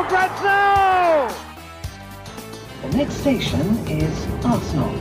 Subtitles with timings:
[0.00, 1.28] for grabs now!
[2.82, 4.94] The next station is Arsenal.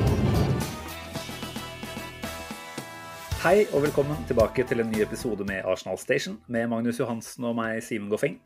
[3.39, 7.55] Hei og velkommen tilbake til en ny episode med Arsenal Station med Magnus Johansen og
[7.61, 8.41] meg, Simen Goffeng.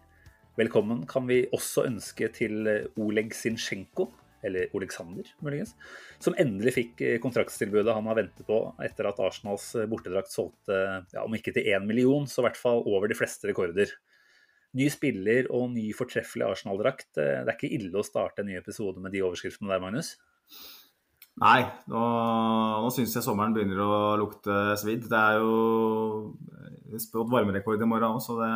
[0.60, 2.70] Velkommen kan vi også ønske til
[3.02, 4.12] Oleg Zinchenko,
[4.46, 5.74] eller Oleksander, muligens,
[6.22, 10.78] som endelig fikk kontraktstilbudet han har ventet på etter at Arsenals bortedrakt solgte,
[11.16, 13.98] ja, om ikke til én million, så i hvert fall over de fleste rekorder.
[14.74, 17.12] Ny spiller og ny fortreffelig Arsenal-drakt.
[17.16, 20.16] Det er ikke ille å starte en ny episode med de overskriftene der, Magnus?
[21.42, 22.02] Nei, nå,
[22.84, 25.08] nå syns jeg sommeren begynner å lukte svidd.
[25.10, 28.50] Det er jo spådd varmerekord i morgen òg, så det,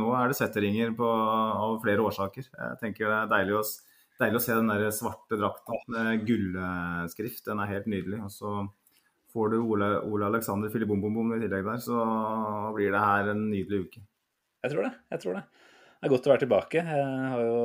[0.00, 2.48] nå er det svetteringer av flere årsaker.
[2.48, 3.62] Jeg tenker Det er deilig å,
[4.20, 7.46] deilig å se den der svarte drakta med gullskrift.
[7.48, 8.20] Den er helt nydelig.
[8.26, 8.56] Og så
[9.32, 12.04] får du Ole, Ole Alexander Filibombombom i tillegg der, så
[12.76, 14.04] blir det her en nydelig uke.
[14.64, 14.94] Jeg tror det.
[15.12, 16.84] jeg tror Det Det er godt å være tilbake.
[16.84, 17.58] Jeg har jo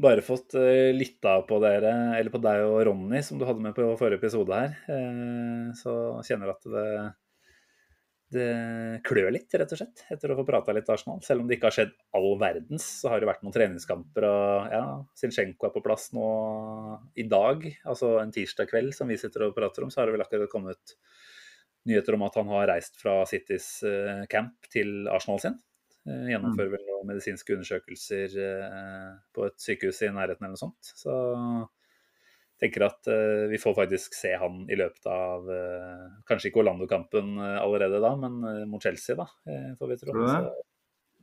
[0.00, 0.54] bare fått
[0.96, 4.54] lytta på dere, eller på deg og Ronny, som du hadde med på forrige episode
[4.56, 4.76] her.
[5.76, 5.92] Så
[6.26, 6.86] kjenner at det,
[8.34, 8.48] det
[9.06, 11.20] klør litt, rett og slett, etter å få prata litt Arsenal.
[11.26, 14.28] Selv om det ikke har skjedd all verdens, så har det vært noen treningskamper.
[14.30, 14.84] Og ja,
[15.20, 16.28] Zinchenko er på plass nå
[17.18, 19.90] i dag, altså en tirsdag kveld, som vi sitter og prater om.
[19.92, 20.96] Så har det vel akkurat kommet
[21.90, 23.76] nyheter om at han har reist fra Citys
[24.32, 25.60] camp til Arsenal sin.
[26.06, 28.32] Gjennomfører vel noen medisinske undersøkelser
[29.36, 30.92] på et sykehus i nærheten eller noe sånt.
[30.96, 31.12] Så
[32.60, 33.10] tenker at
[33.52, 35.46] vi får faktisk se han i løpet av
[36.28, 39.28] Kanskje ikke Orlando-kampen allerede da, men mot Chelsea, da,
[39.78, 40.16] får vi tro.
[40.16, 40.50] Så,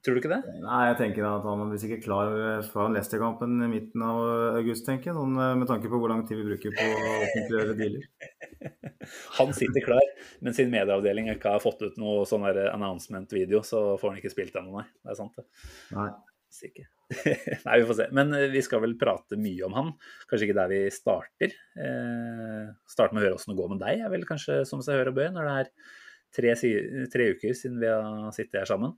[0.06, 0.40] tror du ikke det?
[0.63, 2.34] Nei, jeg tenker at han blir sikkert klar
[2.72, 4.22] foran Leicester-kampen i midten av
[4.59, 5.18] august, tenker jeg.
[5.18, 8.08] Sånn, med tanke på hvor lang tid vi bruker på å offentliggjøre dealer.
[9.38, 10.13] Han sitter klar,
[10.44, 14.58] men sin medieavdeling ikke har fått ut noe sånn announcement-video, så får han ikke spilt
[14.59, 14.88] ennå, nei.
[15.00, 15.46] Det er sant, det.
[15.96, 16.09] Nei.
[16.58, 16.91] Sikkert.
[17.66, 18.08] Nei, vi får se.
[18.16, 19.94] Men eh, vi skal vel prate mye om han.
[20.29, 21.56] Kanskje ikke der vi starter.
[21.79, 25.00] Eh, starte med å høre åssen det går med deg, er vel kanskje som seg
[25.00, 25.72] hør og bør, når det er
[26.38, 26.56] tre,
[27.14, 28.96] tre uker siden vi har sittet her sammen.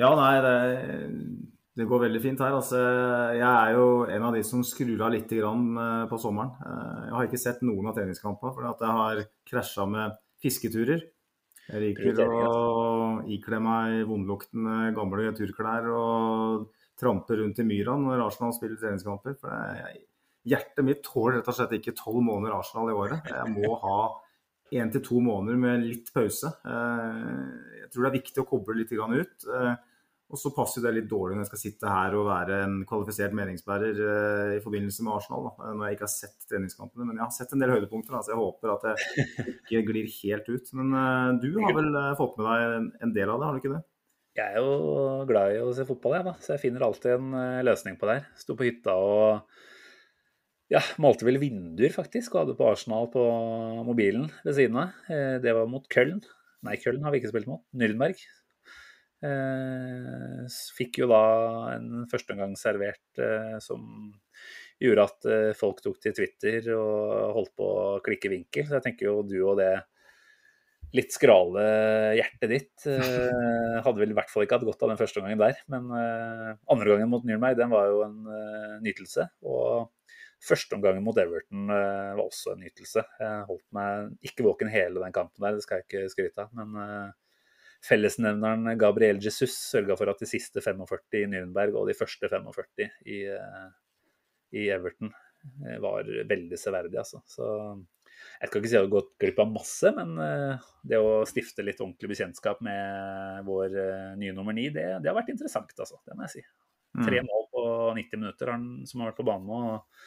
[0.00, 0.54] Ja, nei, det,
[1.76, 2.54] det går veldig fint her.
[2.56, 2.78] Altså,
[3.36, 6.54] jeg er jo en av de som skrur av litt grann eh, på sommeren.
[6.64, 11.04] Eh, Jeg har ikke sett noen av treningskampene, for jeg har krasja med fisketurer.
[11.72, 16.64] Jeg liker å ikle meg vondluktende gamle turklær og
[16.98, 19.36] trampe rundt i myra når Arsenal spiller treningskamper.
[19.40, 20.02] For jeg,
[20.52, 23.30] hjertet mitt tåler rett og slett ikke tolv måneder Arsenal i året.
[23.30, 23.98] Jeg må ha
[24.72, 26.50] én til to måneder med litt pause.
[26.64, 29.48] Eh, Jeg tror det er viktig å koble litt ut.
[29.52, 29.74] Eh,
[30.32, 33.34] Og så passer det litt dårlig når jeg skal sitte her og være en kvalifisert
[33.36, 37.04] meningsbærer eh, i forbindelse med Arsenal, da, når jeg ikke har sett treningskampene.
[37.04, 39.26] Men jeg har sett en del høydepunkter, da, så jeg håper at jeg
[39.60, 40.72] ikke glir helt ut.
[40.80, 43.82] Men du har vel fått med deg en- del av det, har du ikke det?
[44.40, 46.32] Jeg er jo glad i å se fotball, jeg, da.
[46.40, 47.36] Så jeg finner alltid en
[47.68, 48.26] løsning på det her.
[48.40, 49.42] Sto på hytta og
[50.72, 53.22] ja, malte vel vinduer, faktisk, og hadde på Arsenal på
[53.84, 54.94] mobilen ved siden av.
[55.12, 56.22] Eh, Det var mot Köln.
[56.64, 57.64] Nei, Köln har vi ikke spilt mot.
[57.76, 58.16] Nürnberg.
[59.22, 61.22] Eh, Fikk jo da
[61.76, 63.84] en førsteomgang servert eh, som
[64.82, 68.66] gjorde at folk tok til Twitter og holdt på å klikke vinkel.
[68.66, 69.76] Så jeg tenker jo du og det
[70.92, 71.62] litt skrale
[72.18, 72.84] hjertet ditt
[73.86, 75.54] hadde vel i hvert fall ikke hatt godt av den første gangen der.
[75.70, 78.18] Men andre gangen mot Nürnberg, den var jo en
[78.82, 79.28] nytelse.
[79.46, 79.86] Og
[80.42, 83.04] førsteomgangen mot Everton uh, var også en nytelse.
[83.20, 86.52] Jeg holdt meg ikke våken hele den kampen der, det skal jeg ikke skryte av.
[86.58, 87.46] Men uh,
[87.86, 92.88] fellesnevneren Gabriel Jesus sørga for at de siste 45 i Nürnberg og de første 45
[93.10, 93.68] i, uh,
[94.58, 95.12] i Everton
[95.82, 97.18] var veldig severdige, altså.
[97.26, 97.46] Så
[98.38, 100.12] jeg skal ikke si at jeg har gått glipp av masse, men
[100.86, 103.74] det å stifte litt ordentlig bekjentskap med vår
[104.20, 105.98] nye nummer ni, det, det har vært interessant, altså.
[106.06, 106.44] Det må jeg si.
[106.94, 107.64] Tre mål på
[107.98, 110.06] 90 minutter han, som har vært på banen og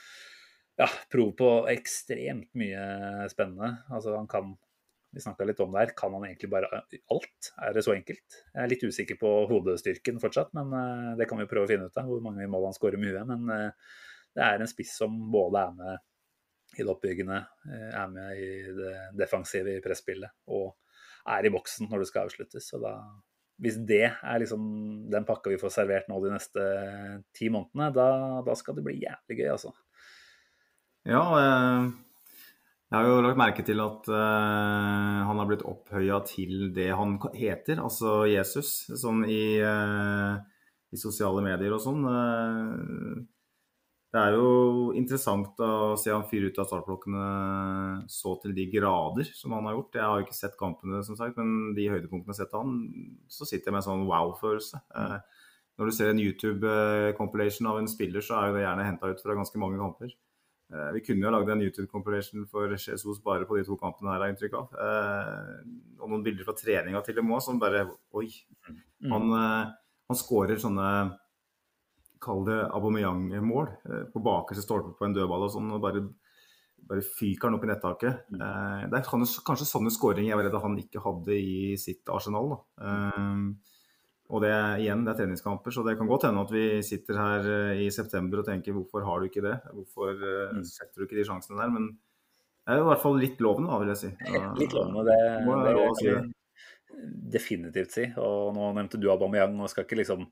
[0.75, 3.77] Ja, prov på ekstremt mye spennende.
[3.89, 4.55] Altså, han kan
[5.15, 5.91] Vi snakka litt om det her.
[5.95, 7.47] Kan han egentlig bare alt?
[7.63, 8.35] Er det så enkelt?
[8.51, 11.87] Jeg er litt usikker på hodestyrken fortsatt, men eh, det kan vi prøve å finne
[11.87, 12.09] ut av.
[12.09, 13.29] Hvor mange mål han skårer med huet.
[13.29, 13.93] Men eh,
[14.35, 16.03] det er en spiss som både er med
[16.75, 17.37] i det oppbyggende,
[17.69, 20.73] eh, er med i det defensive i presspillet og
[21.31, 22.67] er i boksen når det skal avsluttes.
[22.67, 22.97] Så da
[23.63, 24.63] hvis det er liksom
[25.11, 26.63] den pakka vi får servert nå de neste
[27.35, 28.07] ti månedene, da,
[28.43, 29.71] da skal det bli jævlig gøy, altså.
[31.05, 31.85] Ja, eh,
[32.89, 37.17] jeg har jo lagt merke til at uh, han har blitt opphøya til det han
[37.33, 40.37] heter, altså Jesus, sånn i, uh,
[40.93, 42.05] i sosiale medier og sånn.
[42.05, 43.25] Uh,
[44.15, 44.51] det er jo
[44.95, 47.23] interessant å se han fyre ut av startblokkene
[48.07, 49.97] så til de grader som han har gjort.
[49.97, 52.63] Jeg har jo ikke sett kampene, som sagt, men de høydepunktene jeg har sett av
[52.63, 52.77] han,
[53.27, 54.79] så sitter jeg med en sånn wow-følelse.
[55.01, 55.43] Eh,
[55.75, 59.25] når du ser en YouTube-compilation av en spiller, så er jo det gjerne henta ut
[59.25, 60.15] fra ganske mange kamper.
[60.73, 64.21] Eh, vi kunne jo lagd en YouTube-compilation for Jesus bare på de to kampene her,
[64.21, 64.79] har jeg inntrykk av.
[64.85, 65.59] Eh,
[66.01, 67.85] og noen bilder fra treninga til dem òg, som bare
[68.15, 68.29] Oi.
[68.69, 69.11] Mm.
[69.11, 69.37] Han,
[70.09, 70.89] han skårer sånne
[72.25, 76.01] kall det Aubameyang-mål eh, på bakerste stolpe på en dødball og sånn, og bare,
[76.89, 78.25] bare fyker han opp i nettaket.
[78.33, 78.41] Mm.
[78.47, 79.07] Eh, det er
[79.45, 82.55] kanskje sånne skåringer jeg var redd han ikke hadde i sitt arsenal.
[82.55, 82.59] da.
[84.25, 84.51] Eh, og det
[84.81, 88.39] igjen, det er treningskamper, så det kan godt hende at vi sitter her i september
[88.41, 89.61] og tenker hvorfor har du ikke det?
[89.73, 90.15] Hvorfor
[90.53, 90.63] Mm.
[90.65, 91.69] setter du ikke de sjansene der?
[91.69, 91.97] Men
[92.65, 94.09] det er jo i hvert fall litt lovende, da, vil jeg si.
[94.57, 96.31] Litt lovende, det, Må jeg det si det.
[97.35, 98.05] definitivt si.
[98.17, 100.27] Og nå nevnte du Aubameyang, og jeg skal ikke liksom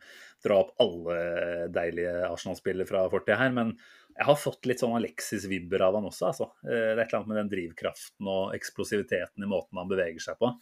[0.46, 3.76] dra opp alle deilige Arsenal-spillere fra fortida her, men
[4.18, 6.50] jeg har fått litt sånn Alexis-vibber av han også, altså.
[6.64, 10.22] Eh, Det er et eller annet med den drivkraften og eksplosiviteten i måten han beveger
[10.22, 10.54] seg på.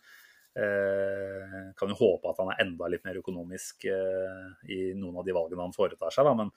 [0.51, 5.27] Eh, kan jo håpe at han er enda litt mer økonomisk eh, i noen av
[5.27, 6.51] de valgene han foretar seg, da, men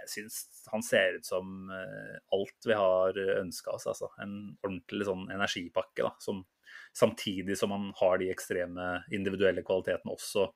[0.00, 3.86] jeg syns han ser ut som eh, alt vi har ønska oss.
[3.92, 4.10] Altså.
[4.24, 6.42] En ordentlig sånn energipakke, da, som
[6.94, 10.48] samtidig som han har de ekstreme individuelle kvalitetene også,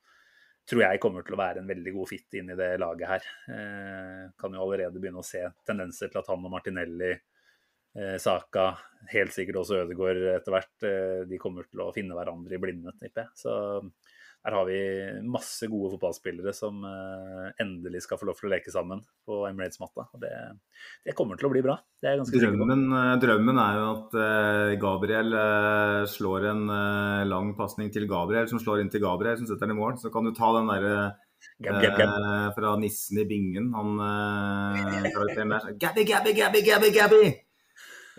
[0.68, 3.28] tror jeg kommer til å være en veldig god fit inn i det laget her.
[3.54, 7.14] Eh, kan jo allerede begynne å se tendenser til at han og Martinelli,
[8.20, 8.70] Saka,
[9.12, 12.92] helt sikkert også Ødegaard etter hvert, eh, de kommer til å finne hverandre i blinde,
[13.00, 13.34] tipper jeg.
[13.40, 13.54] Så
[14.46, 14.76] her har vi
[15.26, 20.04] masse gode fotballspillere som eh, endelig skal få lov til å leke sammen på Emirates-matta.
[20.14, 20.30] og det,
[21.04, 21.74] det kommer til å bli bra.
[22.06, 22.22] Er.
[22.22, 28.06] Drømmen, eh, drømmen er jo at eh, Gabriel eh, slår en eh, lang pasning til
[28.10, 29.98] Gabriel, som slår inn til Gabriel, som setter den i mål.
[29.98, 30.94] Så kan du ta den derre
[31.62, 32.14] Gab, gab, gab.
[32.14, 35.68] eh, fra nissen i bingen, han eh, karakteren der.
[35.82, 37.22] Gabby, Gabby, Gabby, Gabby, Gabby!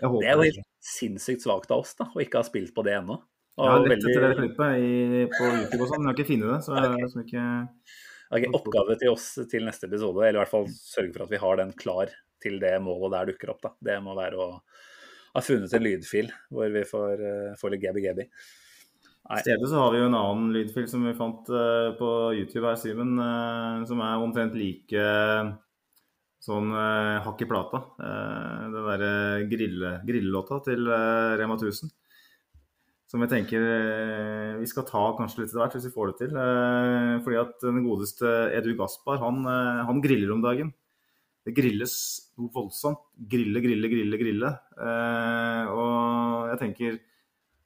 [0.00, 2.96] Det er jo helt sinnssykt svakt av oss da, å ikke ha spilt på det
[2.98, 3.18] ennå.
[3.60, 6.16] Jeg har lett veldig- etter det klippet i, på YouTube og sånn, men jeg har
[6.16, 6.60] ikke funnet det.
[6.64, 7.26] Så jeg, okay.
[7.26, 7.98] ikke...
[8.30, 11.40] Ok, Oppgave til oss til neste episode, eller i hvert fall sørge for at vi
[11.42, 13.62] har den klar til det målet der dukker opp.
[13.64, 13.72] da.
[13.90, 14.48] Det må være å
[15.34, 18.28] ha funnet en lydfil hvor vi får, uh, får litt gabby-gabby.
[19.30, 22.08] I stedet så har vi jo en annen lydfil som vi fant uh, på
[22.38, 25.04] YouTube her, Simen, uh, som er omtrent like
[26.50, 27.80] sånn eh, hakk i plata.
[28.02, 29.14] Eh, den derre
[29.50, 31.92] grille, grillelåta til eh, Rema 1000.
[33.10, 36.18] Som jeg tenker eh, vi skal ta kanskje litt etter hvert, hvis vi får det
[36.20, 36.36] til.
[36.38, 40.74] Eh, fordi at den godeste Edu Gaspar, han, eh, han griller om dagen.
[41.46, 41.94] Det grilles
[42.36, 43.00] voldsomt.
[43.32, 44.52] Grille, grille, grille, grille.
[44.76, 47.00] Eh, og jeg tenker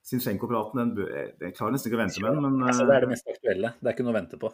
[0.05, 3.09] Sinchenko-praten, den, den, klarer nesten ikke å vente med den, men Altså, det er det
[3.09, 3.71] mest aktuelle.
[3.79, 4.51] Det er ikke noe å vente på.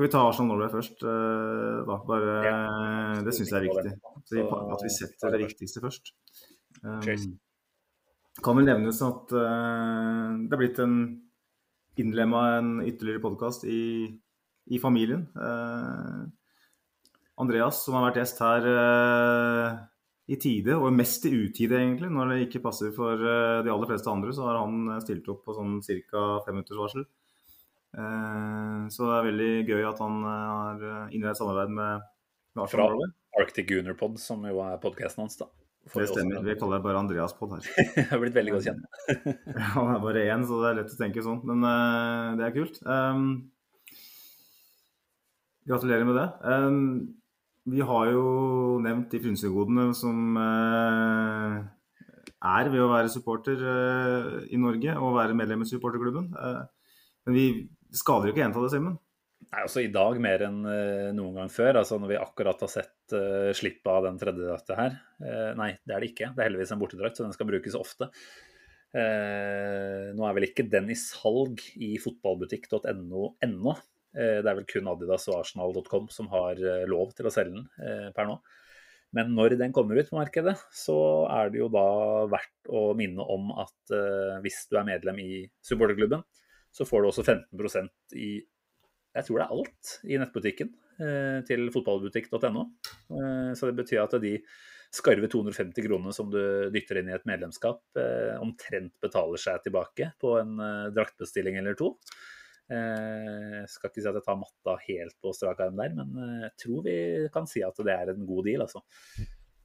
[0.00, 1.96] Skal vi ta Arsenal Norway først, eh, da?
[2.08, 3.90] Bare, det syns jeg er viktig.
[4.24, 6.14] Så vi, at vi setter det viktigste først.
[6.80, 7.02] Um,
[8.40, 10.96] kan vel nevnes at uh, det er blitt en
[12.00, 14.08] innlemma en ytterligere podkast i,
[14.72, 15.26] i familien.
[15.36, 16.24] Uh,
[17.36, 19.84] Andreas, som har vært gjest her uh,
[20.30, 23.88] i tide, og mest i utide egentlig, når det ikke passer for eh, de aller
[23.90, 26.22] fleste andre, så har han eh, stilt opp på sånn ca.
[26.46, 27.06] fem minutters varsel.
[27.96, 32.10] Eh, så det er veldig gøy at han eh, har innledet samarbeid med,
[32.58, 33.10] Lars Fra Norway.
[33.40, 35.38] Arctic Gunner Pod, som jo er podkasten hans.
[35.38, 35.46] da.
[35.88, 36.42] For Det stemmer.
[36.44, 37.64] Vi kaller det bare Andreas Pod her.
[37.96, 38.84] Jeg har blitt veldig godt kjent.
[39.76, 41.40] Han er bare én, så det er lett å tenke sånn.
[41.48, 42.80] Men uh, det er kult.
[42.84, 43.24] Um,
[45.70, 46.28] gratulerer med det.
[46.44, 46.80] Um,
[47.70, 48.24] vi har jo
[48.84, 51.60] nevnt de frynsegodene som uh,
[52.50, 56.32] er ved å være supporter uh, i Norge og være medlem i supporterklubben.
[56.34, 57.46] Men vi
[57.96, 58.98] skader jo ikke å gjenta det, Simen.
[59.50, 62.70] Nei, også I dag mer enn eh, noen gang før, altså når vi akkurat har
[62.70, 64.98] sett uh, slippet av den tredje drakta her.
[65.18, 66.28] Uh, nei, det er det ikke.
[66.36, 68.10] Det er heldigvis en bortedrakt, så den skal brukes ofte.
[68.94, 73.74] Uh, nå er vel ikke den i salg i fotballbutikk.no ennå.
[74.14, 78.12] Uh, det er vel kun Adidas og Arsenal.com som har lov til å selge den
[78.14, 78.38] per nå.
[79.16, 80.94] Men når den kommer ut på markedet, så
[81.32, 81.88] er det jo da
[82.30, 83.94] verdt å minne om at
[84.44, 85.32] hvis du er medlem i
[85.66, 86.22] supporterklubben,
[86.74, 88.30] så får du også 15% i
[89.10, 90.68] jeg tror det er alt i nettbutikken
[91.02, 92.66] eh, til fotballbutikk.no.
[93.18, 94.36] Eh, så det betyr at de
[94.94, 96.40] skarve 250 kronene som du
[96.74, 100.54] dytter inn i et medlemskap, eh, omtrent betaler seg tilbake på en
[100.94, 101.96] draktbestilling eller to.
[102.70, 106.52] Jeg skal ikke si at jeg tar matta helt på strak arm der, men jeg
[106.62, 106.96] tror vi
[107.34, 108.84] kan si at det er en god deal, altså.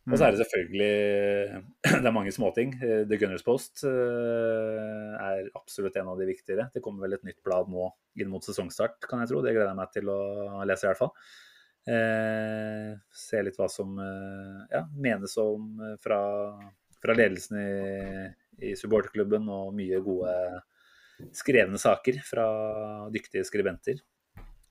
[0.05, 1.62] Og så er det selvfølgelig
[2.03, 2.75] Det er mange småting.
[2.77, 6.67] The Gunners Post er absolutt en av de viktigere.
[6.74, 7.89] Det kommer vel et nytt blad nå
[8.21, 9.41] inn mot sesongstart, kan jeg tro.
[9.41, 10.19] Det gleder jeg meg til å
[10.67, 11.13] lese, i hvert fall.
[11.85, 16.19] Eh, se litt hva som eh, ja, menes om fra,
[17.01, 20.33] fra ledelsen i, i supporterklubben, og mye gode
[21.35, 22.47] skrevne saker fra
[23.13, 24.01] dyktige skribenter.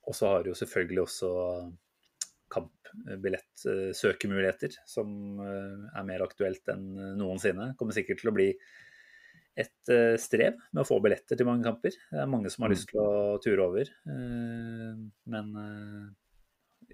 [0.05, 1.31] Og så har du jo selvfølgelig også
[2.53, 6.85] kampbillettsøkemuligheter, som eh, er mer aktuelt enn
[7.19, 7.65] noensinne.
[7.79, 8.49] Kommer sikkert til å bli
[9.55, 11.93] et eh, strev med å få billetter til mange kamper.
[12.11, 13.85] Det er mange som har lyst til å ture over.
[14.11, 14.93] Eh,
[15.33, 15.47] men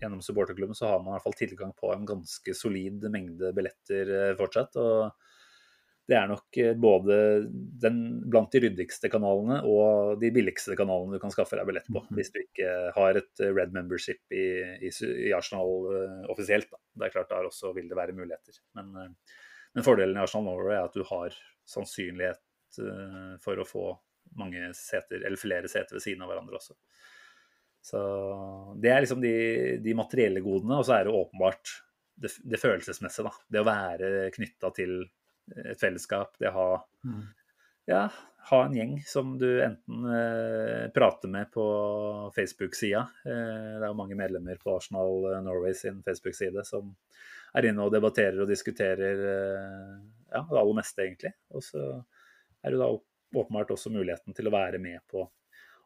[0.02, 4.06] gjennom supporterklubben så har man i hvert fall tilgang på en ganske solid mengde billetter
[4.40, 4.72] fortsatt.
[4.82, 5.00] og
[6.10, 7.16] det er nok både
[7.84, 7.98] den,
[8.32, 12.34] blant de ryddigste kanalene og de billigste kanalene du kan skaffe deg billett på, hvis
[12.34, 14.46] du ikke har et red membership i,
[14.82, 16.68] i, i Arsenal uh, offisielt.
[16.74, 16.82] Da.
[16.98, 18.60] Det er klart Der også vil det være muligheter.
[18.80, 19.14] Men,
[19.72, 21.38] men fordelen i Arsenal Norway er at du har
[21.70, 22.42] sannsynlighet
[23.44, 23.86] for å få
[24.40, 26.76] mange seter, eller flere seter ved siden av hverandre også.
[27.82, 28.02] Så
[28.82, 29.34] Det er liksom de,
[29.82, 31.74] de materielle godene, og så er det åpenbart
[32.22, 33.26] det, det følelsesmessige.
[33.28, 34.96] da, Det å være knytta til
[35.66, 36.36] et fellesskap.
[36.40, 36.68] Det å ha,
[37.08, 37.24] mm.
[37.92, 38.06] ja,
[38.50, 41.66] ha en gjeng som du enten eh, prater med på
[42.36, 43.04] Facebook-sida.
[43.26, 46.96] Eh, det er jo mange medlemmer på Arsenal eh, Norway sin Facebook-side som
[47.58, 49.94] er inne og debatterer og diskuterer eh,
[50.32, 51.36] ja, det aller meste, egentlig.
[51.52, 51.86] Og så
[52.62, 55.26] er det da åpenbart også muligheten til å være med på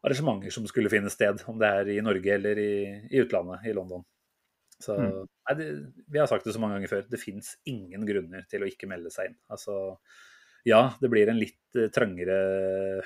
[0.06, 2.74] arrangementer som skulle finne sted, om det er i Norge eller i,
[3.10, 4.06] i utlandet, i London.
[4.82, 5.12] Så mm.
[5.48, 5.68] nei, det,
[6.12, 8.90] Vi har sagt det så mange ganger før, det fins ingen grunner til å ikke
[8.92, 9.38] melde seg inn.
[9.52, 9.78] Altså,
[10.68, 12.40] ja, det blir en litt uh, trangere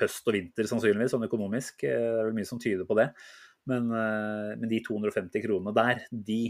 [0.00, 1.84] høst og vinter sannsynligvis, sånn økonomisk.
[1.84, 3.10] Eh, det er vel mye som tyder på det.
[3.70, 6.42] Men, uh, men de 250 kronene der, de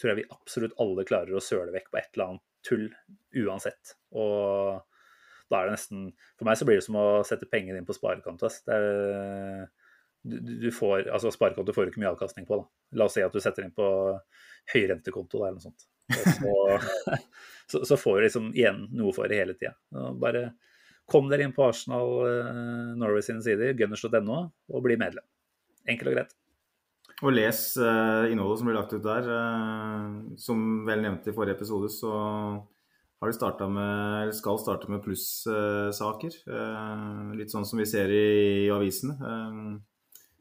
[0.00, 2.88] tror jeg vi absolutt alle klarer å søle vekk på et eller annet tull
[3.44, 3.94] uansett.
[4.16, 4.80] Og
[5.52, 6.06] da er det nesten
[6.38, 8.48] For meg så blir det som å sette penger inn på sparekonto.
[8.66, 9.66] Det er
[10.24, 12.56] du, du får, altså Sparekonto får du ikke mye avkastning på.
[12.56, 12.98] da.
[13.00, 13.86] La oss si at du setter inn på
[14.72, 15.84] høyrentekonto eller noe sånt.
[16.14, 16.78] Så,
[17.70, 19.74] så, så, får du liksom igjen noe for det hele tida.
[20.20, 20.46] Bare
[21.10, 24.40] kom dere inn på Arsenal uh, Norway sine sider, gunners.no,
[24.72, 25.24] og bli medlem.
[25.84, 26.36] Enkelt og greit.
[27.22, 29.28] Og les uh, innholdet som blir lagt ut der.
[29.28, 32.12] Uh, som vel nevnt i forrige episode, så
[33.20, 36.34] har de starta med, eller skal starte med plussaker.
[37.38, 38.24] litt sånn som vi ser i,
[38.66, 39.16] i avisene.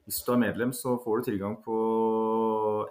[0.03, 1.75] Hvis du er medlem, så får du tilgang på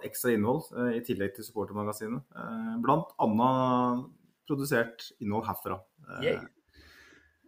[0.05, 2.23] ekstra innhold eh, i tillegg til supportermagasinet.
[2.33, 4.07] Eh, blant annet
[4.49, 5.77] produsert innhold herfra.
[6.23, 6.41] Eh,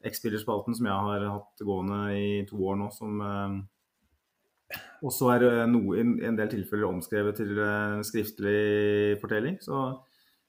[0.05, 3.55] X-spillerspalten som jeg har hatt gående i to år nå, som eh,
[5.05, 7.57] også er noe, i en del tilfeller omskrevet til
[8.05, 9.57] skriftlig fortelling.
[9.65, 9.87] Så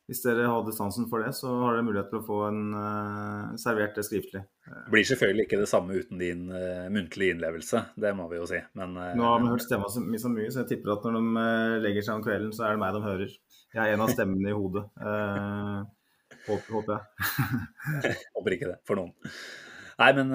[0.07, 3.55] hvis dere hadde sansen for det, så har dere mulighet til å få en uh,
[3.59, 4.45] servert det skriftlig.
[4.67, 8.47] Det blir selvfølgelig ikke det samme uten din uh, muntlige innlevelse, det må vi jo
[8.47, 8.61] si.
[8.79, 11.19] Men, uh, Nå har vi hørt stemma så, så, mye, så jeg tipper at når
[11.19, 11.49] de
[11.89, 13.33] legger seg om kvelden, så er det meg de hører.
[13.75, 14.85] Jeg er en av stemmene i hodet.
[16.47, 18.15] håper, håper jeg.
[18.39, 19.35] håper ikke det, for noen.
[19.97, 20.31] Nei, men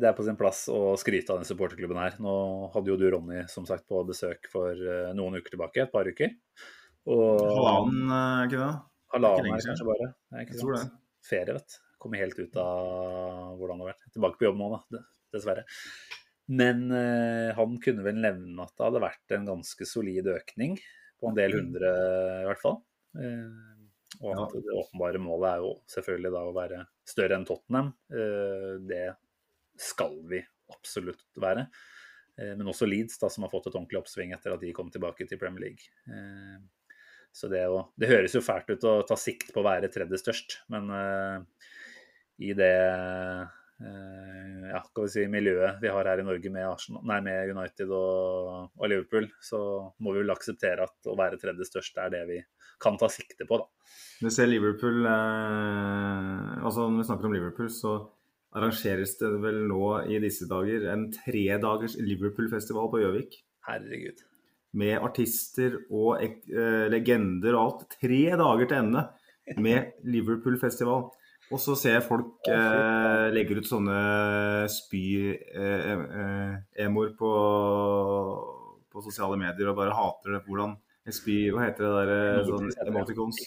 [0.00, 2.16] det er på sin plass å skryte av den supporterklubben her.
[2.22, 2.32] Nå
[2.72, 4.78] hadde jo du Ronny som sagt på besøk for
[5.18, 6.32] noen uker tilbake, et par uker.
[7.06, 8.12] Og, halvannen,
[8.48, 8.70] ikke det?
[9.14, 10.08] Halvannen er kanskje bare.
[10.34, 10.84] Nei, tror det.
[11.26, 11.82] Ferie, vet du.
[12.02, 14.08] Kommer helt ut av hvordan det har vært.
[14.14, 15.02] Tilbake på jobb nå, da.
[15.34, 15.64] Dessverre.
[16.46, 20.76] Men eh, han kunne vel nevne at det hadde vært en ganske solid økning.
[21.16, 21.90] På en del hundre,
[22.42, 22.78] i hvert fall.
[23.18, 23.76] Eh,
[24.20, 27.90] og at det åpenbare målet er jo selvfølgelig da å være større enn Tottenham.
[28.12, 29.06] Eh, det
[29.80, 30.40] skal vi
[30.72, 31.66] absolutt være.
[32.38, 34.92] Eh, men også Leeds, da, som har fått et ordentlig oppsving etter at de kom
[34.92, 35.90] tilbake til Premier League.
[37.36, 40.20] Så det, å, det, høres jo fælt ut å ta sikt på å være tredje
[40.22, 41.68] størst, men uh,
[42.40, 43.56] i det uh,
[44.70, 47.92] ja, skal vi si, miljøet vi har her i Norge med, Arsenal, nei, med United
[47.92, 49.60] og, og, Liverpool, så
[50.00, 52.38] må vi vel akseptere at å være tredje størst er det vi
[52.82, 53.68] kan ta sikte på, da.
[54.24, 57.98] Vi ser Liverpool eh, altså Når vi snakker om Liverpool, så
[58.56, 63.36] arrangeres det vel nå i disse dager en tredagers Liverpool-festival på Gjøvik.
[63.68, 64.24] Herregud
[64.76, 67.86] med artister og eh, legender og alt.
[67.96, 69.06] Tre dager til ende
[69.62, 71.06] med Liverpool-festival.
[71.54, 73.98] Og så ser jeg folk eh, legger ut sånne
[74.72, 76.00] spy-emoer
[76.74, 77.30] eh, eh på,
[78.90, 80.42] på, sosiale medier og bare hater det.
[80.48, 80.74] Hvordan
[81.14, 83.38] spy Hva heter det der eh, sånn, emoticons?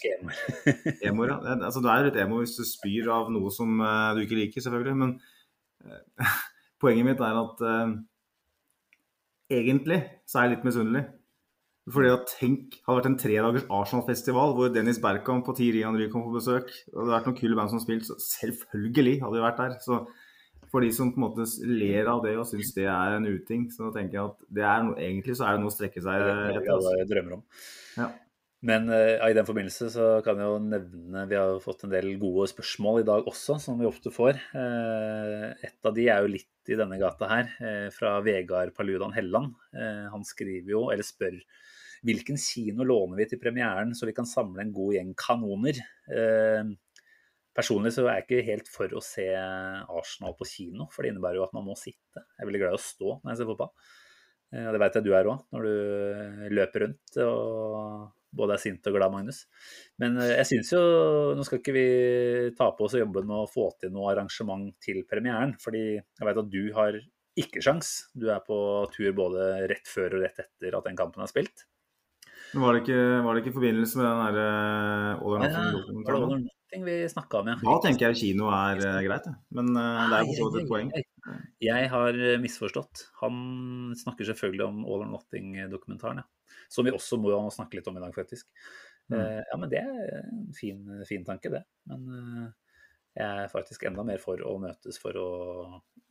[1.04, 1.58] Emoer, ja.
[1.58, 4.64] Altså, det er litt emo hvis du spyr av noe som eh, du ikke liker,
[4.64, 4.96] selvfølgelig.
[4.96, 5.10] Men
[6.80, 7.56] poenget mitt er at
[9.50, 11.04] egentlig så er jeg litt misunnelig.
[11.90, 16.26] Fordi at Tenk hadde vært en tredagers Arsenal-festival hvor Dennis Berkamp og Thierry Henry kom
[16.26, 16.70] på besøk.
[16.92, 19.76] og Det hadde vært noen kule band som spilte, så selvfølgelig hadde vi vært der.
[19.84, 20.02] Så
[20.70, 23.68] for de som på en måte ler av det og syns det er en uting,
[23.74, 26.20] så tenker jeg at det er no, egentlig så er det noe å strekke seg
[26.22, 26.74] Det er det etter.
[26.76, 27.06] Altså.
[27.10, 27.46] drømmer om.
[27.98, 28.10] Ja.
[28.68, 31.92] Men eh, i den forbindelse så kan jeg jo nevne Vi har jo fått en
[31.94, 34.36] del gode spørsmål i dag også, som vi ofte får.
[34.36, 39.16] Eh, et av de er jo litt i denne gata her, eh, fra Vegard Paludan
[39.16, 39.56] Helland.
[40.12, 41.40] Han skriver jo, eller spør
[42.06, 45.80] hvilken kino låner vi til premieren så vi kan samle en god gjeng kanoner?
[46.10, 46.70] Eh,
[47.56, 51.40] personlig så er jeg ikke helt for å se Arsenal på kino, for det innebærer
[51.40, 52.22] jo at man må sitte.
[52.22, 53.74] Jeg er veldig glad i å stå når jeg ser fotball.
[54.54, 58.86] Eh, det vet jeg du er òg, når du løper rundt og både er sint
[58.86, 59.44] og glad, Magnus.
[60.02, 60.82] Men eh, jeg syns jo
[61.36, 61.86] Nå skal ikke vi
[62.58, 66.44] ta på oss jobben med å få til noe arrangement til premieren, fordi jeg vet
[66.44, 67.00] at du har
[67.40, 67.92] ikke sjans.
[68.14, 68.56] Du er på
[68.94, 71.66] tur både rett før og rett etter at den kampen er spilt.
[72.54, 74.48] Men Var det, ikke, var det ikke i forbindelse med den derre
[75.20, 76.16] Nothing-dokumentaren?
[76.16, 77.56] All or Nothing vi snakka om, ja.
[77.66, 79.26] Da tenker jeg kino er uh, greit.
[79.54, 80.92] Men eh, det er jo et poeng.
[81.62, 83.04] Jeg har eh, misforstått.
[83.22, 83.40] Han
[83.98, 86.56] snakker selvfølgelig om All or Nothing-dokumentaren, ja.
[86.70, 88.46] Som vi også må snakke litt om i dag, faktisk.
[89.10, 89.18] Mm.
[89.18, 91.64] Ja, men det er en fin, fin tanke, det.
[91.90, 92.04] Men
[93.18, 95.30] jeg er faktisk enda mer for å møtes for å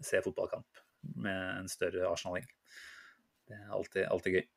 [0.04, 0.84] se fotballkamp
[1.24, 2.50] med en større Arsenal-gjeng.
[3.48, 4.48] Det er alltid, alltid gøy.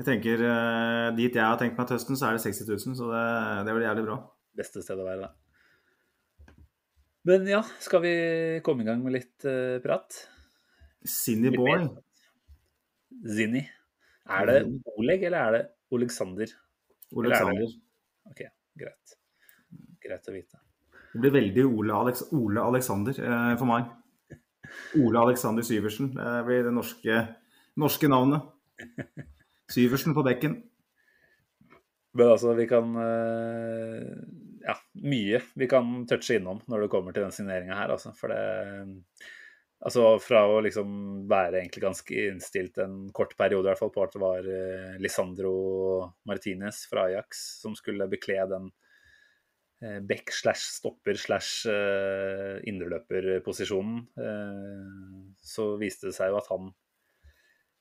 [0.00, 2.96] Jeg tenker eh, Dit jeg har tenkt meg til høsten, så er det 60 000,
[2.98, 3.26] så det,
[3.68, 4.18] det blir jævlig bra.
[4.56, 6.54] Beste sted å være, da.
[7.28, 8.14] Men ja, skal vi
[8.66, 10.16] komme i gang med litt uh, prat?
[11.06, 11.86] Zinni boy.
[13.36, 13.62] Zinni.
[14.32, 14.58] Er det
[14.96, 15.62] Oleg, eller er det
[15.94, 16.50] Oleksander?
[17.12, 17.68] Oleksander
[18.30, 18.42] Ok,
[18.78, 19.16] greit.
[20.02, 20.58] Greit å vite.
[21.12, 23.90] Det blir veldig Ole, Alex, Ole Alexander eh, for meg.
[24.96, 26.14] Ole Alexander Syversen.
[26.16, 27.18] Det blir det norske,
[27.82, 28.48] norske navnet.
[29.72, 30.60] Syversen på bekken.
[32.12, 34.08] Men altså, vi kan eh,
[34.62, 38.14] Ja, mye vi kan touche innom når det kommer til den signeringa her, altså.
[38.18, 38.42] For det
[39.82, 40.90] Altså fra å liksom
[41.26, 44.92] være egentlig ganske innstilt en kort periode i hvert fall på at det var eh,
[45.02, 45.56] Lisandro
[46.30, 48.68] Martinez fra Ajax som skulle bekle den
[49.82, 51.66] eh, back slash stopper slash
[52.70, 54.06] indreløperposisjonen,
[55.42, 56.70] så viste det seg jo at han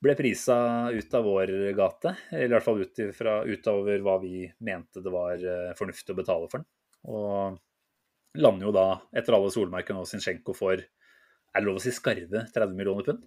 [0.02, 0.56] ble prisa
[0.92, 2.16] ut av vår gate.
[2.32, 6.20] Eller i hvert fall ut ifra, utover hva vi mente det var eh, fornuftig å
[6.22, 6.70] betale for den.
[7.12, 8.88] Og lander jo da,
[9.18, 13.26] etter alle solmerkene og Zinchenko, for er det lov å si skarve 30 millioner pund?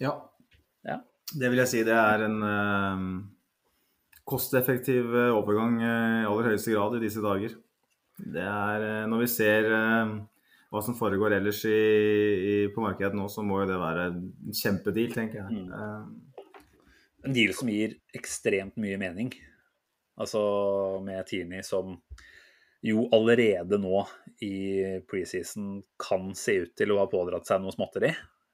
[0.00, 0.16] Ja.
[0.86, 1.00] Ja.
[1.32, 3.06] Det vil jeg si det er en eh,
[4.28, 7.56] kosteffektiv eh, overgang eh, i aller høyeste grad i disse dager.
[8.22, 9.70] Det er eh, Når vi ser
[10.72, 14.20] hva som foregår ellers i, i, på markedet nå, så må jo det være en
[14.56, 15.64] kjempedeal, tenker jeg.
[15.66, 15.72] Mm.
[15.76, 16.46] Eh,
[17.28, 19.28] En deal som gir ekstremt mye mening.
[20.20, 20.40] Altså
[21.04, 21.98] med Tini som
[22.82, 24.00] jo allerede nå
[24.42, 24.56] i
[25.08, 28.10] preseason kan se ut til å ha pådratt seg noe småtteri.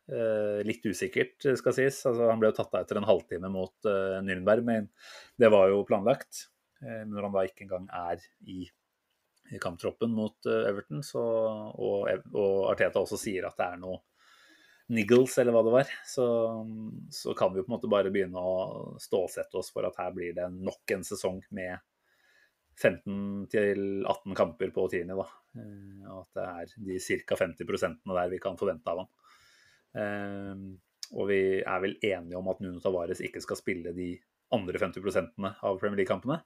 [0.09, 2.03] Eh, litt usikkert, skal sies.
[2.09, 4.91] Altså, han ble jo tatt av etter en halvtime mot eh, Nürnberg, men
[5.41, 6.49] det var jo planlagt.
[6.79, 8.69] Når han da ikke engang er i,
[9.55, 11.23] i kamptroppen mot eh, Everton, så,
[11.73, 14.03] og, og Arteta også sier at det er noe
[14.89, 16.25] niggles, eller hva det var, så,
[17.13, 20.33] så kan vi på en måte bare begynne å stålsette oss for at her blir
[20.37, 21.77] det nok en sesong med
[22.79, 25.19] 15-18 kamper på tiende.
[25.19, 27.37] Eh, Og at det er de ca.
[27.37, 29.11] 50 der vi kan forvente av han.
[29.99, 30.55] Eh,
[31.17, 34.13] Og vi er vel enige om at Nuno Tavares ikke skal spille de
[34.53, 36.43] andre 50 av Premier League-kampene.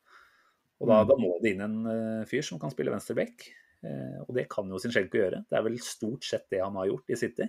[0.83, 1.09] Og da, Mm.
[1.09, 3.45] da må det inn en eh, fyr som kan spille venstre back.
[3.87, 5.45] Eh, Og det kan jo Zinchenko gjøre.
[5.49, 7.47] Det er vel stort sett det han har gjort i City.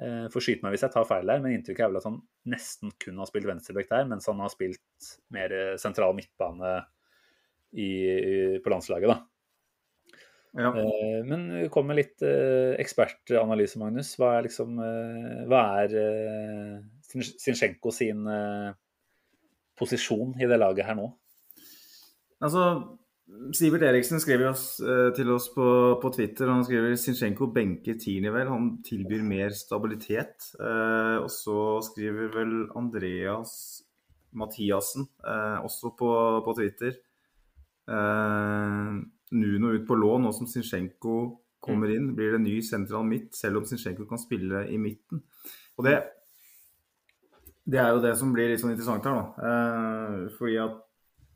[0.00, 2.20] Eh, For skyt meg hvis jeg tar feil der, men inntrykket er vel at han
[2.46, 6.84] nesten kun har spilt venstreback der, mens han har spilt mer sentral midtbane
[7.74, 9.18] i, i, på landslaget, da.
[10.62, 10.72] ja.
[11.24, 14.14] Men kom med litt ekspertanalyse, Magnus.
[14.20, 14.76] Hva er liksom
[15.48, 15.94] Hva er
[17.02, 18.24] Sin- Zinchenko sin
[19.78, 21.10] posisjon i det laget her nå?
[22.42, 22.64] Altså,
[23.54, 25.66] Sivert Eriksen skriver oss, eh, til oss på,
[26.02, 26.50] på Twitter.
[26.50, 28.50] Han skriver Sinchenko benker Tierney vel.
[28.50, 30.50] Han tilbyr mer stabilitet.
[30.58, 33.54] Eh, og så skriver vel Andreas
[34.36, 36.10] Mathiassen eh, også på,
[36.44, 36.98] på Twitter.
[37.88, 38.92] Eh,
[39.32, 41.16] Nuno ut på lån nå som Sinchenko
[41.62, 42.12] kommer inn.
[42.16, 45.22] Blir det ny sentral midt, selv om Sinchenko kan spille i midten.
[45.78, 45.98] Og det,
[47.64, 49.50] det er jo det som blir litt sånn interessant her, da.
[49.52, 50.80] Eh, fordi at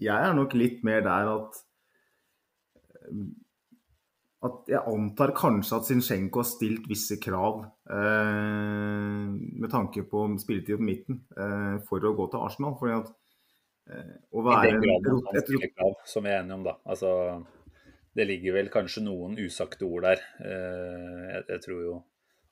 [0.03, 1.61] jeg er nok litt mer der at
[4.47, 10.79] at jeg antar kanskje at Zinchenko har stilt visse krav eh, med tanke på spilletid
[10.79, 12.77] på midten eh, for å gå til Arsenal.
[12.79, 13.09] fordi at
[13.91, 16.67] eh, å være I den grad man kan stille krav, som vi er enige om,
[16.69, 16.77] da.
[16.85, 17.11] Altså,
[18.17, 20.23] det ligger vel kanskje noen usagte ord der.
[20.45, 21.97] Eh, Jeg, jeg tror jo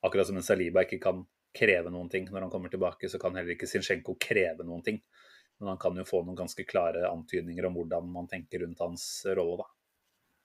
[0.04, 1.22] akkurat som en Saliba ikke kan
[1.54, 4.98] kreve noen ting når han kommer tilbake, så kan heller ikke Zinchenko kreve noen ting.
[5.60, 9.06] Men han kan jo få noen ganske klare antydninger om hvordan man tenker rundt hans
[9.36, 9.70] rolle, da.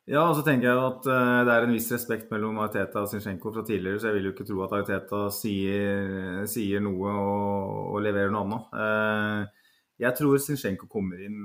[0.09, 3.11] Ja, og så tenker jeg at eh, det er en viss respekt mellom Arteta og
[3.11, 7.75] Zinchenko fra tidligere, så jeg vil jo ikke tro at Arteta sier, sier noe og,
[7.93, 8.71] og leverer noe annet.
[8.85, 9.67] Eh,
[10.01, 11.37] jeg tror Zinchenko kommer inn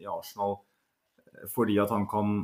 [0.00, 0.58] i Arsenal
[1.52, 2.36] fordi at han kan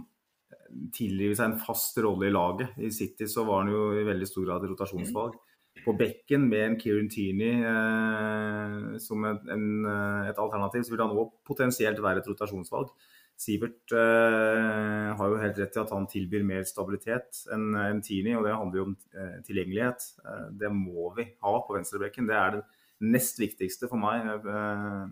[0.94, 2.76] tilrive seg en fast rolle i laget.
[2.78, 5.38] I City så var han jo i veldig stor grad rotasjonsvalg.
[5.84, 11.02] På bekken med en Kieran Tierney eh, som en, en, eh, et alternativ, så vil
[11.04, 12.92] han òg potensielt være et rotasjonsvalg.
[13.40, 18.34] Sivert eh, har jo helt rett i at han tilbyr mer stabilitet enn en Tierney,
[18.36, 20.04] og det handler jo om eh, tilgjengelighet.
[20.20, 22.28] Eh, det må vi ha på venstrebekken.
[22.28, 22.66] Det er det
[23.14, 24.28] nest viktigste for meg.
[24.28, 25.08] Eh,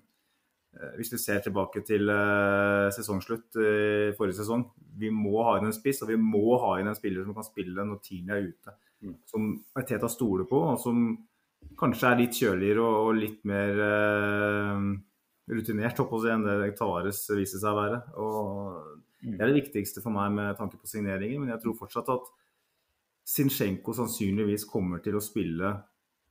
[0.98, 2.10] hvis vi ser tilbake til
[2.92, 3.56] sesongslutt
[4.18, 4.66] forrige sesong.
[5.00, 7.46] Vi må ha inn en spiss, og vi må ha inn en spiller som kan
[7.46, 8.74] spille når Tierney er ute.
[9.04, 9.14] Mm.
[9.30, 9.50] Som
[9.86, 11.04] Teta stoler på, og som
[11.78, 14.88] kanskje er litt kjøligere og, litt mer eh,
[15.54, 18.00] rutinert oppå seg enn det Tavares viser seg å være.
[18.18, 22.10] Og det er det viktigste for meg med tanke på signeringer, men jeg tror fortsatt
[22.14, 22.34] at
[23.28, 25.74] Sinchenko sannsynligvis kommer til å spille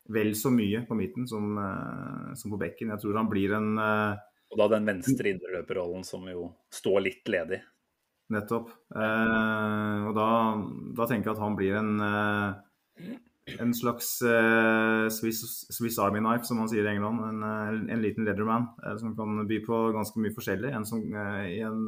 [0.10, 2.94] vel så mye på midten som, eh, som på bekken.
[2.94, 7.28] Jeg tror han blir en eh, Og da den venstre indreløperrollen som jo står litt
[7.28, 7.60] ledig.
[8.34, 8.74] Nettopp.
[8.92, 10.28] Eh, og da,
[10.98, 13.16] da tenker jeg at han blir en, eh,
[13.64, 15.40] en slags eh, Swiss,
[15.72, 17.24] Swiss Army knife, som man sier i England.
[17.24, 20.74] En, eh, en liten leatherman eh, som kan by på ganske mye forskjellig.
[20.76, 21.86] En, som, eh, i en,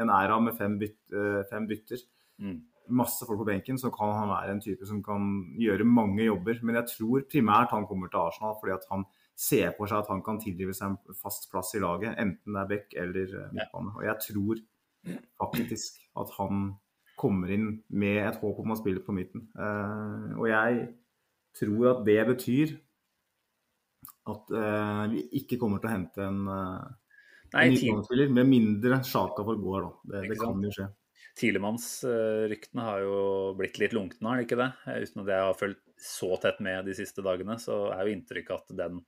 [0.00, 0.98] en æra med fem, byt,
[1.52, 2.06] fem bytter.
[2.40, 2.60] Mm.
[2.96, 5.28] Masse folk på benken, så kan han være en type som kan
[5.60, 6.64] gjøre mange jobber.
[6.64, 9.04] Men jeg tror primært han kommer til Arsenal fordi at han
[9.42, 12.60] ser for seg at han kan tilrive seg en fast plass i laget, enten det
[12.60, 13.94] er back eller midtbane.
[13.96, 14.60] Og jeg tror
[15.40, 16.72] faktisk at han
[17.18, 19.46] kommer inn med et håp om å spille på midten.
[19.56, 20.80] Eh, og jeg
[21.58, 22.72] tror at det betyr
[24.32, 26.42] at eh, vi ikke kommer til å hente en,
[27.52, 29.92] Nei, en Ti- med mindre Sjaka for går Da.
[30.12, 30.88] Det, det kan jo skje.
[31.38, 33.16] Tilemannsryktene har jo
[33.56, 34.68] blitt litt lunkne, har de ikke det?
[34.88, 38.16] Eh, Uten at jeg har fulgt så tett med de siste dagene, så er jo
[38.16, 39.00] inntrykket at den,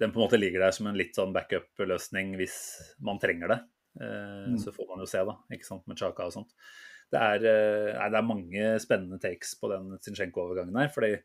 [0.00, 2.56] den på en måte ligger der som en litt sånn backup-løsning hvis
[3.04, 3.60] man trenger det.
[4.00, 4.58] Eh, Mm.
[4.58, 6.52] Så får man jo se, da, ikke sant, med Chaka og sånt.
[7.12, 10.88] Det er, eh, nei, det er mange spennende takes på den Zinchenko-overgangen her.
[10.88, 11.16] fordi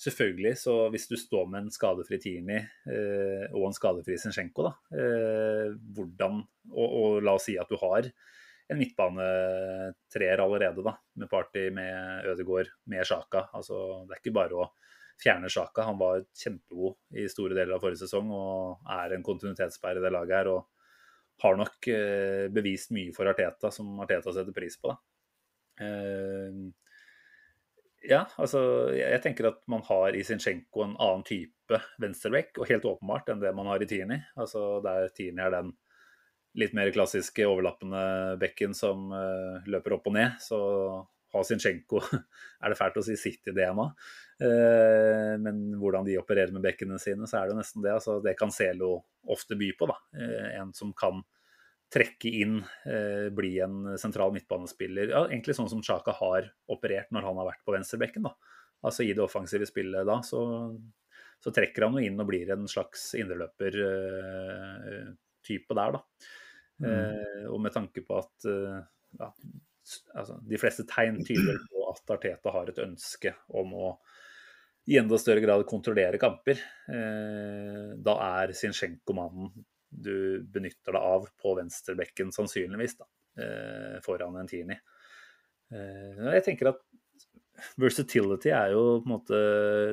[0.00, 4.72] selvfølgelig, så hvis du står med en skadefri Tierney eh, og en skadefri Zinchenko, da,
[4.98, 6.40] eh, hvordan
[6.72, 8.08] og, og la oss si at du har
[8.70, 13.48] en midtbanetreer allerede, da, med Party, med Ødegaard, med Sjaka.
[13.54, 14.70] Altså, det er ikke bare å
[15.20, 15.84] fjerne Sjaka.
[15.84, 20.14] Han var kjempegod i store deler av forrige sesong og er en kontinuitetsbærer i det
[20.14, 20.48] laget her.
[20.56, 20.70] og
[21.42, 24.92] har nok eh, bevist mye for Arteta, som Arteta setter pris på.
[24.92, 24.98] da.
[25.84, 26.64] Eh,
[28.04, 28.60] ja, altså
[28.92, 33.40] jeg, tenker at man har i Zinchenko en annen type venstreback, og helt åpenbart enn
[33.40, 34.20] det man har i Tierney.
[34.36, 35.72] Altså der Tierney er den
[36.60, 40.60] litt mer klassiske overlappende bekken som eh, løper opp og ned, så
[41.34, 42.00] har Zinchenko
[42.64, 43.88] Er det fælt å si City-DNA?
[44.40, 47.92] Uh, men hvordan de opererer med bekkene sine, så er det jo nesten det.
[47.94, 48.96] Altså, det kan Zelo
[49.30, 49.84] ofte by på.
[49.90, 49.96] da.
[50.18, 51.16] Eh, en som kan
[51.94, 52.56] trekke inn,
[52.90, 55.06] eh, bli en sentral midtbanespiller.
[55.12, 58.22] Ja, egentlig sånn som Chaka har operert når han har vært på venstrebekken.
[58.26, 58.32] da.
[58.84, 60.40] Altså I det offensive spillet da, så,
[61.40, 66.00] så trekker han jo inn og blir en slags indreløper-type der, da.
[66.84, 68.80] Eh, og med tanke på at eh,
[69.20, 69.28] ja,
[70.14, 73.88] altså, de fleste tegn tyder på at Arteta har et ønske om å
[74.84, 76.58] i enda større grad kontrollere kamper.
[76.92, 79.52] Eh, da er Zinchenko mannen
[79.94, 83.06] du benytter deg av på venstrebekken, sannsynligvis, da,
[83.40, 84.76] eh, foran en Tini.
[85.72, 86.82] Eh, jeg tenker at
[87.80, 89.40] versatility er jo på en måte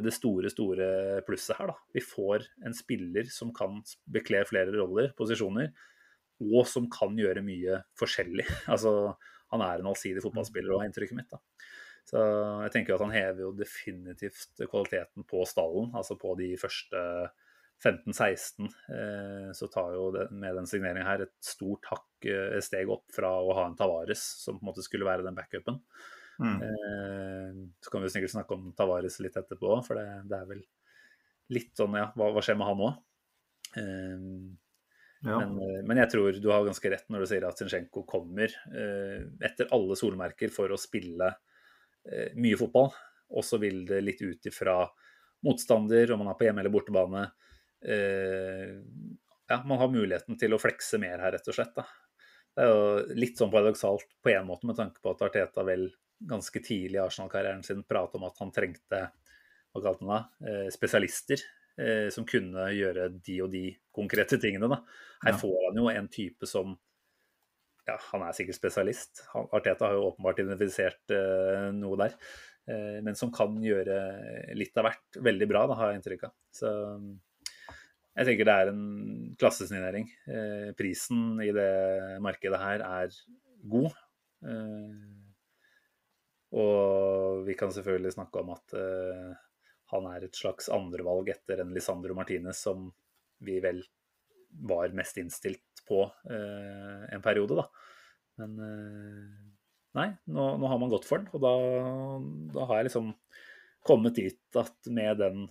[0.04, 1.68] det store, store plusset her.
[1.68, 1.76] da.
[1.94, 5.72] Vi får en spiller som kan bekle flere roller, posisjoner,
[6.42, 8.48] og som kan gjøre mye forskjellig.
[8.74, 9.16] Altså,
[9.52, 11.32] han er en allsidig fotballspiller, og er inntrykket mitt.
[11.32, 11.40] da.
[12.08, 12.22] Så
[12.66, 17.02] jeg tenker at han hever jo definitivt kvaliteten på stallen, altså på de første
[17.82, 18.70] 15-16.
[18.94, 23.08] Eh, så tar jo det, med den signeringen her et stort hakk et steg opp
[23.14, 25.80] fra å ha en Tavares, som på en måte skulle være den backupen.
[26.42, 26.58] Mm.
[26.68, 30.66] Eh, så kan vi sikkert snakke om Tavares litt etterpå, for det, det er vel
[31.52, 32.92] litt sånn, ja, hva, hva skjer med han nå?
[33.82, 34.28] Eh,
[35.22, 35.38] Ja.
[35.38, 38.50] men, eh, men jeg tror du har ganske rett når du sier at Zinchenko kommer
[38.74, 41.30] eh, etter alle solmerker for å spille
[42.10, 42.92] eh, mye fotball.
[43.32, 44.82] Og så vil det litt ut ifra
[45.46, 47.24] motstander, om man er på hjemme- eller bortebane.
[47.86, 48.76] Eh,
[49.48, 51.74] ja, man har muligheten til å flekse mer her, rett og slett.
[51.78, 51.86] Da.
[52.56, 55.88] Det er jo litt sånn paradoksalt på en måte, med tanke på at Arteta vel
[56.30, 59.08] ganske tidlig i Arsenal-karrieren sin pratet om at han trengte
[59.72, 61.42] hva kalte han da, eh, spesialister
[61.82, 63.66] eh, som kunne gjøre de og de
[63.96, 64.70] konkrete tingene.
[64.72, 64.80] Da.
[65.26, 65.42] Her Ja.
[65.42, 66.78] får han jo en type som
[67.88, 69.24] ja, han er sikkert spesialist.
[69.34, 72.14] Han, Arteta har jo åpenbart identifisert eh, noe der.
[72.70, 76.34] Eh, men som kan gjøre litt av hvert veldig bra, da, har jeg inntrykk av.
[76.54, 76.72] Så
[78.12, 78.86] jeg tenker det er en
[79.42, 80.06] klassesignering.
[80.30, 81.72] Eh, prisen i det
[82.22, 83.18] markedet her er
[83.72, 83.98] god.
[84.46, 85.02] Eh,
[86.62, 89.32] og vi kan selvfølgelig snakke om at eh,
[89.92, 92.90] han er et slags andrevalg etter en Lisandro Martinez som
[93.44, 93.82] vi vel
[94.68, 97.68] var mest innstilt på eh, en periode, da.
[98.42, 99.48] Men eh,
[99.98, 101.54] nei, nå, nå, har man gått for den, og da,
[102.56, 103.12] da, har jeg liksom
[103.88, 105.48] kommet dit at med den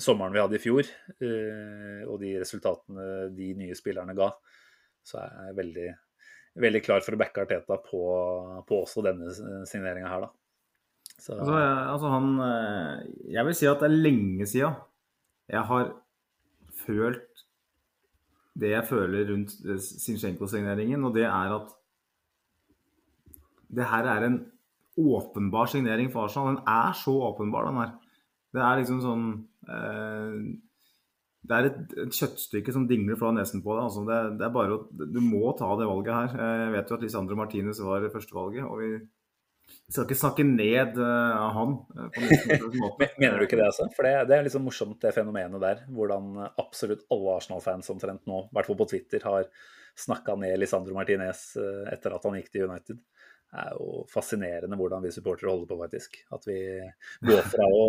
[0.00, 4.30] sommeren vi hadde i fjor, eh, og de resultatene de nye spillerne ga,
[5.04, 5.88] så er jeg veldig,
[6.62, 8.04] veldig klar for å backe Arteta på,
[8.68, 9.32] på også denne
[9.68, 10.41] signeringa her, da.
[11.22, 11.36] Så.
[11.38, 13.02] Altså, altså han eh,
[13.36, 14.80] Jeg vil si at det er lenge siden
[15.52, 15.90] jeg har
[16.86, 17.42] følt
[18.58, 21.70] det jeg føler rundt Zinchenko-signeringen, og det er at
[23.72, 24.38] det her er en
[25.00, 26.56] åpenbar signering for Arsenal.
[26.56, 27.94] Den er så åpenbar, den her.
[28.52, 29.24] Det er liksom sånn
[29.64, 30.34] eh,
[31.42, 33.86] Det er et, et, kjøttstykke som dingler fra nesen på deg.
[33.88, 36.36] Altså det, det, er bare å, du må ta det valget her.
[36.66, 38.68] Jeg vet jo at Lisandro Martinez var førstevalget.
[38.68, 38.92] og vi
[39.92, 41.76] skal ikke snakke ned uh, han.
[41.92, 42.08] Uh,
[43.20, 43.88] Mener du ikke det, altså?
[43.96, 45.82] For det, det er liksom morsomt, det fenomenet der.
[45.92, 49.50] Hvordan absolutt alle Arsenal-fans omtrent nå, i hvert fall på Twitter, har
[49.98, 53.02] snakka ned Lisandro Martinez uh, etter at han gikk til United.
[53.52, 56.18] Det er jo fascinerende hvordan vi supportere holder på, faktisk.
[56.32, 56.58] At vi
[57.28, 57.84] går fra å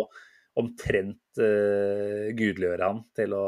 [0.60, 3.46] omtrent uh, gudeliggjøre han til å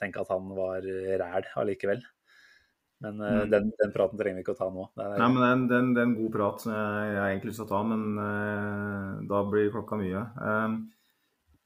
[0.00, 0.88] tenke at han var
[1.22, 2.00] ræl allikevel.
[3.02, 3.50] Men uh, mm.
[3.50, 4.86] den, den, praten trenger vi ikke å ta nå.
[4.94, 7.72] Det er, Nei, men det er en god prat jeg har egentlig lyst til å
[7.72, 10.22] ta, men uh, da blir klokka mye.
[10.38, 10.78] Um,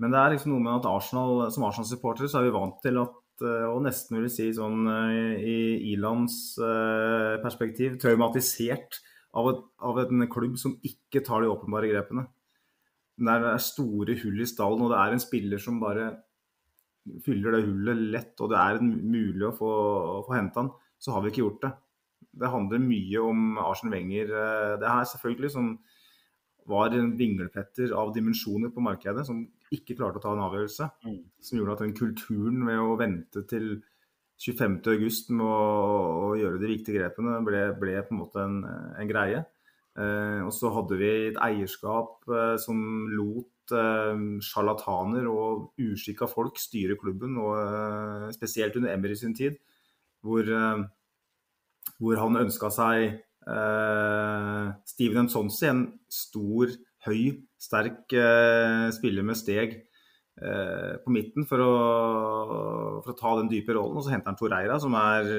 [0.00, 3.00] men det er liksom noe med at Arsenal, som Arsenal-supportere så er vi vant til
[3.00, 3.14] at,
[3.68, 4.84] og nesten vil si sånn
[5.44, 5.56] i
[5.92, 6.56] Ilands
[7.42, 8.96] perspektiv, traumatisert
[9.36, 12.26] av, et, av, en klubb som ikke tar de åpenbare grepene.
[13.16, 16.10] Der det er store hull i stallen, og det er en spiller som bare
[17.24, 19.72] fyller det hullet lett, og det er mulig å få,
[20.18, 21.72] å få henta han så har vi ikke gjort det.
[22.36, 24.32] Det handler mye om Arsen Wenger.
[24.80, 25.74] Det her selvfølgelig som
[26.68, 30.88] var en vinglepetter av dimensjoner på markedet, som ikke klarte å ta en avgjørelse.
[31.06, 31.18] Mm.
[31.42, 33.76] Som gjorde at den kulturen med å vente til
[34.42, 35.58] 25.8 med å,
[36.28, 39.44] å, gjøre de riktige grepene, ble, ble på en måte en, en greie.
[39.96, 42.82] Eh, og så hadde vi et eierskap eh, som
[43.14, 49.56] lot eh, sjarlataner og uskikka folk styre klubben, og eh, spesielt under Emry sin tid
[50.26, 50.82] hvor, eh,
[52.02, 56.72] hvor han ønska seg uh, Steven Nsonsi, en stor,
[57.06, 59.82] høy, sterk uh, spiller med steg
[60.36, 61.74] på midten for å,
[63.00, 63.96] for å, ta den dype rollen.
[63.96, 65.30] Og så henter han Toreira, som er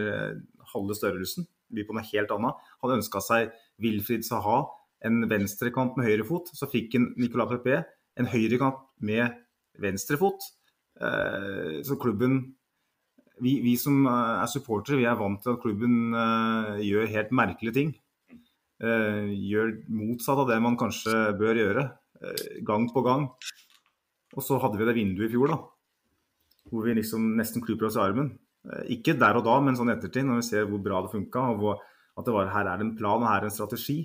[0.71, 2.63] halve størrelsen, blir på noe helt annet.
[2.81, 3.51] Han ønska seg
[3.85, 4.63] Wilfrid Saha,
[5.05, 6.49] en venstrekant med høyrefot.
[6.57, 7.83] Så fikk han Nicolas Pepe,
[8.17, 9.37] en høyrekant med
[9.85, 10.49] venstrefot.
[10.97, 12.39] Så klubben
[13.43, 17.33] vi, vi, som eh, er supportere, vi er vant til at klubben uh, gjør helt
[17.35, 17.93] merkelige ting.
[18.81, 21.87] Uh, gjør motsatt av det man kanskje bør gjøre,
[22.65, 23.27] gang på gang.
[24.33, 25.59] Og så hadde vi det vinduet i fjor, da.
[26.67, 28.33] Hvor vi liksom nesten klyper oss i armen.
[28.91, 31.43] ikke der og da, men sånn ettertid, når vi ser hvor bra det funka.
[32.17, 33.99] At det var, her er det en plan og her er en strategi.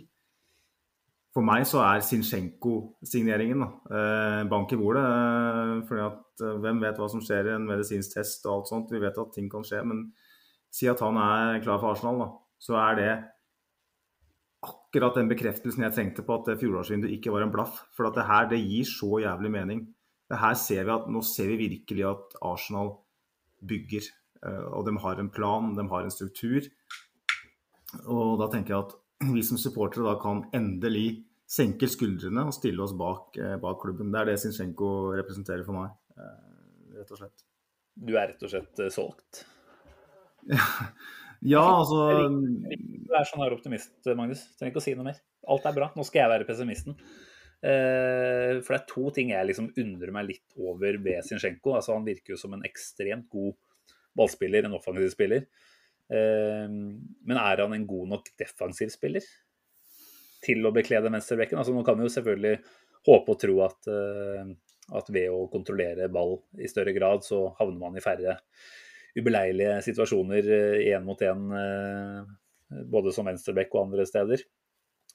[1.32, 5.04] For meg så er Zinchenko-signeringen eh, bank i bordet.
[5.04, 8.72] Eh, fordi at eh, Hvem vet hva som skjer i en medisinsk test og alt
[8.72, 8.92] sånt.
[8.92, 9.80] Vi vet at ting kan skje.
[9.88, 10.10] Men
[10.72, 12.28] si at han er klar for Arsenal, da,
[12.60, 13.12] så er det
[14.62, 17.80] akkurat den bekreftelsen jeg trengte på at fjorårsvinduet ikke var en blaff.
[17.96, 19.86] For at det her det gir så jævlig mening.
[20.28, 22.98] Det her ser vi at, Nå ser vi virkelig at Arsenal
[23.68, 24.04] bygger.
[24.44, 26.68] Eh, og de har en plan, de har en struktur.
[28.04, 28.98] Og da tenker jeg at
[29.30, 34.12] vi som supportere da kan endelig senke skuldrene og stille oss bak, eh, bak klubben.
[34.12, 37.44] Det er det Zinchenko representerer for meg, eh, rett og slett.
[37.94, 39.42] Du er rett og slett eh, solgt?
[41.52, 44.46] ja, altså Du er sånn her optimist, Magnus.
[44.56, 45.20] Trenger ikke å si noe mer.
[45.52, 45.90] Alt er bra.
[45.94, 46.96] Nå skal jeg være pessimisten.
[47.62, 51.76] For det er to ting jeg liksom undrer meg litt over ved Zinchenko.
[51.76, 53.54] Altså, han virker jo som en ekstremt god
[54.18, 55.46] ballspiller, en offensiv spiller.
[56.12, 56.82] Ehm,
[57.24, 59.24] men er han en god nok defensiv spiller?
[60.42, 61.58] til å bekle den venstrebekken.
[61.60, 62.56] Altså, nå kan vi jo selvfølgelig
[63.08, 63.90] håpe og tro at,
[64.98, 68.38] at ved å kontrollere ball i større grad, så havner man i færre
[69.18, 70.48] ubeleilige situasjoner
[70.88, 71.46] én mot én,
[72.90, 74.44] både som venstrebekk og andre steder.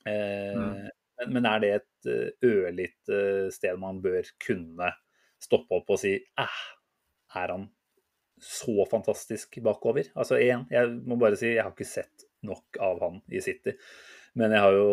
[0.08, 0.88] Mm.
[1.18, 2.10] Men, men, er det et
[2.46, 3.22] ørlite
[3.56, 4.92] sted man bør kunne
[5.42, 6.60] stoppe opp og si æh,
[7.42, 7.66] er han
[8.44, 10.12] så fantastisk bakover?
[10.16, 13.74] Altså én, jeg må bare si jeg har ikke sett nok av han i City.
[14.38, 14.90] Men jeg har jo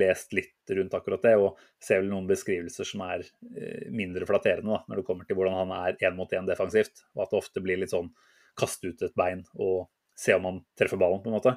[0.00, 4.74] lest litt rundt akkurat det, og ser vel noen beskrivelser som er eh, mindre flatterende
[4.74, 7.04] da, når det kommer til hvordan han er én mot én defensivt.
[7.14, 8.10] Og at det ofte blir litt sånn
[8.58, 9.86] kaste ut et bein og
[10.18, 11.54] se om han treffer ballen, på en måte.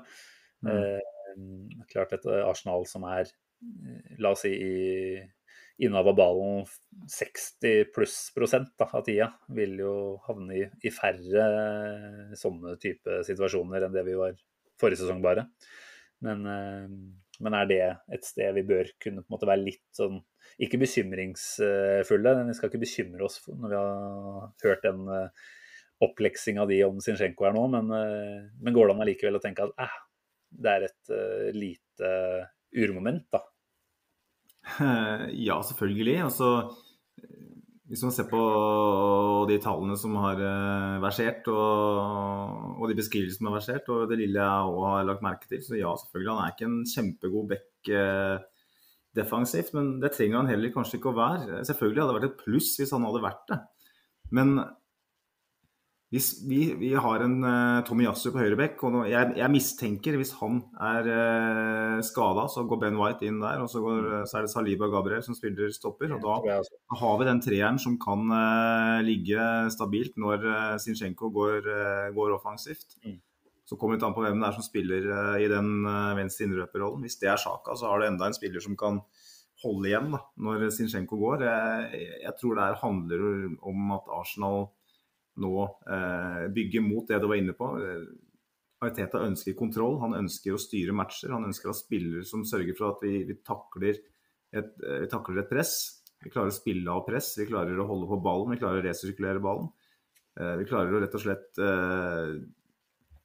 [0.63, 0.69] Mm.
[0.75, 5.23] Eh, klart et Arsenal som er, eh, la oss si, i
[5.81, 6.67] innehav av ballen
[7.09, 9.95] 60 pluss prosent da, av tida, vil jo
[10.27, 11.47] havne i, i færre
[12.37, 14.37] sånne type situasjoner enn det vi var
[14.79, 15.47] forrige sesong bare.
[16.23, 16.45] Men
[17.41, 17.81] men er det
[18.13, 20.19] et sted vi bør kunne på en måte være litt sånn
[20.61, 25.45] Ikke bekymringsfulle, men vi skal ikke bekymre oss når vi har hørt den eh,
[26.03, 29.65] oppleksinga di om Zinchenko her nå, men, eh, men går det an allikevel å tenke
[29.65, 29.95] at eh,
[30.63, 31.13] det er et
[31.55, 32.09] lite
[32.77, 33.39] urmoment, da?
[35.47, 36.17] Ja, selvfølgelig.
[36.23, 36.49] Altså,
[37.91, 38.43] hvis man ser på
[39.49, 44.21] de tallene som har eh, versert, og, og de beskrivelsene som har versert, og det
[44.23, 47.51] lille jeg òg har lagt merke til, så ja, selvfølgelig, han er ikke en kjempegod
[47.51, 48.37] back eh,
[49.13, 51.59] defensivt, men det trenger han heller kanskje ikke å være.
[51.69, 53.59] Selvfølgelig hadde det vært et pluss hvis han hadde vært det.
[54.33, 54.55] Men
[56.13, 60.59] hvis vi, vi, har en uh, Tomiyasu på høyrebekk, og jeg, jeg, mistenker hvis han
[60.77, 63.63] er uh, eh, skada, så går Ben White inn der.
[63.63, 66.13] Og så, går, uh, så er det Saliba Gabriel som spiller stopper.
[66.13, 66.59] Og da
[66.99, 71.71] har vi den treeren som kan uh, ligge stabilt når uh, Zinchenko går,
[72.13, 72.93] går offensivt.
[73.07, 73.17] Mm.
[73.65, 75.09] Så kommer det an på hvem det er som spiller
[75.41, 75.87] i den
[76.19, 77.01] venstre innrøperrollen.
[77.07, 79.01] Hvis det er Sjaka, så har du enda en spiller som kan
[79.63, 81.47] holde igjen da, når Zinchenko går.
[81.47, 83.27] Jeg, jeg tror det handler
[83.65, 84.67] om at Arsenal
[85.41, 85.53] nå
[85.89, 87.71] eh, bygge mot det du var inne på.
[87.81, 88.05] Eh,
[88.83, 91.31] Ariteta ønsker kontroll, han ønsker å styre matcher.
[91.33, 95.11] Han ønsker å ha spillere som sørger for at vi, vi, takler et, eh, vi,
[95.11, 95.77] takler et, press.
[96.23, 98.85] Vi klarer å spille av press, vi klarer å holde på ballen, vi klarer å
[98.85, 99.71] resirkulere ballen.
[100.39, 102.35] Eh, vi klarer å rett og slett eh,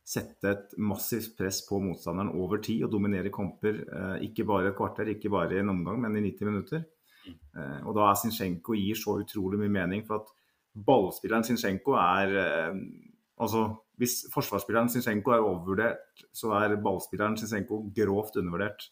[0.08, 3.82] sette et massivt press på motstanderen over tid og dominere kamper.
[3.86, 6.86] Eh, ikke bare et kvarter, ikke bare i en omgang, men i 90 minutter.
[7.84, 10.04] og da er Zinchenko gir så utrolig mye mening.
[10.06, 10.30] for at
[10.86, 12.82] ballspilleren Zinchenko er eh,
[13.38, 13.68] Altså,
[14.02, 18.88] hvis forsvarsspilleren Zinchenko er overvurdert, så er ballspilleren Zinchenko grovt undervurdert.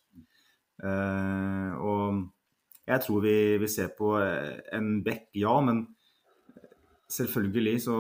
[0.87, 2.21] Eh, og
[2.87, 5.83] jeg tror vi, vi ser på en back, ja, men
[7.11, 7.99] selvfølgelig så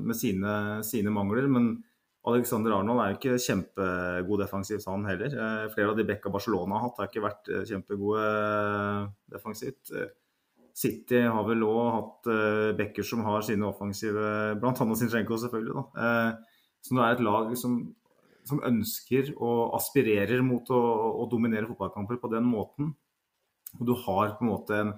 [0.00, 0.56] med sine,
[0.88, 1.50] sine mangler.
[1.52, 1.84] Men
[2.26, 5.36] Alexander Arnold er jo ikke kjempegod defensivt, han heller.
[5.36, 8.24] Eh, flere av de backa Barcelona har hatt, har ikke vært kjempegode
[9.36, 9.92] defensivt.
[10.76, 14.20] City har vel òg hatt uh, backer som har sine offensive
[14.60, 15.72] annet Zinchenko, selvfølgelig.
[15.72, 15.84] Da.
[15.96, 17.78] Uh, så det er et lag som,
[18.46, 20.82] som ønsker og aspirerer mot å,
[21.22, 22.92] å, dominere fotballkamper på den måten.
[23.80, 24.92] Og du har på en måte en,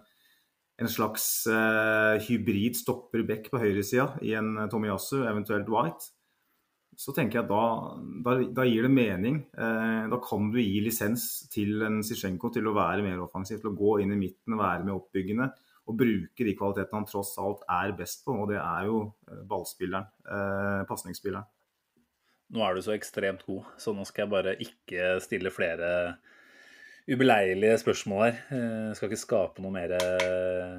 [0.83, 6.11] en slags uh, hybrid stopper-back på høyresida i en Tomiyasu, eventuelt White.
[6.99, 7.65] Så tenker jeg at da,
[8.27, 9.37] da, da gir det mening.
[9.55, 13.77] da kan du gi lisens til en Zizjenko til å være mer offensiv, til å
[13.79, 15.47] gå inn i midten være mer oppbyggende
[15.89, 18.99] og bruke de kvalitetene han tross alt er best på, og det er jo
[19.31, 21.49] eh, ballspilleren, eh, pasningsspilleren.
[22.57, 25.91] Nå er du så ekstremt god, så nå skal jeg bare ikke stille flere
[27.09, 28.39] ubeleilige spørsmål her.
[28.53, 30.79] Jeg eh, skal ikke skape noe mer eh,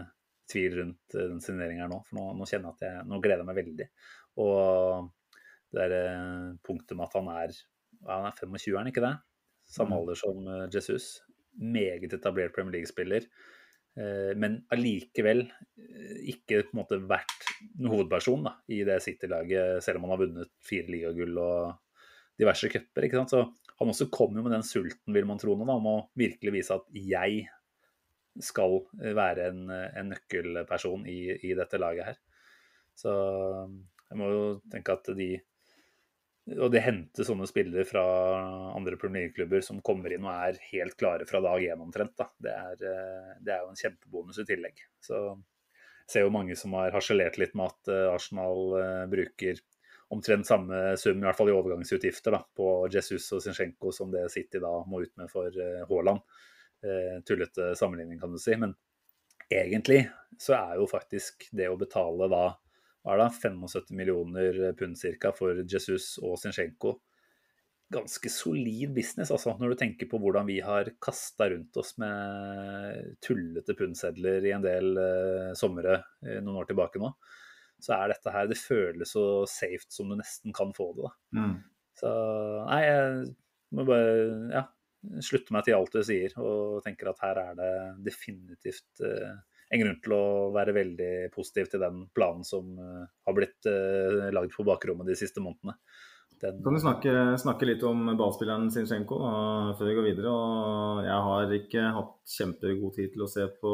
[0.50, 3.44] tvil rundt den signeringen her nå, for nå, nå, kjenner jeg at jeg, nå gleder
[3.44, 3.90] jeg meg veldig.
[4.46, 5.10] Og
[5.74, 6.06] det er
[6.66, 7.58] punktet med at han er,
[8.10, 9.16] han er 25, er han ikke det?
[9.70, 10.00] Samme mm.
[10.00, 11.12] alder som Jesus.
[11.60, 13.26] Meget etablert Premier League-spiller.
[13.98, 17.48] Eh, men allikevel eh, ikke på en måte vært
[17.82, 22.04] hovedperson da, i det City-laget, selv om han har vunnet fire ligagull og
[22.40, 23.10] diverse cuper.
[23.28, 23.44] Så
[23.80, 26.56] han også kom jo med den sulten, vil man tro nå, da, om å virkelig
[26.60, 27.48] vise at jeg
[28.46, 32.20] skal eh, være en, en nøkkelperson i, i, dette laget her.
[33.00, 33.12] Så
[34.10, 35.34] jeg må jo tenke at de
[36.58, 38.04] og det henter sånne spillere fra
[38.76, 42.16] andre premierklubber som kommer inn og er helt klare fra dag én omtrent.
[42.42, 44.82] Det er, eh, det, er, jo en kjempebonus i tillegg.
[45.04, 49.62] Så jeg ser jo mange som har harselert litt med at eh, Arsenal eh, bruker
[50.10, 54.26] omtrent samme sum, i hvert fall i overgangsutgifter, da, på Jesus og Zinchenko som det
[54.34, 55.54] City da må ut med for
[55.86, 56.24] Haaland.
[57.28, 58.56] Tullete sammenligning, kan du si.
[58.58, 58.74] Men
[59.54, 60.08] egentlig
[60.42, 62.44] så er jo faktisk det å betale da
[63.10, 66.98] er det, 75 millioner pund cirka for Jesus og Zinchenko
[67.90, 73.16] ganske solid business, altså, når du tenker på hvordan vi har kasta rundt oss med
[73.26, 77.12] tullete pundsedler i en del eh, somre uh, noen år tilbake nå.
[77.82, 81.08] Så er dette her Det føles så safe som du nesten kan få det.
[81.08, 81.40] da.
[81.40, 81.56] Mm.
[82.00, 82.12] Så
[82.68, 83.24] nei, jeg
[83.76, 84.12] må bare
[84.54, 84.64] ja,
[85.26, 87.74] slutte meg til alt du sier, og tenker at her er det
[88.06, 89.40] definitivt uh,
[89.70, 90.24] en grunn til å
[90.56, 93.68] være veldig positiv til den planen som har blitt
[94.34, 95.76] lagd på bakrommet de siste månedene.
[96.40, 96.62] Den...
[96.64, 99.32] Kan du snakke, snakke, litt om ballspilleren Sinchenko da,
[99.76, 100.32] før vi går videre?
[100.32, 103.74] Og jeg har ikke hatt kjempegod tid til å se på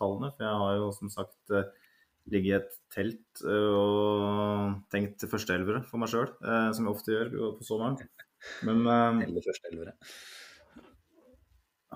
[0.00, 1.68] tallene, for jeg har jo som sagt eh,
[2.34, 7.14] ligget i et telt eh, og tenkt førsteelvere for meg sjøl, eh, som jeg ofte
[7.14, 8.00] gjør på sommeren.
[8.66, 8.82] Men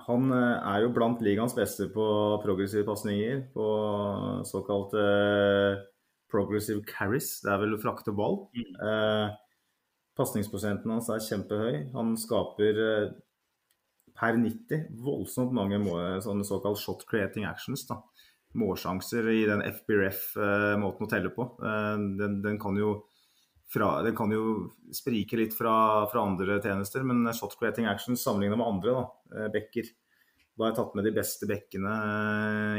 [0.03, 2.05] han er jo blant ligaens beste på
[2.43, 3.67] progressive pasninger, på
[4.45, 5.05] såkalte
[6.29, 7.39] progressive carries.
[7.45, 8.41] Det er vel å frakte ball.
[8.57, 9.35] Mm.
[10.15, 11.79] Pasningsprosenten hans er kjempehøy.
[11.95, 13.15] Han skaper eh,
[14.15, 17.83] per 90 voldsomt mange må, sånne såkalt shot creating actions.
[17.89, 17.99] da.
[18.55, 21.49] Målsjanser i den FBRF-måten eh, å telle på.
[21.59, 23.01] Eh, den, den, kan jo
[23.71, 28.59] fra, den kan jo sprike litt fra, fra, andre tjenester, men shot creating actions sammenlignet
[28.61, 29.89] med andre da, bekker
[30.55, 31.95] Da har jeg tatt med de beste bekkene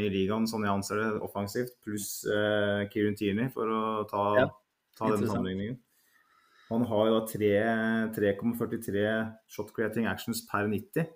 [0.01, 4.47] i ligaen, sånn jeg anser det, offensivt, pluss eh, Kieran Tierney, for å ta, ja,
[4.97, 5.76] ta den sammenligningen.
[6.70, 7.26] Han har jo da
[8.16, 9.05] 3,43
[9.53, 11.07] shot creating actions per 90.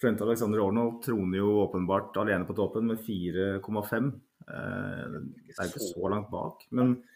[0.00, 4.10] Trent Alexander Arnold troner jo åpenbart alene på toppen med 4,5.
[4.44, 6.66] Eh, det er ikke så langt bak.
[6.76, 7.13] Men eh,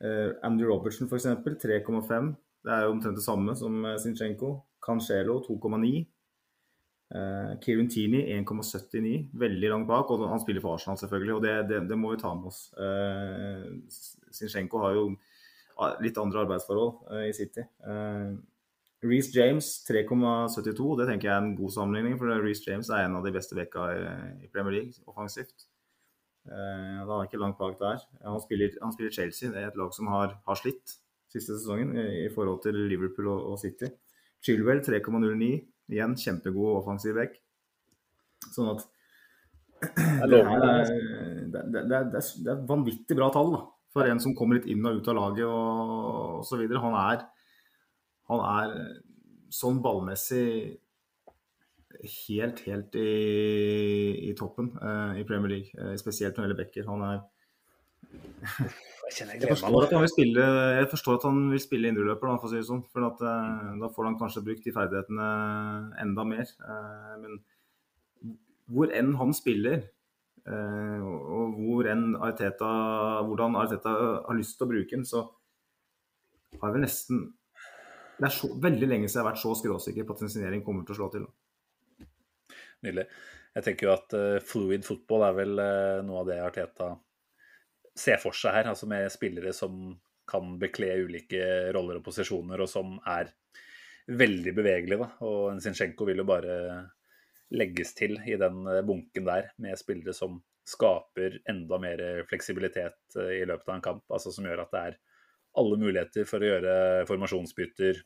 [0.00, 1.26] Andy Robertson f.eks.
[1.26, 2.28] 3,5.
[2.64, 4.50] Det er jo omtrent det samme som Sinchenko Zinchenko.
[4.84, 6.06] Cancelo 2,9.
[7.08, 9.28] Uh, Kieran Teeny 1,79.
[9.32, 10.10] Veldig langt bak.
[10.10, 11.34] Og han spiller for Arsenal, selvfølgelig.
[11.34, 12.68] Og det, det, det må vi ta med oss.
[12.76, 13.78] Uh,
[14.32, 15.08] Zinchenko har jo
[16.02, 17.64] litt andre arbeidsforhold uh, i City.
[17.86, 18.36] Uh,
[19.04, 22.18] Reece James 3,72, det tenker jeg er en god sammenligning.
[22.18, 24.06] For Reece James er en av de beste vekka i,
[24.44, 25.68] i Premier League offensivt.
[26.48, 28.02] Da er han ikke langt bak der.
[28.24, 31.92] Han spiller, han spiller, Chelsea, det er et lag som har, har slitt siste sesongen
[31.92, 33.90] i, i, forhold til Liverpool og, og City.
[34.44, 35.50] Chilwell 3,09,
[35.92, 37.36] igjen kjempegod offensiv back.
[38.54, 38.86] Sånn at
[39.78, 40.88] det, er,
[41.52, 41.82] det, det,
[42.14, 43.52] det, er, vanvittig bra tall.
[43.54, 46.64] da for en som kommer litt inn og ut av laget og osv.
[46.84, 47.24] Han, er,
[48.30, 48.74] han er
[49.54, 50.48] sånn ballmessig
[52.28, 55.72] helt, helt i, i toppen uh, i Premier League.
[55.74, 56.88] Uh, spesielt når det gjelder Becker.
[56.88, 57.18] Han er
[59.08, 60.46] jeg, forstår at han vil spille,
[60.78, 62.82] jeg forstår at han vil spille indreløper, for å si det sånn.
[62.92, 65.28] For at, uh, da får han kanskje brukt de ferdighetene
[66.04, 66.50] enda mer.
[67.22, 67.40] men
[68.68, 69.86] hvor enn han spiller,
[70.48, 72.68] og hvor enn Arteta,
[73.24, 73.94] hvordan Arteta
[74.26, 75.22] har lyst til å bruke den, så
[76.60, 77.26] har vi nesten
[78.18, 80.62] Det er så, veldig lenge siden jeg har vært så skråsikker på at en signering
[80.66, 81.26] kommer til å slå til.
[82.86, 83.06] Nydelig.
[83.56, 86.92] Jeg tenker jo at uh, fluid football er vel uh, noe av det Arteta
[87.98, 88.70] ser for seg her.
[88.70, 89.96] Altså med spillere som
[90.28, 93.32] kan bekle ulike roller og posisjoner, og som er
[94.08, 95.00] veldig bevegelige.
[95.00, 95.08] Da.
[95.26, 96.58] Og en Zinchenko vil jo bare
[97.56, 100.36] legges til i den eh, bunken der, med spillere som
[100.68, 104.02] skaper enda mer fleksibilitet i løpet av en kamp.
[104.12, 104.98] Altså som gjør at det er
[105.58, 106.74] alle muligheter for å gjøre
[107.08, 108.02] formasjonsbytter,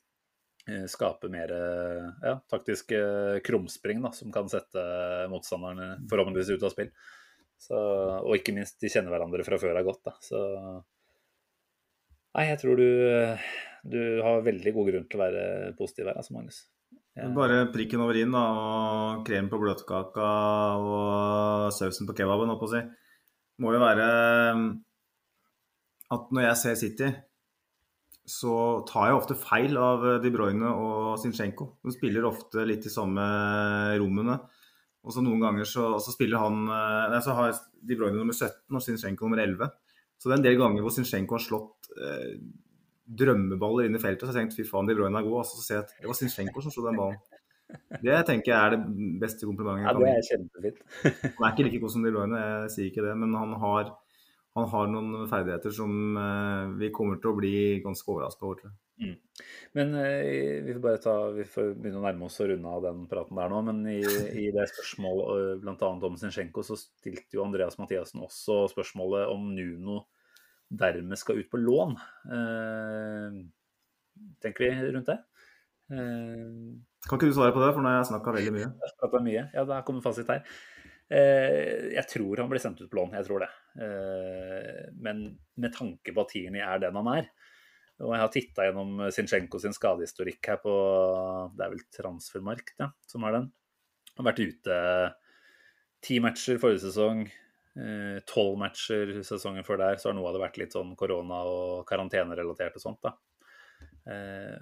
[0.87, 1.51] skape mer
[2.23, 2.99] ja, taktiske
[3.43, 4.83] krumspring da, som kan sette
[5.33, 6.93] motstanderne forhåpentligvis ut av spill.
[7.63, 7.79] Så,
[8.23, 10.03] og ikke minst, de kjenner hverandre fra før av godt.
[10.09, 10.15] Da.
[10.23, 10.39] Så
[12.37, 12.87] nei, jeg tror du,
[13.95, 15.45] du har veldig god grunn til å være
[15.79, 16.63] positiv her, altså, Magnus.
[17.19, 17.29] Ja.
[17.37, 20.31] Bare prikken over da, og krem på bløtkaka
[20.81, 22.83] og sausen på kebaben, holdt på å si.
[23.63, 24.07] Må jo være
[26.13, 27.11] at når jeg ser City,
[28.29, 28.55] så
[28.87, 31.73] tar jeg ofte feil av De Bruyne og Zinchenko.
[31.83, 33.25] De spiller ofte litt i samme
[33.99, 34.39] rommene.
[35.03, 38.37] Og så noen ganger så, så spiller han eh, Nei, så har De Bruyne nummer
[38.37, 39.73] 17 og Zinchenko nummer 11.
[40.15, 42.37] Så det er en del ganger hvor Zinchenko har slått eh,
[43.23, 44.29] drømmeballer inn i feltet.
[44.29, 45.41] Så jeg tenkte fy faen, De Bruyne er god.
[45.43, 47.19] Og så ser jeg at det var Zinchenko som slo den ballen.
[48.03, 48.81] Det tenker jeg er det
[49.23, 49.89] beste komplimentet.
[49.89, 50.81] Ja, det er kjempefint.
[51.03, 53.17] han er ikke like god som De Bruyne, jeg sier ikke det.
[53.19, 53.93] Men han har,
[54.57, 58.61] han har noen ferdigheter som uh, vi kommer til å bli ganske overraska over.
[58.61, 58.73] Til.
[59.03, 59.15] Mm.
[59.79, 62.85] Men uh, vi får bare ta, vi får begynne å nærme oss å runde av
[62.85, 63.63] den praten der nå.
[63.69, 64.01] Men i,
[64.45, 65.93] i det spørsmålet uh, bl.a.
[66.11, 70.03] om Zinchenko, så stilte jo Andreas Mathiassen også spørsmålet om Nuno
[70.73, 71.97] dermed skal ut på lån.
[72.37, 73.37] Eh,
[74.43, 75.19] tenker vi rundt det?
[75.93, 76.79] Eh,
[77.09, 78.69] kan ikke du svare på det, for nå har jeg snakka veldig mye?
[78.81, 79.45] Jeg mye.
[79.53, 80.45] Ja, der kommer fasit her.
[81.11, 83.51] Eh, jeg tror han blir sendt ut på lån, jeg tror det.
[85.01, 85.25] Men
[85.57, 87.31] med tanke på at Tierney er den han er,
[88.05, 90.75] Og jeg har titta gjennom Zinchenko sin skadehistorikk her på
[91.57, 93.47] Det er vel Transfermarkt ja, som har den.
[94.17, 94.79] Han Har vært ute
[96.03, 97.23] ti matcher forrige sesong,
[97.79, 100.01] eh, tolv matcher sesongen før der.
[100.01, 103.15] Så har noe av det vært litt sånn korona- og karantenerelatert og sånt, da.
[104.07, 104.59] Eh,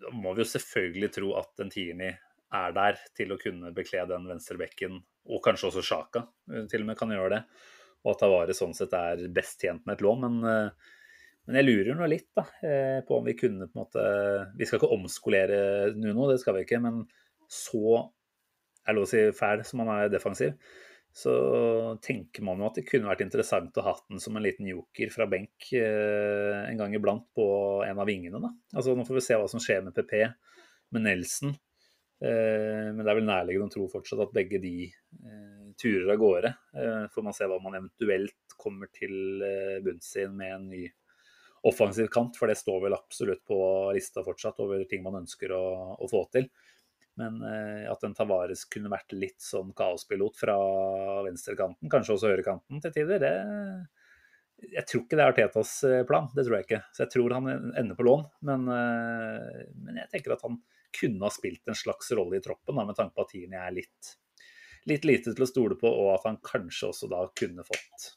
[0.00, 2.16] da må vi jo selvfølgelig tro at en Tierney
[2.52, 4.98] er der til å kunne bekle den venstrebekken,
[5.28, 6.24] og kanskje også Sjaka
[6.70, 7.42] til og med kan gjøre det.
[8.04, 10.24] Og at Tavare sånn sett er best tjent med et lån.
[10.24, 10.70] Men,
[11.44, 12.46] men jeg lurer nå litt da,
[13.04, 14.04] på om vi kunne på en måte
[14.56, 15.58] Vi skal ikke omskolere
[15.98, 16.80] Nuno, det skal vi ikke.
[16.80, 17.02] Men
[17.50, 18.00] så
[18.86, 20.54] er lov å si fæl som han er defensiv,
[21.12, 21.32] så
[22.02, 25.10] tenker man jo at det kunne vært interessant å ha den som en liten joker
[25.12, 27.46] fra benk en gang iblant på
[27.86, 28.38] en av vingene.
[28.42, 28.52] da.
[28.76, 30.14] Altså Nå får vi se hva som skjer med PP,
[30.94, 31.56] med Nelson.
[32.20, 34.90] Men det er vel nærliggende å tro fortsatt at begge de
[35.80, 36.50] turer av gårde.
[37.14, 39.40] Får man se hva man eventuelt kommer til
[39.84, 40.82] bunns i med en ny
[41.64, 43.56] offensiv kant, for det står vel absolutt på
[43.96, 45.64] lista fortsatt over ting man ønsker å,
[45.96, 46.50] å få til.
[47.20, 47.40] Men
[47.90, 50.56] at en Tavares kunne vært litt sånn kaospilot fra
[51.26, 55.72] venstrekanten, kanskje også høyrekanten til tider, det Jeg tror ikke det er Artetas
[56.08, 56.82] plan, det tror jeg ikke.
[56.92, 58.26] Så jeg tror han ender på lån.
[58.44, 60.58] Men, men jeg tenker at han
[60.94, 63.74] kunne ha spilt en slags rolle i troppen, da, med tanke på at Tini er
[63.74, 64.14] litt,
[64.90, 68.08] litt lite til å stole på, og at han kanskje også da kunne fått,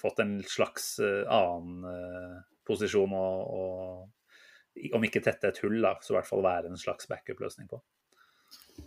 [0.00, 6.18] fått en slags annen posisjon og, og om ikke tette et hull, da, så i
[6.18, 7.80] hvert fall være en slags backup-løsning på.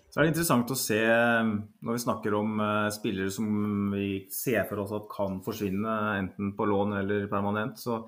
[0.10, 2.60] Så er det interessant å se, når vi snakker om
[2.94, 8.04] spillere som vi ser for oss at kan forsvinne, enten på lån eller permanent, så,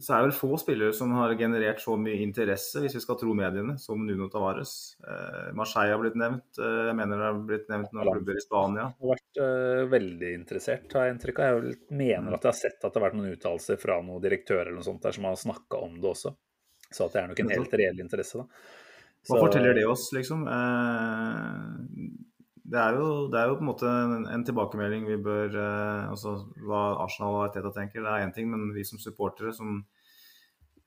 [0.00, 3.18] så er det vel få spillere som har generert så mye interesse, hvis vi skal
[3.20, 4.72] tro mediene, som Nuno Tavares.
[5.06, 8.86] Eh, Marseille har blitt nevnt, jeg mener det har blitt nevnt noen klubber i Spania.
[8.90, 11.66] Jeg har vært uh, veldig interessert, har jeg inntrykk av.
[11.70, 14.68] Jeg mener at jeg har sett at det har vært noen uttalelser fra noen direktører
[14.68, 16.34] eller noe sånt der som har snakka om det også.
[16.90, 18.72] Så at det er nok en helt reell interesse, da.
[19.24, 20.42] Hva forteller det oss, liksom?
[22.64, 25.56] Det er jo, det er jo på en måte en, en tilbakemelding vi bør
[26.08, 29.82] altså Hva Arsenal og Teta tenker, det er én ting, men vi som supportere som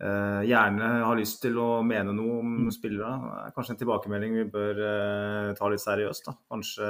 [0.01, 2.73] eh, gjerne har lyst til å mene noe om mm.
[2.73, 3.13] spillere,
[3.43, 6.31] er kanskje en tilbakemelding vi bør eh, ta litt seriøst.
[6.31, 6.35] da.
[6.49, 6.89] Kanskje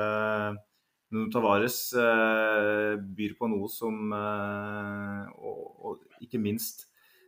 [1.12, 6.88] Nuno Tavares eh, byr på noe som og, og ikke minst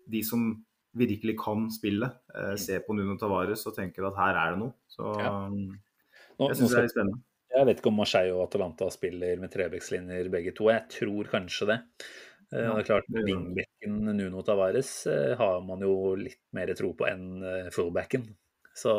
[0.09, 0.51] de som
[0.99, 4.73] virkelig kan spillet, eh, ser på Nuno Tavares og tenker at her er det noe.
[4.89, 5.33] Så ja.
[5.49, 7.21] Nå, jeg syns det er litt spennende.
[7.49, 10.69] Jeg vet ikke om Marseille og Atalanta spiller med trebekslinjer begge to.
[10.71, 11.77] Jeg tror kanskje det.
[12.49, 14.91] Ja, det er klart, Wingbacken Nuno Tavares
[15.37, 17.43] har man jo litt mer tro på enn
[17.73, 18.23] fullbacken.
[18.73, 18.93] Så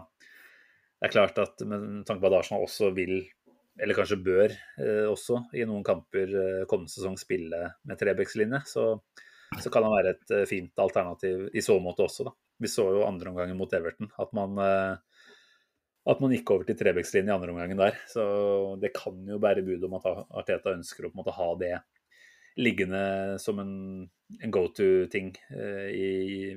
[0.00, 3.20] det er klart at med tanke på at Arsenal også vil,
[3.78, 4.56] eller kanskje bør
[5.12, 6.34] også, i noen kamper
[6.70, 8.88] kommende sesong spille med trebekslinje, så
[9.58, 12.28] så kan han være et eh, fint alternativ i så måte også.
[12.28, 12.34] Da.
[12.62, 15.09] Vi så jo andre omgangen mot Everton at man, eh,
[16.08, 17.98] at man gikk over til Trebekslinjen i andre omgangen der.
[18.08, 18.22] Så
[18.80, 20.06] det kan jo bære bud om at
[20.40, 21.74] Arteta ønsker å på en måte ha det
[22.60, 23.02] liggende
[23.40, 23.74] som en,
[24.40, 26.08] en go to-ting eh, i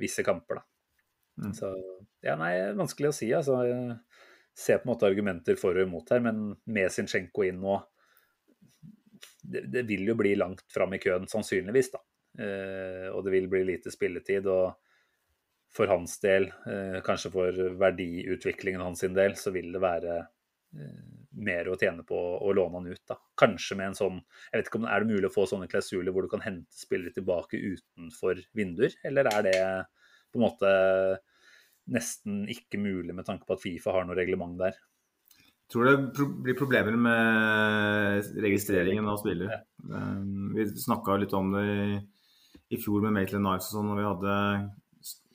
[0.01, 0.61] visse kamper.
[0.61, 0.63] Da.
[1.43, 1.53] Mm.
[1.57, 1.71] Så
[2.23, 3.29] ja, nei, vanskelig å si.
[3.35, 3.59] altså.
[3.67, 3.97] Jeg
[4.55, 7.79] ser på en måte argumenter for og imot her, men med Zinchenko inn nå
[9.43, 11.91] det, det vil jo bli langt fram i køen, sannsynligvis.
[11.93, 12.03] da.
[12.39, 14.47] Eh, og det vil bli lite spilletid.
[14.47, 14.79] og
[15.73, 21.01] for hans del, eh, kanskje for verdiutviklingen hans sin del, så vil det være eh,
[21.43, 23.01] mer å tjene på å låne han ut.
[23.09, 23.17] da.
[23.39, 26.13] Kanskje med en sånn jeg vet ikke om Er det mulig å få sånne klausuler
[26.13, 29.59] hvor du kan hente spillere tilbake utenfor vinduer, eller er det
[30.33, 30.73] på en måte
[31.93, 34.77] nesten ikke mulig med tanke på at Fifa har noe reglement der?
[35.63, 39.63] Jeg tror det blir problemer med registreringen av spillere.
[40.53, 41.85] Vi snakka litt om det i
[42.73, 44.35] i fjor med Maitland Niles og sånn, når vi hadde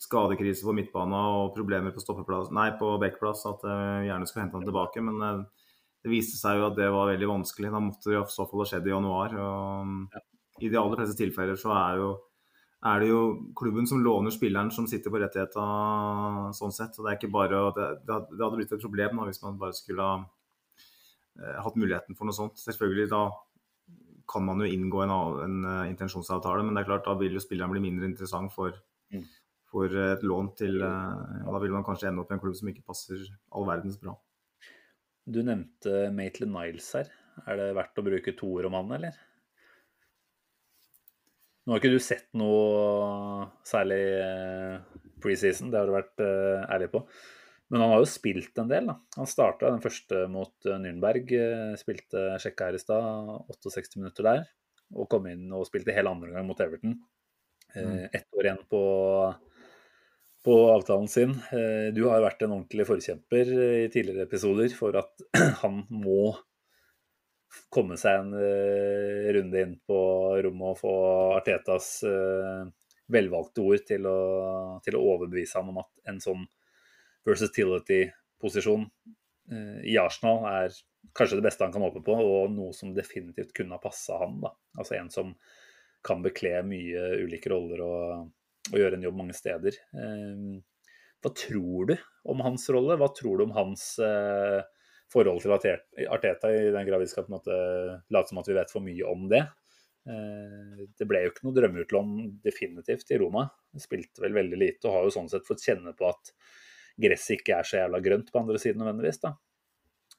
[0.08, 4.56] skadekrise på midtbana og problemer på stoppeplass, nei, på backplass, at vi gjerne skulle hente
[4.58, 5.02] ham tilbake.
[5.04, 5.66] Men eh,
[6.04, 7.72] det viste seg jo at det var veldig vanskelig.
[7.74, 9.36] Da måtte det i så fall ha skjedd i januar.
[9.36, 10.24] og ja.
[10.62, 12.08] I de aller fleste tilfeller så er, jo,
[12.88, 13.20] er, det jo
[13.58, 16.96] klubben som låner spilleren som sitter på rettighetene sånn sett.
[16.96, 19.76] og Det er ikke bare, det, det hadde blitt et problem da, hvis man bare
[19.76, 22.62] skulle ha eh, hatt muligheten for noe sånt.
[22.64, 23.26] Selvfølgelig da
[24.28, 25.12] kan man jo inngå en,
[25.44, 28.74] en intensjonsavtale, men det er klart da vil jo spilleren bli mindre interessant for,
[29.14, 29.22] mm.
[29.68, 30.92] For et lån til ja,
[31.44, 34.14] Da vil man kanskje ende opp i en klubb som ikke passer all verdens bra.
[35.28, 37.10] Du nevnte Maitland Niles her.
[37.44, 39.18] Er det verdt å bruke to ord om han, eller?
[41.64, 47.04] Nå har ikke du sett noe særlig uh, preseason, det har du vært ærlig på.
[47.68, 48.88] Men han har jo spilt en del.
[48.88, 48.96] da.
[49.18, 51.34] Han starta den første mot eh, Nürnberg.
[51.36, 54.46] Eh, spilte sjekka her i stad, 68 minutter der.
[54.96, 56.98] Og kom inn og spilte hele andre gang mot Everton.
[57.76, 58.08] Mm.
[58.16, 58.78] ett år igjen på,
[60.48, 61.34] på avtalen sin.
[61.52, 63.50] Eh, du har vært en ordentlig forkjemper
[63.84, 65.24] i tidligere episoder for at
[65.62, 66.32] han må
[67.72, 69.98] komme seg en uh, runde inn på
[70.44, 70.92] rommet og få
[71.36, 71.86] Artetas
[73.08, 74.18] velvalgte ord til å,
[74.84, 76.44] til å, overbevise ham om at en sånn
[77.28, 78.84] versatility-posisjon
[79.88, 80.76] i Arsenal er
[81.16, 84.36] kanskje det beste han kan håpe på, og noe som definitivt kunne ha passa han.
[84.44, 84.52] da.
[84.76, 85.32] Altså en som
[86.04, 88.28] kan bekle mye ulike roller og,
[88.72, 89.76] og gjøre en jobb mange steder.
[91.22, 91.94] hva tror du
[92.28, 92.98] om hans rolle?
[93.00, 94.60] Hva tror du om hans uh,
[95.12, 95.54] forhold til
[96.08, 97.56] Arteta, i den grad vi skal på en måte
[98.12, 99.42] late som at vi vet for mye om det.
[100.08, 102.14] Eh, det ble jo ikke noe drømmeutlån
[102.44, 103.46] definitivt i Roma.
[103.80, 106.32] Spilte vel veldig lite og har jo sånn sett fått kjenne på at
[106.98, 109.22] gresset ikke er så jævla grønt på andre siden nødvendigvis.
[109.24, 109.34] da.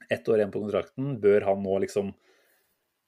[0.10, 1.16] Ett år igjen på kontrakten.
[1.22, 2.14] Bør han nå liksom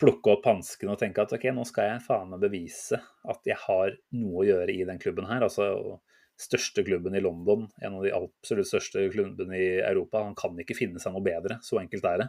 [0.01, 2.97] plukke opp hansken og tenke at ok, nå skal jeg faen meg bevise
[3.29, 5.45] at jeg har noe å gjøre i den klubben her.
[5.45, 5.99] altså
[6.41, 10.23] største klubben i London, en av de absolutt største klubbene i Europa.
[10.25, 12.27] Han kan ikke finne seg noe bedre, så enkelt er det.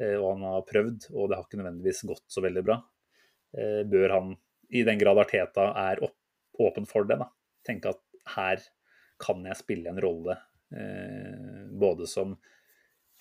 [0.00, 2.78] Eh, og han har prøvd, og det har ikke nødvendigvis gått så veldig bra.
[3.58, 4.32] Eh, bør han,
[4.72, 6.00] i den grad Arteta er
[6.62, 7.28] åpen for det, da,
[7.66, 8.00] tenke at
[8.36, 8.64] her
[9.22, 10.38] kan jeg spille en rolle
[10.74, 12.34] eh, både som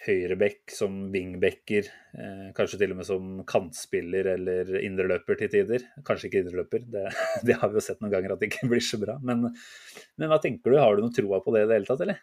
[0.02, 1.88] høyreback, som wingbacker,
[2.18, 5.86] eh, kanskje til og med som kantspiller eller indreløper til tider.
[6.08, 7.08] Kanskje ikke indreløper, det,
[7.47, 9.20] det, har vi jo sett noen ganger at det ikke blir så bra.
[9.22, 9.52] Men,
[10.18, 12.22] men hva tenker du, har du noe troa på det i det hele tatt, eller?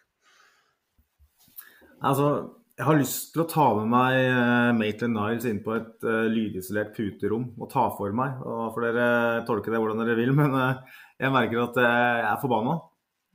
[2.09, 2.31] Altså,
[2.79, 6.27] jeg har lyst til å ta med meg uh, Maitland Niles inn på et uh,
[6.31, 8.39] lydisolert puterom og ta for meg.
[8.47, 12.43] Og for dere tolke det hvordan dere vil, men uh, jeg merker at jeg er
[12.43, 12.77] forbanna.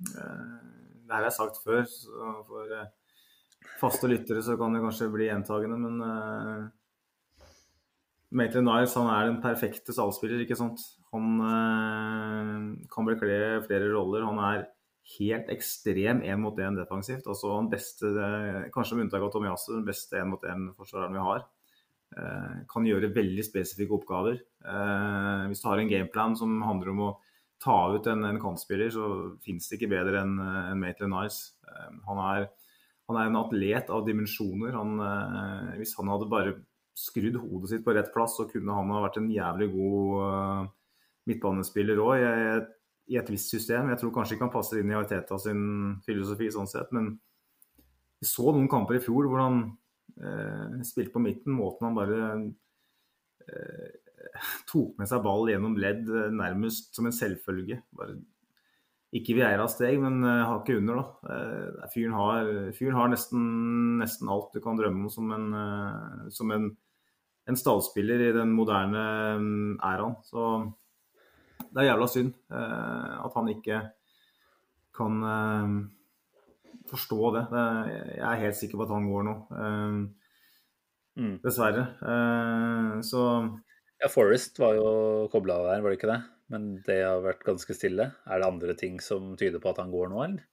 [0.04, 1.84] det her har jeg sagt før.
[2.48, 2.76] for
[3.84, 6.68] faste lyttere så kan det kanskje bli gjentagende, men uh,
[8.34, 10.82] Maitland Niles han er den perfekte salgsspiller, ikke sant.
[11.14, 13.36] Han uh, kan bekle
[13.68, 14.26] flere roller.
[14.26, 14.64] Han er
[15.18, 17.28] helt ekstrem én mot én defensivt.
[17.28, 18.10] Altså han beste,
[18.74, 21.46] kanskje med unntak av Tomiyasu, den beste én mot én-forsvareren vi har.
[22.14, 24.40] Uh, kan gjøre veldig spesifikke oppgaver.
[24.64, 27.14] Uh, hvis du har en gameplan som handler om å
[27.64, 31.40] ta ut en, en kantspiller, så finnes det ikke bedre enn en Maitland Niles.
[31.68, 32.50] Uh, han er
[33.10, 34.76] han er en atlet av dimensjoner.
[34.78, 36.56] Han, eh, hvis han hadde bare
[36.96, 40.72] skrudd hodet sitt på rett plass, så kunne han ha vært en jævlig god eh,
[41.32, 43.92] midtbanespiller òg i, et visst system.
[43.92, 45.64] Jeg tror kanskje ikke han passer inn i Ariteta sin
[46.06, 47.16] filosofi sånn sett, men
[48.22, 49.64] vi så noen kamper i fjor hvor han
[50.16, 51.58] eh, spilte på midten.
[51.58, 52.20] Måten han bare
[53.44, 53.90] uh,
[54.72, 57.82] tok med seg ball gjennom ledd nærmest som en selvfølge.
[58.00, 58.16] Bare
[59.14, 61.30] ikke Vieira steg, men uh, hakket under, da.
[61.30, 63.44] Uh, fyren har, fyren har nesten,
[64.02, 66.72] nesten, alt du kan drømme om som en, uh, som en,
[67.50, 69.04] en stallspiller i den moderne
[69.38, 70.18] um, æraen.
[70.26, 70.48] Så
[71.70, 73.80] det er jævla synd at han ikke
[74.94, 75.24] kan
[76.90, 77.44] forstå det.
[77.50, 77.64] det.
[78.20, 79.34] Jeg er helt sikker på at han går nå.
[81.18, 81.32] Mm.
[81.42, 81.88] Dessverre.
[83.06, 83.24] så
[84.04, 84.92] Ja, Forest var jo
[85.34, 86.20] kobla der, var det ikke det?
[86.52, 88.10] Men det har vært ganske stille.
[88.28, 90.50] Er det andre ting som tyder på at han går nå, eller?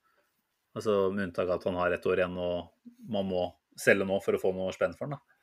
[0.77, 3.49] Altså Med unntak av at han har ett år igjen og man må
[3.81, 5.37] selge nå for å få noe spenn for han, da.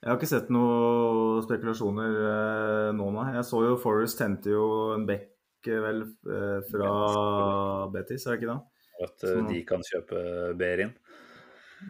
[0.00, 3.30] Jeg har ikke sett noen spekulasjoner eh, nå, nei.
[3.38, 6.90] Jeg så jo Forest hente jo en back eh, vel eh, fra
[7.92, 8.58] Betis, er det ikke det?
[9.06, 10.22] At eh, de kan kjøpe
[10.60, 10.94] Berin.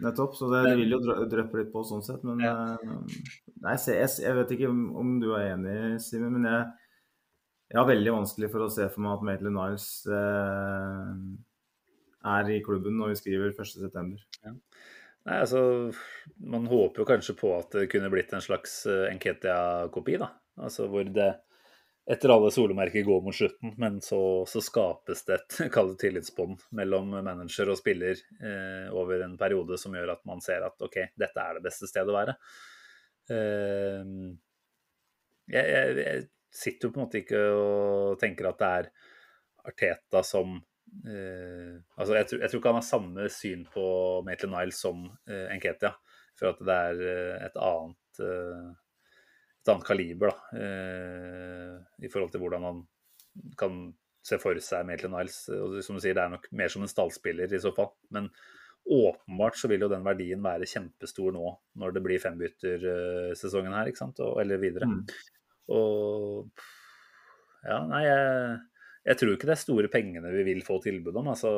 [0.01, 0.35] Nettopp.
[0.35, 2.23] Så det, det vil jo dryppe litt på sånn sett.
[2.27, 2.55] Men ja.
[2.75, 3.21] Eh,
[3.63, 6.35] nei, jeg, jeg, vet ikke om du er enig, Simen.
[6.37, 6.65] Men jeg,
[7.67, 11.09] jeg har veldig vanskelig for å se for meg at Maitland Niles eh,
[12.31, 14.21] er i klubben når vi skriver 1.9.
[14.45, 14.53] Ja.
[15.27, 15.61] Nei, altså,
[16.39, 20.15] Man håper jo kanskje på at det kunne blitt en slags uh, Enketia-kopi.
[20.21, 20.31] da.
[20.63, 21.33] Altså Hvor det
[22.07, 27.11] etter alle solemerker går mot slutten, men så, så skapes det et kallet tillitsbånd mellom
[27.17, 31.43] manager og spiller eh, over en periode som gjør at man ser at OK, dette
[31.43, 32.37] er det beste stedet å være.
[33.35, 34.13] Eh,
[35.51, 38.89] jeg, jeg sitter jo på en måte ikke og tenker at det er
[39.67, 40.55] Arteta som
[41.05, 43.85] eh, altså jeg tror, jeg tror, ikke han har samme syn på
[44.27, 45.93] Maitland Niles som eh, Enketia.
[46.37, 48.67] For at det er eh, et annet, eh,
[49.63, 51.73] et annet kaliber da, eh,
[52.05, 52.83] i forhold til hvordan han
[53.57, 53.79] kan
[54.27, 55.41] se for seg Maitland Niles.
[55.55, 57.91] Og som du sier, det er nok mer som en stallspiller i så fall.
[58.13, 58.29] Men
[58.87, 64.03] åpenbart så vil jo den verdien være kjempestor nå når det blir fembyttersesongen her, ikke
[64.05, 64.21] sant?
[64.39, 64.87] Eller videre.
[64.87, 65.01] Mm.
[65.73, 66.47] Og
[67.67, 68.57] ja, nei, jeg,
[69.09, 71.31] jeg, tror ikke det er store pengene vi vil få tilbud om.
[71.33, 71.51] altså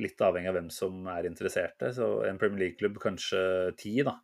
[0.00, 1.90] Litt avhengig av hvem som er interesserte.
[1.92, 3.42] Så en Premier League-klubb kanskje
[3.80, 4.16] ti, da.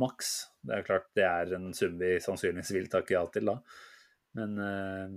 [0.00, 0.32] Maks.
[0.64, 3.58] Det er klart det er en sum vi sannsynligvis vil takke ja til da.
[4.38, 5.16] Men eh,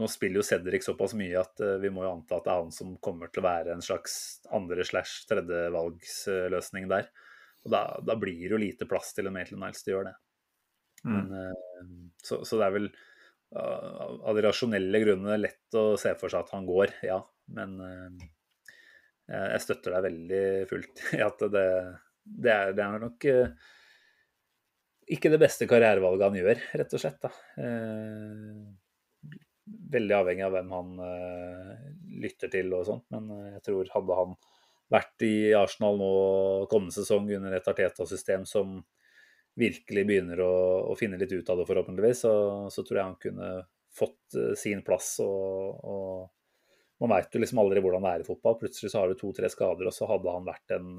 [0.00, 2.62] nå spiller jo Cedric såpass mye at eh, vi må jo anta at det er
[2.64, 4.14] han som kommer til å være en slags
[4.56, 7.10] andre slash tredjevalgsløsning der.
[7.66, 10.16] Og da, da, blir det jo lite plass til en Maitland Niles å gjøre det.
[11.06, 11.14] Mm.
[11.14, 12.90] Men, uh, så, så, det er vel
[13.50, 17.16] av de rasjonelle grunnene lett å se for seg at han går, ja.
[17.50, 17.72] Men
[19.26, 21.64] jeg støtter deg veldig fullt i at det,
[22.22, 23.26] det, er, det er nok
[25.10, 27.26] ikke det beste karrierevalget han gjør, rett og slett.
[27.26, 27.32] Da
[29.90, 30.94] veldig avhengig av hvem han
[32.22, 33.06] lytter til og sånt.
[33.10, 34.38] Men jeg tror hadde han
[34.90, 36.14] vært i Arsenal nå
[36.70, 38.80] kommende sesong under et Arteta-system som
[39.60, 40.52] virkelig begynner å,
[40.90, 42.34] å, finne litt ut av det, forhåpentligvis, så,
[42.72, 43.50] så tror jeg han kunne
[43.94, 45.14] fått uh, sin plass.
[45.24, 48.58] og, og man veit jo liksom aldri hvordan det er i fotball.
[48.60, 50.90] Plutselig så har du to-tre skader, og så hadde han vært en,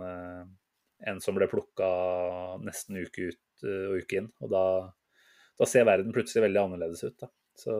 [1.11, 1.89] en som ble plukka
[2.65, 4.29] nesten uke ut og uke inn.
[4.41, 4.63] Og da,
[5.61, 7.19] da, ser verden plutselig veldig annerledes ut.
[7.21, 7.29] Da.
[7.61, 7.75] Så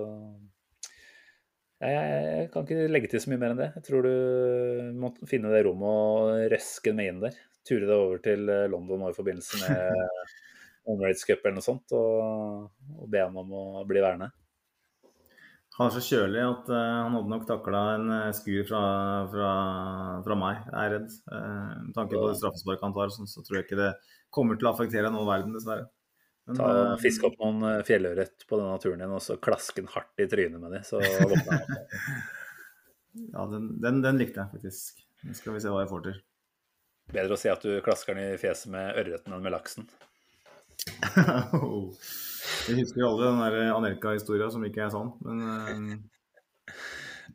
[1.82, 3.72] jeg kan ikke legge til så mye mer enn det.
[3.80, 7.40] Jeg tror du må finne det rommet og røske med inn der.
[7.66, 10.06] Ture det over til eh, London nå i forbindelse med
[10.90, 14.32] Emirates Cup eller noe sånt, og, og be ham om å bli værende.
[15.78, 18.82] Han er så kjølig at uh, han hadde nok takla en uh, skur fra,
[19.32, 19.52] fra,
[20.26, 21.16] fra, meg, jeg er redd.
[21.32, 23.94] Uh, med tanke på det straffesparket han tar, så, så tror jeg ikke det
[24.36, 25.88] kommer til å affektere noen verden, dessverre.
[26.58, 29.92] Ta, uh, fisk opp noen eh, fjellørret på denne turen din og så klaske den
[29.94, 31.82] hardt i trynet med dem, så våkner jeg.
[33.36, 35.04] ja, den, den, den, likte jeg faktisk.
[35.22, 36.18] Nå skal vi se hva jeg får til.
[37.12, 39.88] Bedre å si at du klasker den i fjeset med ørreten enn med laksen.
[42.68, 45.92] Vi husker jo alle den der Anelka-historia som ikke er sånn, men uh,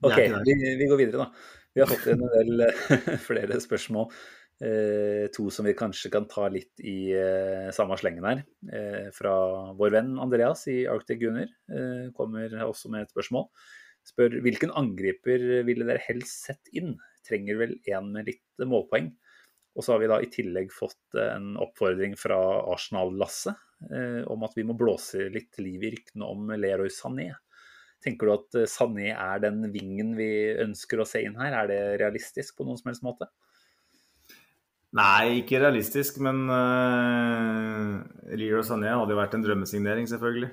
[0.06, 1.62] OK, vi, vi, går videre, da.
[1.76, 2.66] Vi har fått en del
[3.28, 4.10] flere spørsmål.
[4.64, 8.38] Eh, to som vi kanskje kan ta litt i eh, samme slengen her.
[8.72, 9.34] Eh, fra
[9.76, 13.50] vår venn Andreas i Arctic Gunner eh, kommer også med et spørsmål.
[14.06, 16.94] Spør hvilken angriper ville dere helst sett inn?
[17.26, 19.10] Trenger vel en med litt målpoeng.
[19.76, 22.38] Og så har vi da i tillegg fått en oppfordring fra
[22.72, 23.52] Arsenal-Lasse
[23.92, 27.34] eh, om at vi må blåse litt liv i ryktene om Leroy Sané.
[28.04, 30.30] Tenker du at Sané er den vingen vi
[30.62, 31.54] ønsker å se inn her?
[31.62, 33.28] Er det realistisk på noen som helst måte?
[34.96, 37.98] Nei, ikke realistisk, men uh,
[38.32, 40.52] Leroy Sané hadde jo vært en drømmesignering, selvfølgelig.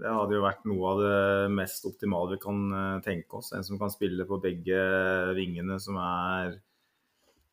[0.00, 3.54] Det hadde jo vært noe av det mest optimale vi kan uh, tenke oss.
[3.56, 4.82] En som kan spille på begge
[5.38, 6.58] vingene, som er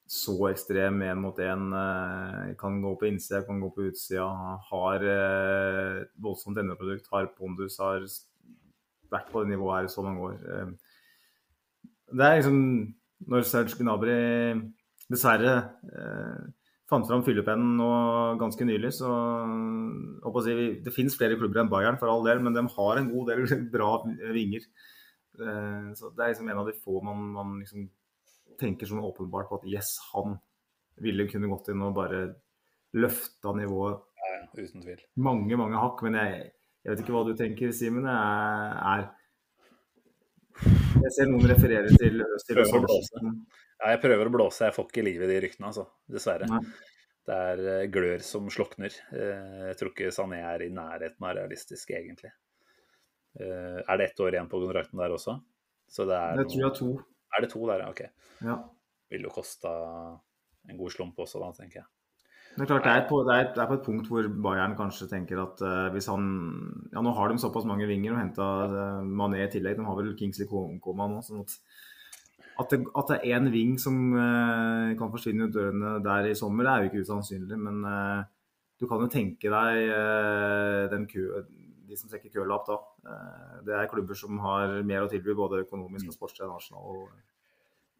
[0.07, 1.67] så ekstrem én mot én.
[1.73, 4.27] Uh, kan gå på innsida, kan gå på utsida.
[4.69, 8.07] Har uh, voldsomt endeprodukt, har pondus, har
[9.11, 10.73] vært på det nivået her i så mange år.
[12.11, 12.93] det er liksom
[13.27, 14.17] Når Serge Gnabry
[15.11, 15.53] dessverre
[15.87, 16.43] eh,
[16.87, 17.89] fant fram fyllepennen nå
[18.39, 19.11] ganske nylig, så
[20.43, 23.31] si, Det finnes flere klubber enn Bayern, for all del, men de har en god
[23.31, 23.91] del bra
[24.35, 24.67] vinger.
[25.39, 27.89] Eh, så Det er liksom en av de få man, man liksom
[28.59, 30.37] tenker sånn åpenbart på at yes, han
[31.03, 32.23] ville kunne gått inn og bare
[32.97, 34.03] løfta nivået
[34.57, 35.03] uten tvil.
[35.21, 36.01] mange, mange hakk.
[36.07, 36.49] Men jeg,
[36.83, 38.07] jeg vet ikke hva du tenker, Simen.
[38.09, 39.07] Jeg er
[40.97, 42.63] Jeg ser noen referere til Østil
[43.77, 45.85] ja, jeg prøver å blåse, jeg får ikke liv i de ryktene, altså.
[46.09, 46.47] Dessverre.
[46.49, 46.63] Nei.
[47.27, 48.93] Det er eh, glør som slukner.
[49.11, 52.31] Eh, jeg tror ikke Sané er i nærheten av realistisk, egentlig.
[53.37, 55.37] Eh, er det ett år igjen på kontrakten der også?
[55.91, 56.89] Så det er, jeg tror jeg har to.
[57.35, 57.91] Er det to der, ja?
[57.91, 58.01] OK.
[58.45, 58.57] Ja.
[59.11, 59.71] Vil jo kosta
[60.67, 61.87] en god slump også, da, tenker jeg.
[62.57, 65.43] Det er klart det er, på, det, er, på, et punkt hvor Bayern kanskje tenker
[65.43, 66.23] at uh, hvis han
[66.89, 69.77] Ja, nå har de såpass mange vinger og henta uh, Mané i tillegg.
[69.77, 71.21] De har vel Kingsley Koma nå.
[71.25, 71.59] sånn at
[72.57, 76.37] at det, at det er én ving som uh, kan forsvinne ut dørene der i
[76.39, 77.59] sommer, det er jo ikke usannsynlig.
[77.61, 77.85] Men
[78.81, 81.27] du kan jo tenke deg uh, kø,
[81.87, 82.77] de som trekker kølapp da.
[83.65, 87.07] det er klubber som har mer å tilby, både økonomisk og sportslig enn Arsenal.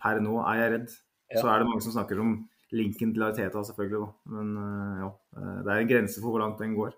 [0.04, 0.94] Per nå er jeg redd.
[1.38, 2.36] Så er det mange som snakker om
[2.76, 4.04] linken til Ariteta, selvfølgelig.
[4.04, 4.36] Da.
[4.36, 4.54] Men
[5.02, 5.10] ja,
[5.64, 6.96] det er en grense for hvor langt den går.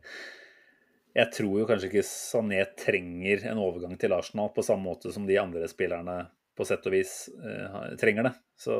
[1.20, 5.28] jeg tror jo kanskje ikke Sané trenger en overgang til Arsenal på samme måte som
[5.28, 6.22] de andre spillerne
[6.60, 8.34] på sett og vis uh, trenger det.
[8.60, 8.74] Så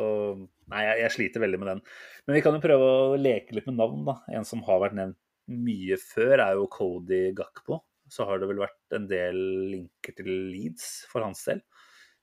[0.70, 1.82] nei, jeg, jeg, sliter veldig med den.
[2.26, 4.18] Men vi kan jo prøve å leke litt med navn, da.
[4.36, 5.18] En som har vært nevnt
[5.50, 7.82] mye før, er jo Cody Gakpo.
[8.10, 9.38] Så har det vel vært en del
[9.70, 11.62] linker til Leeds for hans del.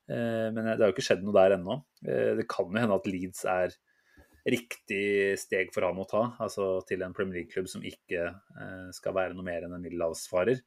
[0.08, 1.82] Uh, men det har jo ikke skjedd noe der ennå.
[2.08, 3.76] Uh, det kan jo hende at Leeds er
[4.48, 8.30] riktig steg for han å ta, altså til en Premier League-klubb som ikke
[8.96, 10.62] skal være noe mer enn en middelhavsfarer.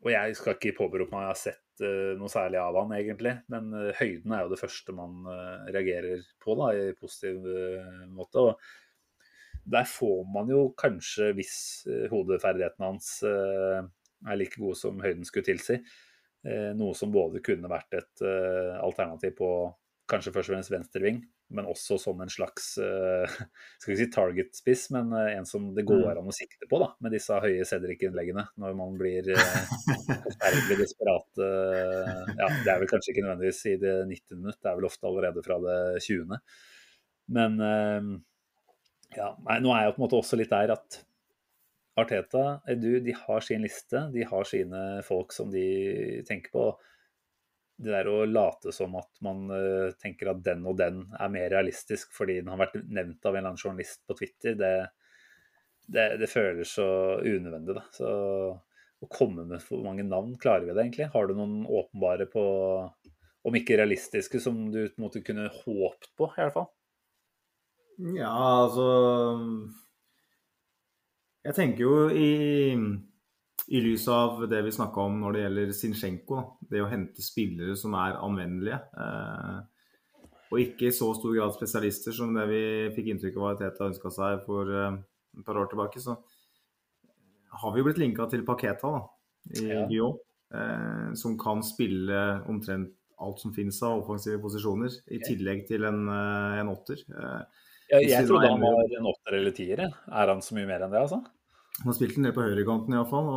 [0.00, 1.84] og jeg skal ikke påberope meg å ha sett
[2.16, 3.34] noe særlig av han, egentlig.
[3.52, 5.28] Men høyden er jo det første man
[5.76, 7.44] reagerer på, da, i positiv
[8.16, 8.46] måte.
[8.46, 8.56] Og
[9.66, 11.54] der får man jo kanskje, hvis
[12.12, 15.80] hodeferdigheten hans er like gode som høyden skulle tilsi.
[16.46, 18.26] Eh, noe som både kunne vært et
[18.78, 19.50] alternativ på
[20.06, 21.16] kanskje først og fremst venstreving,
[21.56, 22.68] men også som en slags
[23.80, 26.20] skal vi si target-spiss, men en som det går mm.
[26.20, 29.32] an å sikte på da, med disse høye Cedric-innleggene når man blir
[30.28, 31.42] forferdelig desperat.
[31.42, 34.38] ja, det er vel kanskje ikke nødvendigvis i det 90.
[34.38, 36.38] minutt, det er vel ofte allerede fra det 20.
[37.34, 37.58] Men
[39.14, 41.00] ja, nei, nå er jeg på en måte også litt der at
[41.96, 44.02] Arteta, Edu, de har sin liste.
[44.12, 46.66] De har sine folk som de tenker på.
[47.76, 51.50] Det der å late som at man uh, tenker at den og den er mer
[51.52, 54.70] realistisk fordi den har vært nevnt av en eller annen journalist på Twitter, det,
[55.84, 56.86] det, det føles så
[57.20, 57.76] unødvendig.
[57.76, 57.84] Da.
[57.96, 58.12] Så
[59.04, 61.10] å komme med for mange navn, klarer vi det egentlig?
[61.12, 62.44] Har du noen åpenbare på,
[63.46, 66.70] om ikke realistiske, som du måte, kunne håpt på, i hvert fall?
[67.96, 68.32] Ja,
[68.66, 68.86] altså
[71.46, 72.74] jeg tenker jo i,
[73.70, 77.76] i lys av det vi snakka om når det gjelder Zinchenko, det å hente spillere
[77.78, 78.80] som er anvendelige.
[78.98, 79.60] Eh,
[80.46, 82.62] og ikke i så stor grad spesialister som det vi
[82.96, 84.98] fikk inntrykk av at Teta ønska seg for eh,
[85.38, 86.16] et par år tilbake, så
[87.56, 89.02] har vi jo blitt linka til Paketa da,
[89.54, 89.84] i ja.
[89.90, 90.18] Lyon.
[90.54, 92.18] Eh, som kan spille
[92.50, 92.92] omtrent
[93.22, 97.00] alt som finnes av offensive posisjoner, i tillegg til en, eh, en åtter.
[97.06, 99.82] Eh, ja, jeg trodde han var en åtter eller tier.
[99.86, 101.20] Er han så mye mer enn det, altså?
[101.76, 103.28] Han har spilt en del på høyrekanten iallfall.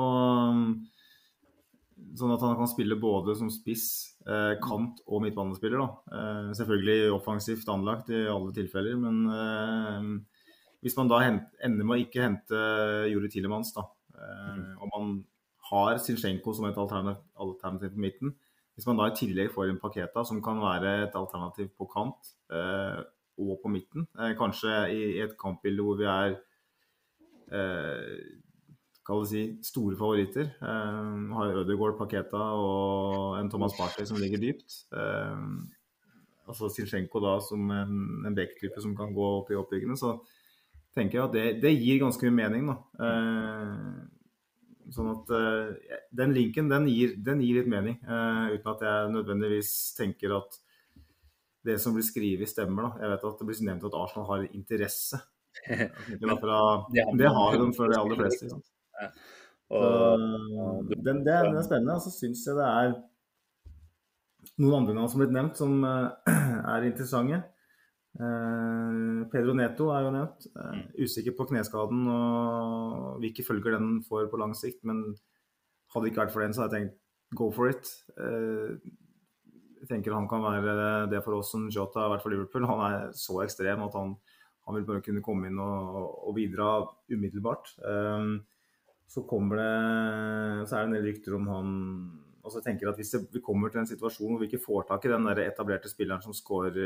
[2.20, 5.84] Sånn at han kan spille både som spiss, eh, kant og midtbanespiller.
[5.84, 10.08] Eh, selvfølgelig offensivt anlagt i alle tilfeller, men eh,
[10.86, 12.62] hvis man da ender med å ikke hente
[13.12, 13.84] Juri Tilemans, da,
[14.16, 15.18] eh, og man
[15.70, 18.34] har Zinchenko som et alternativ, alternativ på midten,
[18.74, 22.32] hvis man da i tillegg får en Paketa som kan være et alternativ på kant,
[22.56, 23.04] eh,
[23.40, 24.06] og på midten.
[24.20, 26.36] Eh, kanskje i, et kampbilde hvor vi er
[27.56, 30.52] eh, si, store favoritter.
[30.62, 34.84] Eh, har Ødegaard, Paketa og en Thomas Partey som ligger dypt.
[34.94, 35.48] Eh,
[36.50, 39.98] altså Zinchenko da som en, en back-type som kan gå opp i oppbyggene.
[39.98, 40.18] Så
[40.96, 42.80] tenker jeg at det, det gir ganske mye mening, da.
[43.06, 44.00] Eh,
[44.94, 48.00] sånn at uh, den linken, den gir, den gir litt mening.
[48.06, 50.60] Uh, uten at jeg nødvendigvis tenker at
[51.66, 52.88] det som blir skrevet, stemmer.
[52.88, 53.04] da.
[53.04, 55.20] Jeg vet at det blir nevnt at Arsenal har interesse.
[56.40, 56.60] Fra,
[56.94, 58.50] det har de for de aller fleste.
[58.50, 58.60] Så,
[60.90, 61.98] den, det, den er spennende.
[61.98, 62.94] Og så syns jeg det er
[64.60, 66.32] noen andre navn som har blitt nevnt, som uh,
[66.76, 67.42] er interessante.
[68.20, 70.48] Uh, Pedro Neto er jo nevnt.
[70.56, 74.82] Uh, usikker på kneskaden og hvilke følger den får på lang sikt.
[74.88, 75.04] Men
[75.94, 77.92] hadde det ikke vært for den, så hadde jeg tenkt go for it.
[79.80, 82.68] Jeg tenker han kan være det for oss som Jota har vært for Liverpool.
[82.68, 84.16] Han er så ekstrem at han,
[84.68, 86.72] han vil bare kunne komme inn og, og bidra
[87.12, 87.72] umiddelbart.
[87.84, 88.42] Um,
[89.10, 89.70] så kommer det
[90.70, 91.70] så er det en del rykter om han
[92.40, 94.88] og så tenker jeg at Hvis vi kommer til en situasjon hvor vi ikke får
[94.90, 96.78] tak i den der etablerte spilleren som skårer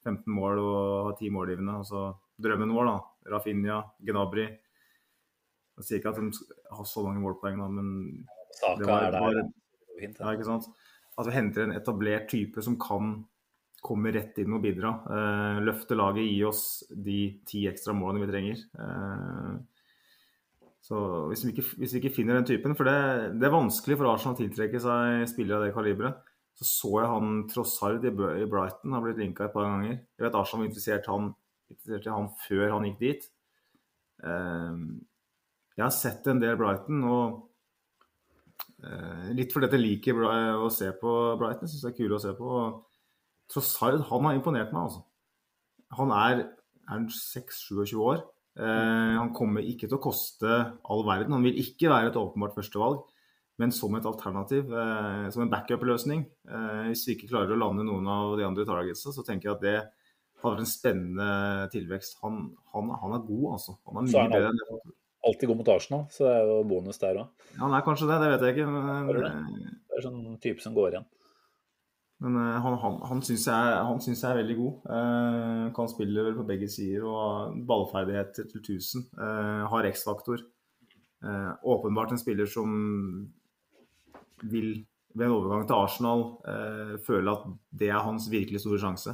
[0.00, 2.98] 15 mål og har 10 målgivende, altså drømmen vår, da,
[3.34, 6.30] Rafinha, Gnabry Jeg sier ikke at de
[6.76, 7.88] har så mange målpoeng, da, men
[8.56, 9.50] Saka det var, er der
[10.00, 10.20] fint.
[10.20, 10.70] Ja, ikke sant?
[11.18, 13.18] At vi henter en etablert type som kan
[13.84, 14.92] komme rett inn og bidra.
[15.08, 18.64] Eh, løfte laget, gi oss de ti ekstra målene vi trenger.
[18.76, 19.52] Eh,
[20.84, 23.98] så hvis vi, ikke, hvis vi, ikke, finner den typen For det, det, er vanskelig
[24.00, 26.30] for Arsenal å tiltrekke seg spillere av det kaliberet.
[26.60, 30.00] Så så jeg han Trossard i Brighton har blitt linka et par ganger.
[30.18, 31.30] Jeg vet Arsenal var interessert, han,
[31.70, 33.30] interessert i han før han gikk dit.
[34.24, 34.82] Eh,
[35.78, 37.38] jeg har sett en del Brighton, og
[39.36, 40.20] litt fordi jeg liker
[40.64, 41.10] å se på
[41.40, 41.68] Brighton.
[41.68, 42.60] Syns det er kule å se på.
[43.50, 45.02] Trossard han har imponert meg, altså.
[45.98, 46.44] Han er,
[46.86, 48.22] er 6-27 år.
[48.58, 50.58] Eh, han kommer ikke til å koste
[50.90, 51.34] all verden.
[51.36, 53.02] Han vil ikke være et åpenbart førstevalg,
[53.62, 56.26] men som et alternativ, eh, som en backup-løsning.
[56.48, 59.56] Eh, hvis vi ikke klarer å lande noen av de andre targetsa, så tenker jeg
[59.56, 59.76] at det
[60.40, 61.30] hadde vært en spennende
[61.74, 62.18] tilvekst.
[62.24, 63.76] Han, han, han er god, altså.
[63.88, 64.68] Han er mye bedre enn det
[65.26, 67.48] alltid god mot Arsenal, så det er jo bonus der òg.
[67.54, 68.68] Ja, han er kanskje det, det vet jeg ikke.
[68.72, 69.32] Men, det?
[69.90, 71.08] det er sånn type som går igjen.
[72.20, 73.74] Men uh, han, han, han syns jeg,
[74.12, 74.88] jeg, er veldig god.
[74.92, 79.06] Eh, kan spille vel på begge sider og har ballferdigheter til 1000.
[79.16, 80.48] Eh, har X-faktor.
[81.68, 82.70] åpenbart en spiller som
[84.48, 84.70] vil
[85.12, 86.22] ved en overgang til Arsenal
[87.04, 87.42] føle at
[87.76, 89.12] det er hans virkelig store sjanse.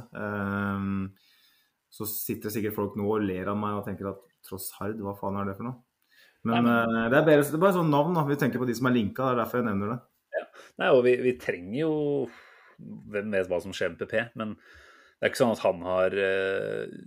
[1.89, 5.17] så sitter sikkert folk nå og ler av meg og tenker at tross hard, hva
[5.19, 5.81] faen er det for noe?
[6.47, 8.17] Men, Nei, uh, det, er bedre, det er bare sånn navn.
[8.17, 9.29] da, Vi tenker på de som er linka.
[9.29, 9.99] Det er derfor jeg nevner det.
[10.37, 10.43] Ja.
[10.83, 11.93] Nei, og vi, vi, trenger jo
[13.09, 14.19] Hvem vet hva som skjer med PP?
[14.37, 16.97] Men det er ikke sånn at han har uh,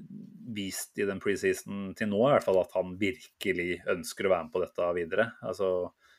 [0.51, 4.47] vist i den preseason til nå i hvert fall at han virkelig ønsker å være
[4.49, 5.27] med på dette videre.
[5.47, 5.69] Altså,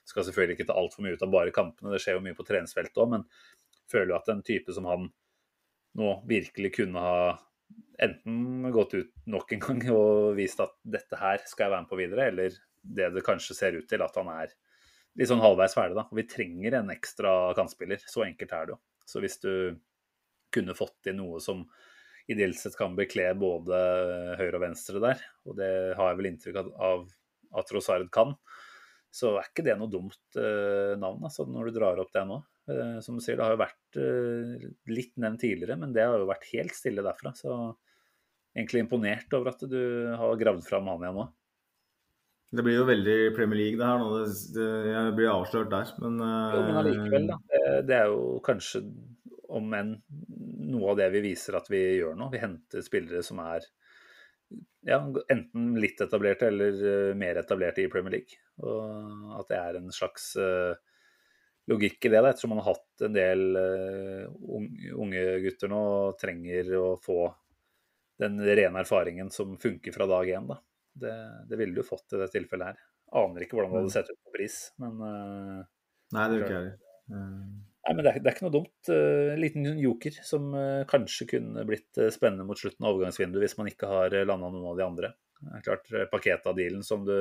[0.07, 2.45] skal selvfølgelig ikke ta altfor mye ut av bare kampene, det skjer jo mye på
[2.47, 3.27] treningsfeltet òg, men
[3.91, 5.09] føler jo at en type som han
[5.99, 7.21] nå virkelig kunne ha
[8.01, 11.91] enten gått ut nok en gang og vist at dette her skal jeg være med
[11.91, 14.53] på videre, eller det det kanskje ser ut til, at han er
[15.19, 15.97] litt sånn halvveis ferdig.
[15.99, 16.07] da.
[16.09, 18.03] Og Vi trenger en ekstra kantspiller.
[18.07, 18.81] Så enkelt er det jo.
[19.07, 19.53] Så hvis du
[20.51, 21.65] kunne fått inn noe som
[22.31, 23.77] ideelt sett kan bekle både
[24.39, 27.07] høyre og venstre der, og det har jeg vel inntrykk av
[27.59, 28.35] at Rosard kan,
[29.11, 32.37] så er ikke det noe dumt eh, navn altså, når du drar opp det nå.
[32.71, 36.15] Eh, som du sier, det har jo vært eh, litt nevnt tidligere, men det har
[36.21, 37.33] jo vært helt stille derfra.
[37.35, 37.51] Så
[38.55, 39.81] egentlig imponert over at du
[40.15, 41.27] har gravd fram han igjen nå.
[42.51, 44.09] Det blir jo veldig Premier League det her nå.
[44.17, 47.37] Det, det, jeg blir avslørt der, men Jo, men allikevel, da.
[47.47, 48.83] Det, det er jo kanskje
[49.51, 49.93] om enn
[50.71, 52.29] noe av det vi viser at vi gjør nå.
[52.31, 53.65] Vi henter spillere som er
[54.87, 54.99] ja,
[55.29, 58.39] enten litt etablerte eller uh, mer etablerte i Premier League.
[58.63, 60.73] Og at det er en slags uh,
[61.71, 64.25] logikk i det, da, ettersom man har hatt en del uh,
[64.97, 67.23] unge gutter nå og trenger å få
[68.21, 70.49] den rene erfaringen som funker fra dag én.
[70.93, 71.15] Det,
[71.49, 72.85] det ville du fått i det tilfellet her.
[73.21, 76.71] Aner ikke hvordan det hadde sett ut på pris, men Nei, det gjør ikke jeg.
[77.11, 78.89] Nei, men det er, det er, ikke noe dumt.
[78.91, 80.51] En liten joker som
[80.91, 84.79] kanskje kunne blitt spennende mot slutten av overgangsvinduet hvis man ikke har landa noen av
[84.79, 85.11] de andre.
[85.41, 87.15] Det er klart, Paketa-dealen som du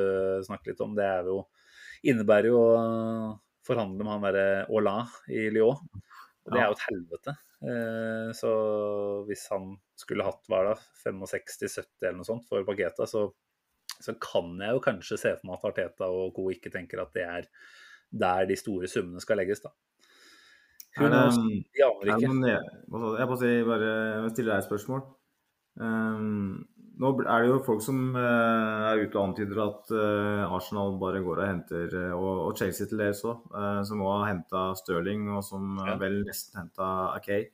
[0.44, 1.38] snakket litt om, det er jo,
[2.12, 2.74] innebærer jo å
[3.66, 4.96] forhandle med han derre Aula
[5.32, 5.80] i Lyon.
[6.44, 7.36] Og det er jo et helvete.
[8.36, 8.50] Så
[9.28, 13.26] hvis han skulle hatt hva da, 65-70 eller noe sånt for Paketa, så,
[14.00, 16.48] så kan jeg jo kanskje se for meg at Arteta og co.
[16.52, 17.48] ikke tenker at det er
[18.10, 19.70] der de store summene skal legges, da.
[20.98, 21.20] Er det,
[21.76, 22.32] de aner ikke.
[22.50, 25.04] Jeg bare, si, bare stiller deg et spørsmål.
[25.80, 26.64] Um,
[27.00, 31.22] nå er det jo folk som uh, er ute og antyder at uh, Arsenal bare
[31.24, 33.46] går og henter uh, og, og, Chelsea til dels òg,
[33.86, 35.94] som òg har henta Stirling, og som ja.
[36.00, 37.46] vel nesten henta Akay.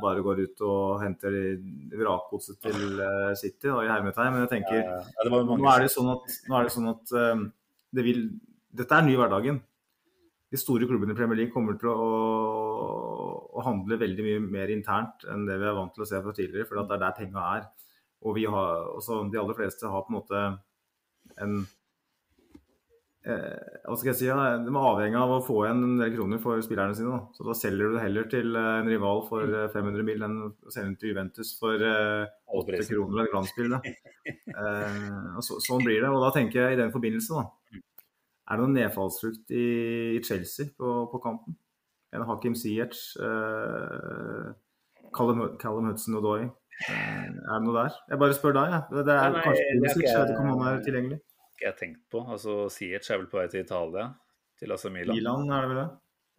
[0.00, 1.34] Bare går ut og henter
[1.92, 3.00] vrakgodset til
[3.36, 4.32] City og i hermetegn.
[4.32, 5.40] Men jeg tenker ja, ja.
[5.44, 7.12] nå er det sånn at, er det sånn at
[7.90, 8.22] det vil,
[8.72, 9.60] dette er ny hverdagen
[10.50, 12.06] de store klubbene i Premier League kommer til å,
[13.54, 16.34] å, handle veldig mye mer internt enn det vi er vant til å se fra
[16.34, 17.68] tidligere, for det er der penga er.
[18.26, 20.42] Og vi har, også, de aller fleste har på en måte
[21.40, 21.76] en eh,
[23.20, 24.32] hva skal jeg si, De
[24.72, 27.12] er avhengig av å få igjen en del kroner for spillerne sine.
[27.12, 27.36] Da.
[27.36, 30.72] Så da selger du det heller til eh, en rival for 500 mil enn å
[30.72, 32.24] selge den til Juventus for eh,
[32.62, 33.76] 8 kroner et glansspill.
[34.64, 36.08] eh, så, sånn blir det.
[36.08, 37.80] Og da tenker jeg i den forbindelse, da
[38.50, 39.66] er det noen nedfallsfrukt i,
[40.16, 41.54] i Chelsea på, på, kanten?
[42.10, 44.48] En Hakim Ziyech, eh,
[45.14, 46.48] Callum, Callum Hudson Odoi.
[46.88, 48.00] Eh, er det noe der?
[48.10, 48.82] Jeg bare spør deg, jeg.
[48.90, 51.20] Det, det er nei, kanskje Pulisic, jeg vet ikke om han er tilgjengelig.
[51.60, 52.24] Ikke jeg tenkt på.
[52.24, 54.06] Altså, Ziyech er vel på vei til Italia,
[54.56, 55.12] til AC Milan.
[55.12, 55.88] Milan er det vel det?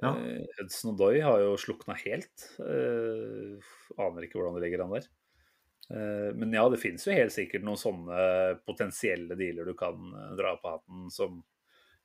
[0.02, 0.12] Ja.
[0.18, 2.48] Eh, Hudson Odoi har jo slukna helt.
[2.66, 5.06] Eh, aner ikke hvordan det ligger an der.
[5.94, 8.26] Eh, men ja, det finnes jo helt sikkert noen sånne
[8.66, 10.10] potensielle dealer du kan
[10.40, 11.38] dra på hatten som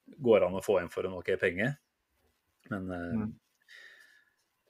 [0.06, 1.72] går an å få inn for en OK penge.
[2.68, 3.32] Men eh, mm.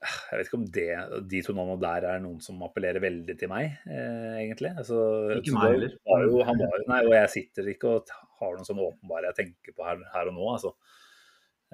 [0.05, 0.89] jeg vet ikke om det,
[1.33, 4.71] de to navnene der er noen som appellerer veldig til meg, eh, egentlig.
[4.77, 5.01] Altså,
[5.39, 5.99] ikke meg heller.
[6.47, 9.85] Han var nei, og jeg sitter ikke og har noen sånn åpenbare jeg tenker på
[9.87, 10.73] her, her og nå, altså.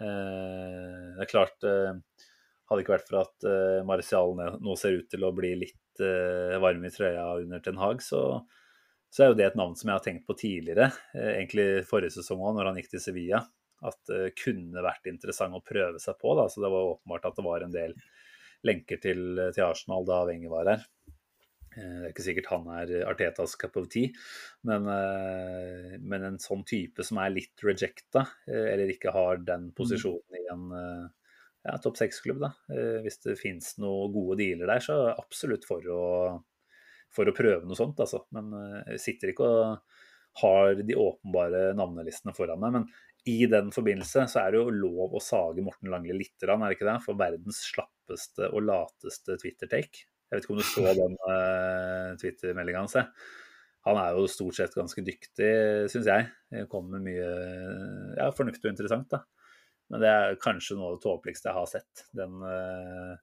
[0.01, 1.93] Eh, det er klart eh,
[2.69, 6.55] Hadde ikke vært for at eh, Marcial nå ser ut til å bli litt eh,
[6.63, 8.39] varm i trøya under Ten Hag, så,
[9.13, 12.15] så er jo det et navn som jeg har tenkt på tidligere, eh, egentlig forrige
[12.15, 13.43] sesong òg, når han gikk til Sevilla.
[13.83, 16.37] At det kunne vært interessant å prøve seg på.
[16.39, 16.47] Da.
[16.47, 17.97] Så det var åpenbart at det var en del
[18.63, 20.85] lenker til, til Arsenal da Wenger var her.
[21.77, 24.13] Eh, det er ikke sikkert han er Artetas cup of tea,
[24.69, 29.75] men, eh, men en sånn type som er litt rejecta, eller ikke har den mm.
[29.77, 30.65] posisjonen i en
[31.63, 32.49] ja, topp seks-klubb, da.
[33.05, 36.01] Hvis det fins noen gode dealer der, så absolutt for å
[37.13, 38.23] for å prøve noe sånt, altså.
[38.33, 38.49] Men
[38.89, 39.99] jeg sitter ikke og
[40.41, 42.77] har de åpenbare navnelistene foran meg.
[42.77, 42.87] Men
[43.29, 46.73] i den forbindelse så er det jo lov å sage Morten Langli litt, er det
[46.75, 46.97] ikke det?
[47.05, 50.07] For verdens slappeste og lateste Twitter-take.
[50.33, 52.97] Jeg vet ikke om du så den uh, Twitter-meldinga hans?
[53.85, 55.51] Han er jo stort sett ganske dyktig,
[55.91, 56.65] syns jeg.
[56.71, 57.29] Kommer med mye
[58.17, 59.09] ja, fornuftig og interessant.
[59.11, 59.21] da.
[59.91, 62.05] Men det er kanskje noe av det tåpeligste jeg har sett.
[62.15, 63.13] Den, uh,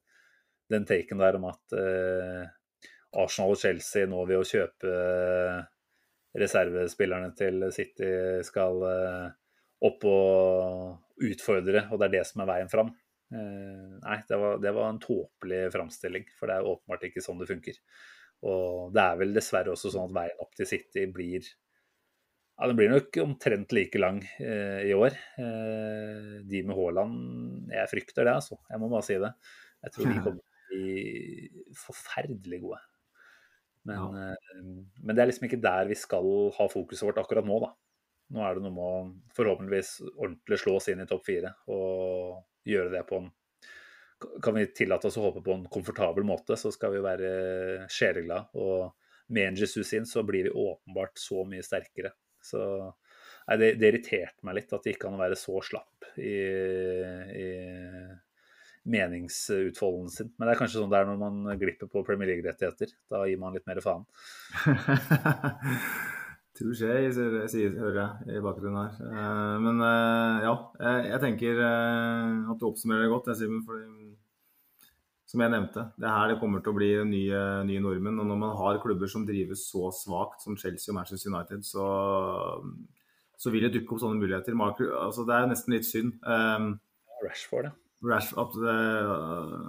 [0.70, 2.44] den taken der om at uh,
[3.18, 5.60] Arsenal og Chelsea nå ved å kjøpe eh,
[6.40, 8.10] reservespillerne til City
[8.46, 9.28] skal eh,
[9.86, 12.92] opp og utfordre, og det er det som er veien fram.
[13.30, 17.38] Eh, nei, det var, det var en tåpelig framstilling, for det er åpenbart ikke sånn
[17.42, 17.76] det funker.
[18.50, 22.76] Og det er vel dessverre også sånn at veien opp til City blir ja, Den
[22.76, 25.14] blir nok omtrent like lang eh, i år.
[25.40, 28.58] Eh, de med Haaland Jeg frykter det, altså.
[28.68, 29.30] Jeg må bare si det.
[29.86, 32.80] Jeg tror de kommer til å bli forferdelig gode.
[33.88, 34.26] Men, Ja.
[34.26, 34.60] eh,
[35.00, 36.28] men det er liksom ikke der vi skal
[36.58, 37.70] ha fokuset vårt akkurat nå, da.
[38.30, 42.44] Nå er det noe med å forhåpentligvis ordentlig slå oss inn i topp fire og
[42.66, 43.30] gjøre det på en
[44.44, 47.28] Kan vi tillate oss å håpe på en komfortabel måte, så skal vi være
[47.88, 48.50] sjeleglade.
[48.60, 52.12] Og med en Jesus inn, så blir vi åpenbart så mye sterkere.
[52.44, 52.60] Så
[53.48, 56.36] nei, det, det irriterte meg litt at det ikke kan være så slapp i,
[57.32, 57.48] i
[58.90, 60.32] meningsutfoldelsen sin.
[60.36, 62.92] Men det er kanskje sånn det er når man glipper på Premier League-rettigheter.
[63.12, 64.04] Da gir man litt mer faen.
[66.60, 68.98] Sier- hører jeg i bakgrunnen her.
[69.08, 70.54] Eh, Men eh, ja,
[71.08, 73.62] jeg, tenker eh, at du oppsummerer det godt, Simen.
[73.64, 73.86] fordi
[75.30, 78.18] som jeg nevnte, det er her det kommer til å bli nye, nye nordmenn.
[78.18, 81.84] Og når man har klubber som drives så svakt som Chelsea og Manchester United, så,
[83.38, 84.56] så vil det dukke opp sånne muligheter.
[84.58, 86.16] Altså, det er nesten litt synd.
[87.22, 87.76] Rashford, ja.
[88.00, 88.54] Rash, at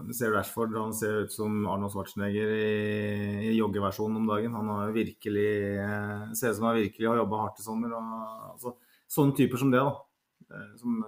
[0.07, 4.53] vi ser Rashford, han ser ut som Arnold Schwarzenegger i, i joggeversjonen om dagen.
[4.55, 5.49] Han har virkelig
[5.83, 7.91] eh, ser ut som han virkelig har jobba hardt i sommer.
[7.97, 8.13] Og,
[8.53, 8.73] altså,
[9.11, 10.47] sånne typer som det, da.
[10.47, 11.01] eh, Som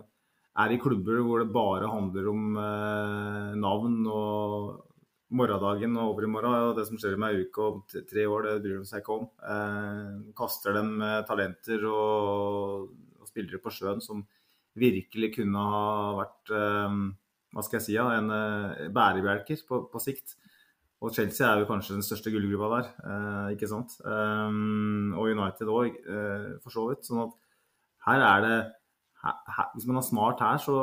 [0.66, 4.84] er i klubber hvor det bare handler om eh, navn og
[5.34, 6.60] morgendagen og over i morgen.
[6.60, 9.16] Og det som skjer om ei uke og tre år, det bryr de seg ikke
[9.22, 9.30] om.
[9.48, 10.98] Eh, kaster dem
[11.32, 12.92] talenter og,
[13.24, 14.28] og spillere på sjøen som
[14.80, 15.84] virkelig kunne ha
[16.22, 17.02] vært eh,
[17.54, 20.36] hva skal jeg si, ja, en eh, bærebjelker på, på sikt.
[21.04, 23.98] Og Chelsea er jo kanskje den største gullgruppa der, eh, ikke sant.
[24.08, 27.04] Um, og United òg, eh, for så vidt.
[27.06, 27.36] Sånn at
[28.08, 28.56] her er det
[29.24, 30.78] her, Hvis man er smart her, så,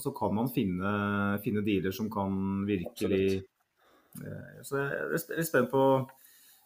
[0.00, 3.44] så kan man finne, finne dealer som kan virkelig
[4.66, 5.84] Så jeg er spent på,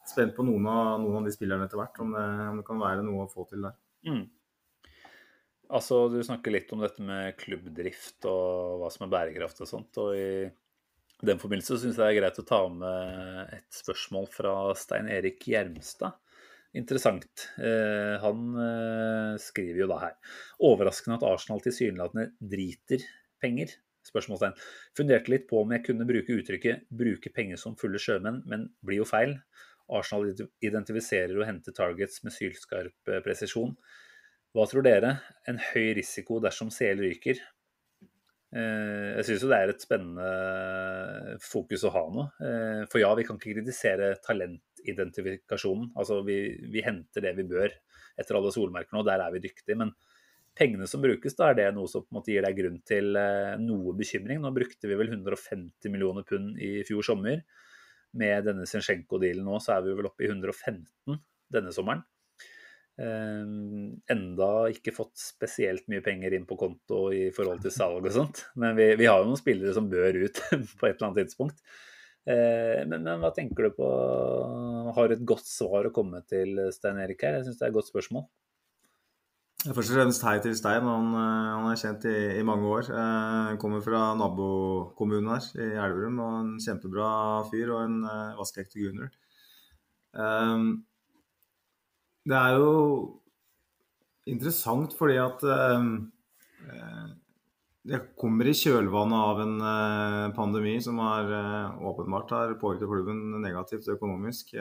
[0.08, 2.80] spent på noen, av, noen av de spillerne etter hvert, om det, om det kan
[2.80, 3.76] være noe å få til der.
[4.08, 4.24] Mm.
[5.72, 10.00] Altså, du snakker litt om dette med klubbdrift og hva som er bærekraft og sånt.
[10.02, 10.26] Og i
[11.24, 15.46] den forbindelse syns jeg det er greit å ta med et spørsmål fra Stein Erik
[15.48, 16.18] Gjermstad.
[16.76, 17.48] Interessant.
[17.60, 23.04] Eh, han eh, skriver jo da her Overraskende at Arsenal tilsynelatende driter
[23.44, 23.74] penger?
[24.08, 24.56] Spørsmålstegn.
[24.96, 29.02] Funderte litt på om jeg kunne bruke uttrykket 'bruke penger som fulle sjømenn', men blir
[29.02, 29.36] jo feil.
[29.92, 30.32] Arsenal
[30.64, 33.76] identifiserer og henter targets med sylskarp eh, presisjon.
[34.52, 35.14] Hva tror dere?
[35.48, 37.38] En høy risiko dersom CL ryker?
[38.52, 42.26] Eh, Jeg syns jo det er et spennende fokus å ha nå.
[42.44, 45.92] Eh, For ja, vi kan ikke kritisere talentidentifikasjonen.
[45.96, 46.36] Altså vi,
[46.72, 47.72] vi henter det vi bør
[48.20, 49.78] etter alle solmerker nå, der er vi dyktige.
[49.80, 49.94] Men
[50.58, 53.16] pengene som brukes, da er det noe som på en måte gir deg grunn til
[53.16, 54.44] eh, noe bekymring.
[54.44, 57.40] Nå brukte vi vel 150 millioner pund i fjor sommer.
[58.20, 61.16] Med denne Zinchenko-dealen nå, så er vi vel oppe i 115
[61.56, 62.04] denne sommeren.
[63.00, 63.44] Eh,
[64.12, 68.44] enda ikke fått spesielt mye penger inn på konto i forhold til salg og sånt.
[68.60, 70.42] Men vi, vi har jo noen spillere som bør ut
[70.78, 71.64] på et eller annet tidspunkt.
[72.28, 73.86] Eh, men, men hva tenker du på
[74.94, 77.40] Har du et godt svar å komme til, Stein Erik her?
[77.40, 78.28] Jeg syns det er et godt spørsmål.
[79.62, 80.86] Først og fremst hei til Stein.
[80.86, 82.92] Han, eh, han er kjent i, i mange år.
[82.92, 86.18] Eh, kommer fra nabokommunen her i Elverum.
[86.22, 87.10] og En kjempebra
[87.50, 89.12] fyr og en eh, vaskeekte gunner.
[90.18, 90.64] Eh,
[92.28, 92.74] det er jo
[94.30, 95.88] interessant fordi at eh,
[96.70, 97.10] eh,
[97.82, 103.24] det kommer i kjølvannet av en eh, pandemi som har eh, åpenbart har påvirket klubben
[103.42, 104.54] negativt økonomisk.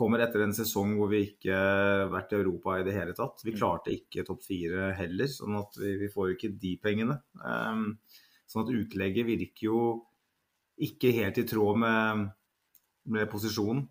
[0.00, 3.42] Kommer etter en sesong hvor vi ikke har vært i Europa i det hele tatt.
[3.44, 7.18] Vi klarte ikke topp fire heller, sånn at vi, vi får jo ikke de pengene.
[7.42, 7.98] Um,
[8.48, 9.82] sånn at utlegget virker jo
[10.80, 12.22] ikke helt i tråd med,
[13.12, 13.82] med posisjonen.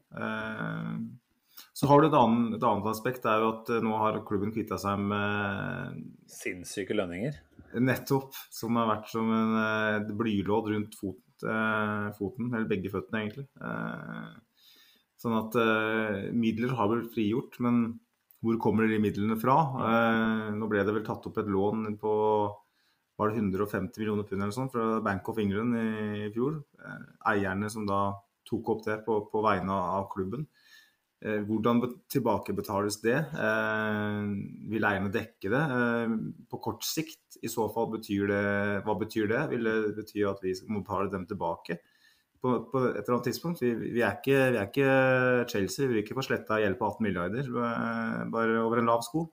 [1.80, 4.18] Så har du et annet, et annet aspekt, det er jo at eh, nå har
[4.27, 7.38] klubben kvitta seg med Sinnssyke lønninger.
[7.80, 8.35] Nettopp.
[8.51, 13.23] Som har vært som en, blylåd et blylodd rundt fot, eh, foten, eller begge føttene
[13.23, 13.47] egentlig.
[13.64, 14.68] Eh,
[15.23, 17.84] sånn at eh, midler har blitt frigjort, men
[18.43, 19.60] hvor kommer de midlene fra?
[19.88, 22.15] Eh, nå ble det vel tatt opp et lån på
[23.19, 25.89] var det 150 millioner pund eller sånn fra Bank of England i,
[26.27, 26.60] i fjor.
[26.84, 27.01] Eh,
[27.34, 28.10] eierne som da
[28.47, 30.47] tok opp det på, på vegne av klubben.
[31.19, 33.17] Eh, hvordan tilbakebetales det?
[33.35, 34.19] Eh,
[34.71, 35.63] vil eierne dekke det?
[35.75, 36.13] Eh,
[36.47, 38.43] på kort sikt, i så fall, betyr det,
[38.85, 39.41] hva betyr det?
[39.51, 41.81] Vil det bety at vi må betale dem tilbake
[42.39, 43.59] på, på et eller annet tidspunkt?
[43.65, 44.93] Vi, vi, er ikke, vi er ikke
[45.51, 47.51] Chelsea, vi vil ikke få sletta gjeld på 18 milliarder
[48.31, 49.27] bare over en lav sko.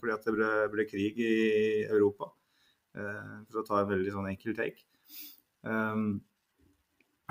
[0.00, 2.30] fordi at det ble, ble krig i Europa.
[2.96, 4.86] For å ta en veldig sånn enkel take.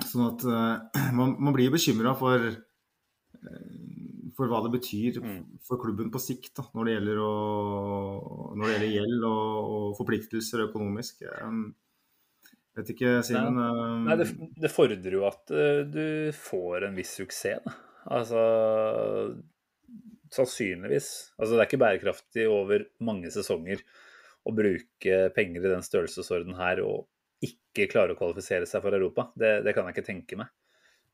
[0.06, 0.46] Sånn at
[1.10, 2.52] man, man blir bekymra for
[4.36, 5.18] for hva det betyr
[5.64, 7.32] for klubben på sikt da, når, det gjelder å,
[8.52, 11.24] når det gjelder gjeld og, og forpliktelser økonomisk.
[11.24, 13.60] Jeg vet ikke, Simen.
[14.04, 14.28] Nei, det,
[14.60, 17.64] det, fordrer jo at uh, du får en viss suksess.
[17.64, 17.76] Da.
[18.16, 18.40] Altså
[20.36, 21.08] Sannsynligvis.
[21.38, 23.80] Altså, det er ikke bærekraftig over mange sesonger
[24.46, 27.06] å bruke penger i den størrelsesorden her og
[27.46, 29.30] ikke klare å kvalifisere seg for Europa.
[29.38, 30.50] Det, det kan jeg ikke tenke meg.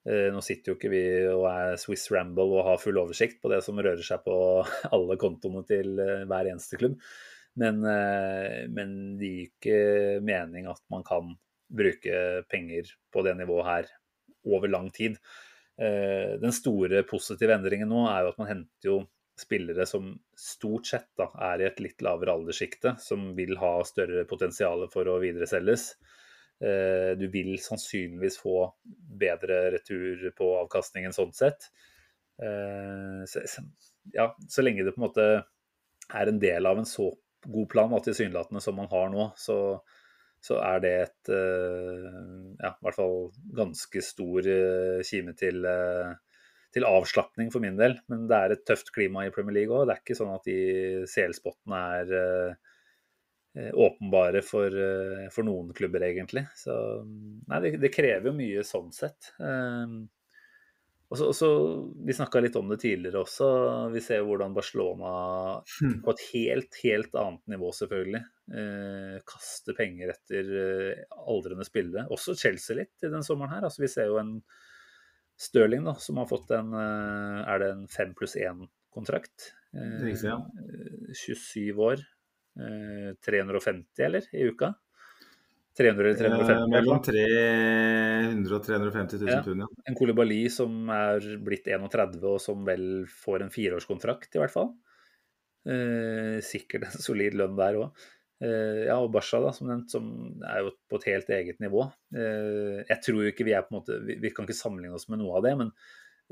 [0.02, 3.52] Eh, nå sitter jo ikke vi og er Swiss Ramble og har full oversikt på
[3.52, 4.34] det som rører seg på
[4.96, 6.98] alle kontoene til eh, hver eneste klubb.
[7.60, 9.78] Men, eh, men det gir ikke
[10.24, 11.34] mening at man kan
[11.72, 13.90] bruke penger på det nivået her
[14.48, 15.16] over lang tid.
[15.82, 18.96] Den store positive endringen nå er jo at man henter jo
[19.40, 24.26] spillere som stort sett da, er i et litt lavere alderssjikte, som vil ha større
[24.28, 25.94] potensial for å videreselges.
[26.62, 28.68] Eh, du vil sannsynligvis få
[29.18, 31.72] bedre retur på avkastningen sånn sett.
[32.42, 33.42] Eh, så,
[34.14, 35.26] ja, så lenge det på en måte
[36.12, 37.10] er en del av en så
[37.42, 39.56] god plan tilsynelatende som man har nå, så,
[40.44, 42.10] så er det et eh,
[42.62, 43.16] ja, i hvert fall
[43.58, 44.46] ganske stor
[45.08, 45.66] kime til,
[46.76, 47.98] til avslapning for min del.
[48.12, 49.88] Men det er et tøft klima i Premier League òg.
[49.88, 50.60] Det er ikke sånn at de
[51.10, 52.14] CL-spottene er
[53.54, 56.46] åpenbare for, eh, for, noen klubber, egentlig.
[56.56, 56.74] Så
[57.04, 59.32] nei, det, det krever jo mye sånn sett.
[59.38, 60.06] Um,
[61.12, 61.48] og så, og så,
[62.08, 63.48] Vi snakka litt om det tidligere også.
[63.92, 65.12] Vi ser hvordan Barcelona
[65.60, 65.98] hmm.
[66.06, 68.22] på et helt, helt annet nivå, selvfølgelig,
[68.56, 72.06] eh, kaster penger etter eh, aldrende spillere.
[72.16, 73.68] Også Chelsea litt i den sommeren her.
[73.68, 74.38] Altså, vi ser jo en
[75.42, 79.48] Stirling da, som har fått en Er det en fem pluss én-kontrakt?
[79.74, 80.12] Eh,
[81.16, 82.04] 27 år.
[82.56, 84.28] 350, eh, eller?
[84.32, 84.72] I uka?
[85.78, 86.52] 300 eller 350?
[86.52, 89.42] Eh, mellom 300 og 350 000 ja.
[89.44, 89.68] pund, ja.
[89.88, 94.74] En Kolibali som er blitt 31, og som vel får en fireårskontrakt, i hvert fall.
[95.64, 98.04] Eh, sikkert en solid lønn der òg.
[98.42, 100.06] Eh, ja, og Basha, da, som nevnt, som
[100.44, 101.86] er jo på et helt eget nivå.
[102.16, 104.98] Eh, jeg tror jo ikke vi er på en måte vi, vi, kan ikke sammenligne
[104.98, 105.70] oss med noe av det, men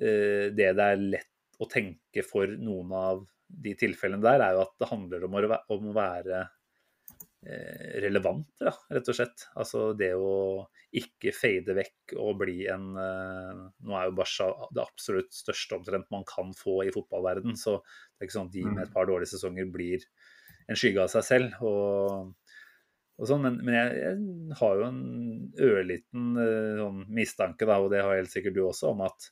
[0.02, 4.64] eh, det det er lett å tenke for noen av de tilfellene der, er jo
[4.64, 5.42] at det handler om å,
[5.76, 9.46] om å være eh, relevant, da, rett og slett.
[9.60, 10.34] Altså det å
[11.00, 16.10] ikke fade vekk og bli en eh, Nå er jo Barca det absolutt største omtrent
[16.14, 18.96] man kan få i fotballverden, så det er ikke sånn at de med et mm.
[18.96, 20.06] par dårlige sesonger blir
[20.70, 21.64] en skygge av seg selv.
[21.66, 22.36] og
[23.20, 25.00] og sånn, men, men jeg, jeg, har jo en
[25.60, 29.28] ørliten uh, sånn mistanke, da, og det har helt sikkert du også, om at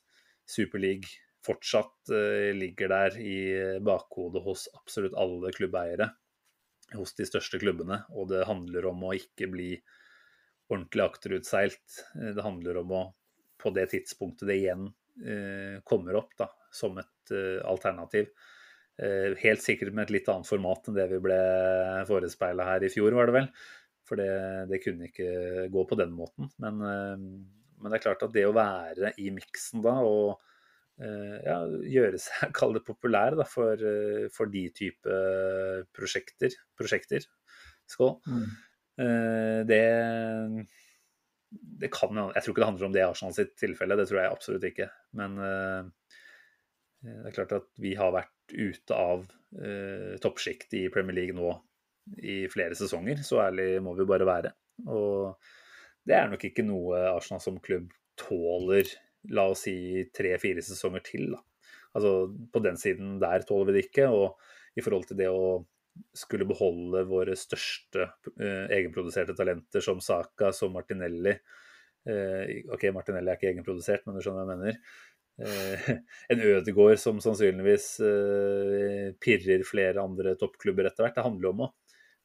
[0.49, 1.09] Superleague
[1.45, 3.37] fortsatt uh, ligger der i
[3.85, 6.11] bakhodet hos absolutt alle klubbeiere.
[6.97, 8.01] Hos de største klubbene.
[8.17, 9.73] Og det handler om å ikke bli
[10.69, 11.99] ordentlig akterutseilt.
[12.17, 13.01] Eh, det handler om å,
[13.61, 14.89] på det tidspunktet det igjen
[15.83, 17.31] kommer opp da, som et
[17.67, 18.29] alternativ
[19.41, 21.39] Helt sikkert med et litt annet format enn det vi ble
[22.07, 23.49] forespeila her i fjor, var det vel.
[24.07, 24.29] For det,
[24.71, 26.47] det, kunne ikke gå på den måten.
[26.63, 30.48] Men, men, det er klart at det å være i miksen da og Eh,
[30.99, 35.19] ja, gjøre seg, kall det populær da, for, eh, for, de type
[35.95, 36.57] prosjekter.
[36.77, 37.27] prosjekter.
[37.89, 38.17] Skål.
[38.27, 38.49] Mm.
[38.99, 39.83] Eh, det,
[41.49, 44.21] det kan Jeg tror ikke det handler om det i Arsenal sitt tilfelle, det tror
[44.21, 44.89] jeg absolutt ikke.
[45.17, 45.39] Men
[46.99, 51.53] det er klart at vi har vært ute av uh, toppsjiktet i Premier League nå
[52.25, 53.21] i flere sesonger.
[53.25, 54.51] Så ærlig må vi bare være.
[54.89, 55.37] Og
[56.07, 58.89] det er nok ikke noe Arsenal som klubb tåler
[59.35, 61.33] la oss si tre-fire sesonger til.
[61.33, 61.41] Da.
[61.97, 62.13] Altså
[62.53, 64.07] På den siden der tåler vi det ikke.
[64.13, 65.59] Og i forhold til det å
[66.15, 68.05] skulle beholde våre største
[68.39, 74.23] eh, egenproduserte talenter som Saka, som Martinelli eh, OK, Martinelli er ikke egenprodusert, men du
[74.23, 74.79] skjønner hva jeg mener.
[75.39, 75.89] Eh,
[76.31, 81.19] en Ødegård som sannsynligvis eh, pirrer flere andre toppklubber etter hvert.
[81.19, 81.71] Det handler om å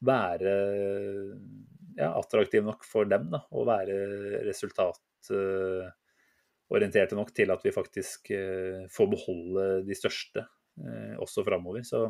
[0.04, 0.54] være
[1.96, 3.98] ja, attraktiv nok for dem, da, og være
[4.46, 5.86] resultat eh,
[6.74, 11.84] orienterte nok til at vi faktisk eh, får beholde de største eh, også framover.
[11.86, 12.06] Så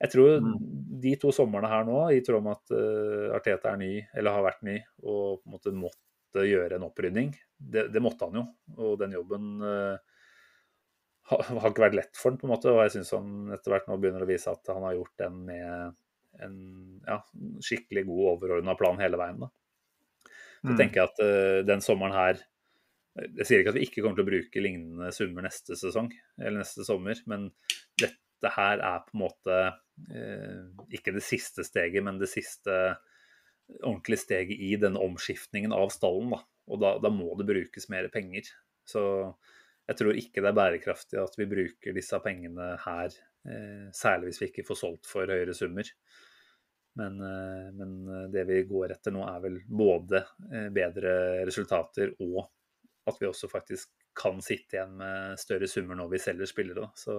[0.00, 0.56] jeg tror mm.
[1.02, 4.44] de to somrene her nå, i tråd med at uh, Arteta er ny, eller har
[4.44, 8.44] vært ny, og på en måte måtte gjøre en opprydning, det, det måtte han jo.
[8.76, 9.62] Og den jobben
[11.30, 12.74] har, har, ikke vært lett for han på en måte.
[12.74, 15.38] Og jeg syns han etter hvert nå begynner å vise at han har gjort den
[15.48, 15.96] med
[16.44, 16.58] en
[17.06, 17.20] ja,
[17.64, 19.40] skikkelig god overordna plan hele veien.
[19.46, 19.48] da.
[20.60, 20.76] Så mm.
[20.78, 22.44] tenker jeg at uh, den sommeren her
[23.16, 26.60] jeg sier ikke at vi ikke kommer til å bruke lignende summer neste sesong eller
[26.60, 27.48] neste sommer, men
[28.00, 29.58] dette her er på en måte
[30.12, 30.66] eh,
[30.98, 32.74] ikke det siste steget, men det siste
[33.80, 36.34] ordentlige steget i denne omskiftningen av stallen.
[36.34, 36.42] Da.
[36.70, 38.50] Og da, da, må det brukes mer penger.
[38.86, 39.02] Så
[39.88, 43.16] jeg tror ikke det er bærekraftig at vi bruker disse pengene her,
[43.48, 45.88] eh, særlig hvis vi ikke får solgt for høyere summer.
[47.00, 47.96] Men, eh, men
[48.34, 50.20] det vi går etter nå, er vel både
[50.76, 51.16] bedre
[51.48, 52.44] resultater og
[53.06, 56.90] at vi også faktisk kan sitte igjen med større summer når vi selger spillere.
[56.98, 57.16] Så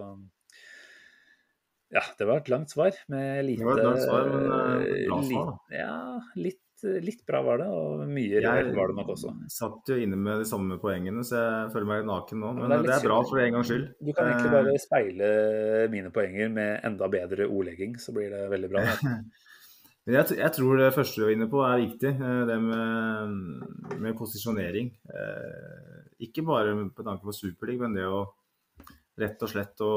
[1.93, 5.19] ja, det var et langt svar med lite Det var et langt svar, men bra
[5.23, 5.77] svar, da.
[5.77, 5.99] Ja,
[6.35, 9.31] litt litt bra var det, og mye reelt var det nok også.
[9.47, 12.51] Jeg satt jo inne med de samme poengene, så jeg føler meg naken nå.
[12.53, 13.88] Men, Men det er det er, bra for en gangs skyld.
[13.97, 15.30] Du kan egentlig bare speile
[15.93, 18.85] mine poenger med enda bedre ordlegging, så blir det veldig bra.
[20.08, 23.96] Men Jeg, jeg tror det første du er inne på er viktig, eh, det med,
[24.00, 24.94] med posisjonering.
[25.12, 28.22] Eh, Ikke bare på tanke på Superliga, men det å
[29.18, 29.90] rett og slett å,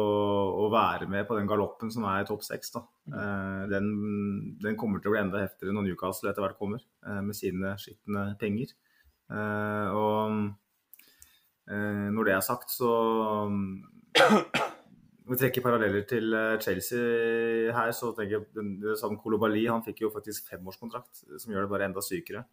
[0.65, 2.73] å være med på den galoppen som er topp seks.
[2.75, 3.87] Eh, Den,
[4.59, 6.83] den kommer til å bli enda heftigere når Newcastle etter hvert kommer,
[7.23, 8.75] med sine skitne penger.
[9.31, 10.41] Og
[11.71, 12.91] når det er sagt, så
[15.31, 20.03] vi trekker paralleller til eh, Chelsea her, så tenker jeg den- sånn Kolobali han fikk
[20.05, 22.45] jo faktisk femårskontrakt, som gjør det bare enda sykere.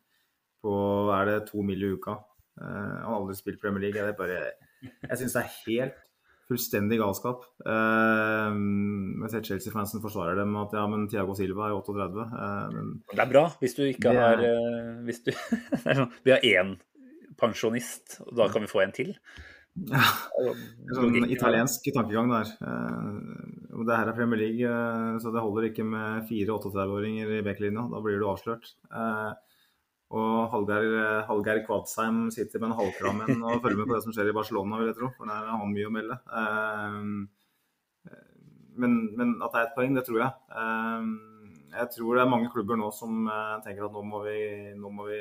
[0.64, 0.74] På
[1.14, 2.18] er det to mil i uka.
[2.62, 3.98] Eh, han har aldri spilt Premier League.
[4.02, 4.52] Jeg, bare,
[4.82, 6.04] jeg syns det er helt
[6.48, 7.42] fullstendig galskap.
[7.68, 8.56] Uh,
[9.26, 12.24] jeg ser Chelsea-fansen forsvarer dem med at ja, men Thiago Silva er 38.
[12.24, 15.32] eh, men Det er bra hvis du ikke er- har eh, hvis du,
[16.24, 16.78] Vi har én
[17.38, 19.12] pensjonist, og da kan vi få en til.
[19.86, 20.54] Ja,
[20.98, 22.52] sånn italiensk tankegang der.
[23.78, 27.44] Og det her er Premier League, eh, så det holder ikke med fire 38-åringer i
[27.46, 27.86] backlinja.
[27.92, 28.72] Da blir du avslørt.
[28.90, 29.32] Eh,
[30.18, 30.94] og Hallgeir,
[31.28, 34.80] Hallgeir Kvadsheim sitter med en halvkram og følger med på det som skjer i Barcelona,
[34.80, 35.12] vil jeg tro.
[35.18, 36.18] For der har han mye å melde.
[38.78, 40.32] Men, men at det er et poeng, det tror jeg.
[41.76, 43.28] Jeg tror det er mange klubber nå som
[43.66, 44.40] tenker at nå må vi,
[44.80, 45.20] nå må vi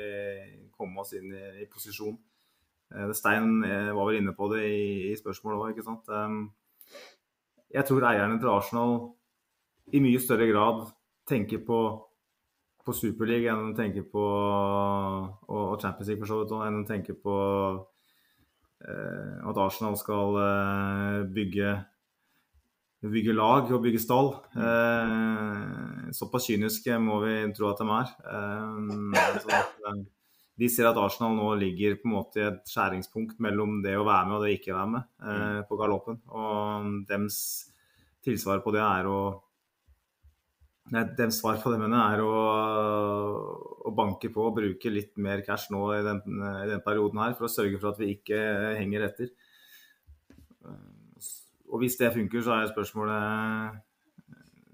[0.77, 2.15] komme oss inn i, i posisjon.
[2.95, 6.03] Eh, Stein eh, var vel inne på det i, i spørsmålet òg.
[6.07, 6.37] Eh,
[7.75, 8.93] Jeg tror eierne til Arsenal
[9.91, 10.85] i mye større grad
[11.27, 11.79] tenker på,
[12.85, 16.87] på Superliga enn de tenker på og, og Champions League for så vidt, enn de
[16.87, 17.35] tenker på
[18.87, 21.75] eh, at Arsenal skal eh, bygge
[23.07, 24.31] bygge lag og bygge stall.
[24.57, 28.13] Eh, såpass kyniske må vi tro at de er.
[28.31, 28.79] Eh,
[29.43, 30.07] sånn at,
[30.57, 34.05] de ser at Arsenal nå ligger på en måte i et skjæringspunkt mellom det å
[34.07, 36.17] være med og det å ikke være med eh, på galoppen.
[36.33, 37.37] Og dems
[38.25, 39.19] tilsvar på det er å
[40.87, 42.35] Nei, dems svar på det mener jeg er å,
[43.89, 47.33] å banke på og bruke litt mer cash nå i den, i den perioden her,
[47.35, 48.39] for å sørge for at vi ikke
[48.77, 49.33] henger etter.
[51.67, 53.83] Og hvis det funker, så er spørsmålet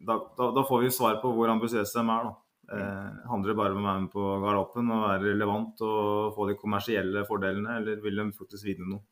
[0.06, 2.30] Da, da, da får vi svar på hvor ambisiøse de er.
[2.30, 2.43] da.
[2.72, 6.46] Eh, handler det bare om å være med på galoppen og være relevant og få
[6.48, 9.04] de kommersielle fordelene, eller vil de faktisk vinne noe?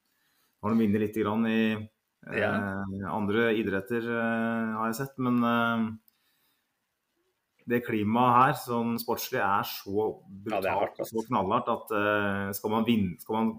[0.63, 2.53] Har de vunnet litt grann i eh, Ja.
[3.11, 5.83] andre idretter, eh, har jeg sett, men eh,
[7.71, 9.91] det klimaet her, sånn sportslig, er så
[10.47, 13.51] Ja, er brutalt så knallhardt at eh, skal, man vinne, skal man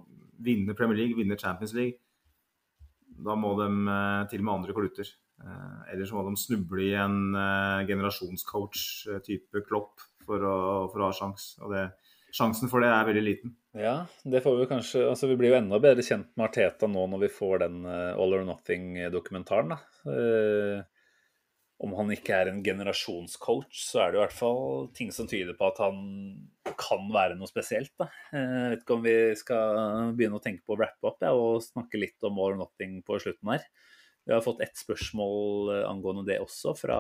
[0.43, 2.01] vinne Premier League, vinne Champions League,
[3.23, 5.12] da må de eh, til og med andre kluter.
[5.43, 10.56] Eh, Eller så må de snuble i en eh, generasjonscoach-type klopp for å,
[10.93, 11.52] for å ha sjans.
[11.62, 11.89] Og det,
[12.35, 13.56] sjansen for det er veldig liten.
[13.77, 17.06] Ja, det får vi kanskje Altså, vi blir jo enda bedre kjent med Arteta nå
[17.09, 19.78] når vi får den eh, All or Nothing-dokumentaren, da.
[20.12, 20.82] Eh,
[21.82, 25.56] om han ikke er en generasjonscoach, så er det i hvert fall ting som tyder
[25.59, 25.97] på at han
[26.78, 27.90] kan være noe spesielt.
[27.98, 28.06] Da.
[28.31, 31.32] Eh, Jeg vet ikke om vi skal begynne å tenke på å wrappe opp ja,
[31.35, 33.66] og snakke litt om All or Nothing på slutten her.
[34.24, 36.98] Vi har fått ett spørsmål eh, angående det også, fra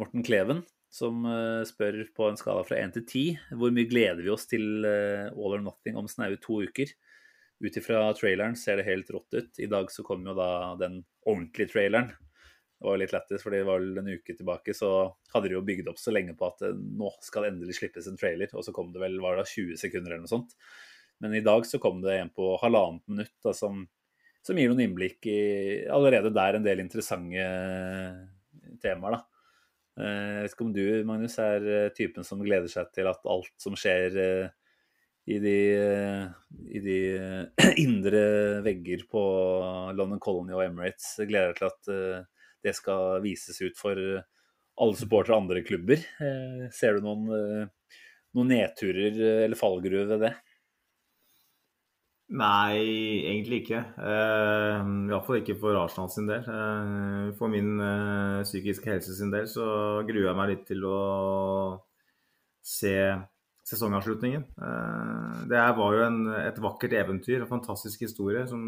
[0.00, 4.24] Morten Kleven, som eh, spør på en skala fra 1 til 10 hvor mye gleder
[4.24, 6.92] vi oss til eh, All or Nothing om snaue to uker.
[7.60, 9.60] Ut ifra traileren ser det helt rått ut.
[9.60, 12.14] I dag så kom jo da den ordentlige traileren.
[12.80, 14.88] Det var litt lættis, for det var vel en uke tilbake så
[15.34, 18.16] hadde de jo bygd opp så lenge på at nå skal det endelig slippes en
[18.16, 20.54] trailer, og så kom det vel var det 20 sekunder eller noe sånt.
[21.20, 23.82] Men i dag så kom det en på halvannet minutt da, som,
[24.46, 25.40] som gir noen innblikk i
[25.92, 27.44] allerede der en del interessante
[28.82, 29.18] temaer.
[29.18, 29.20] da.
[30.00, 33.20] Eh, Jeg vet ikke om du, Magnus, er eh, typen som gleder seg til at
[33.28, 34.48] alt som skjer eh,
[35.30, 36.26] i de, eh,
[36.72, 38.22] i de eh, indre
[38.66, 39.22] vegger på
[39.98, 42.28] London Colony og Emirates, gleder deg til at eh,
[42.64, 43.96] det skal vises ut for
[44.80, 46.00] alle supportere av andre klubber.
[46.24, 47.98] Eh, Ser du noen, eh,
[48.36, 50.34] noen nedturer eh, eller fallgruver ved det?
[52.30, 52.78] Nei,
[53.26, 53.80] egentlig ikke.
[53.98, 56.44] Uh, Iallfall ikke for Arsenal sin del.
[56.46, 59.64] Uh, for min uh, psykiske helse sin del så
[60.06, 61.00] gruer jeg meg litt til å
[62.62, 62.94] se,
[63.66, 64.44] sesongavslutningen.
[64.62, 68.62] Uh, det var jo en, et vakkert eventyr, en fantastisk historie som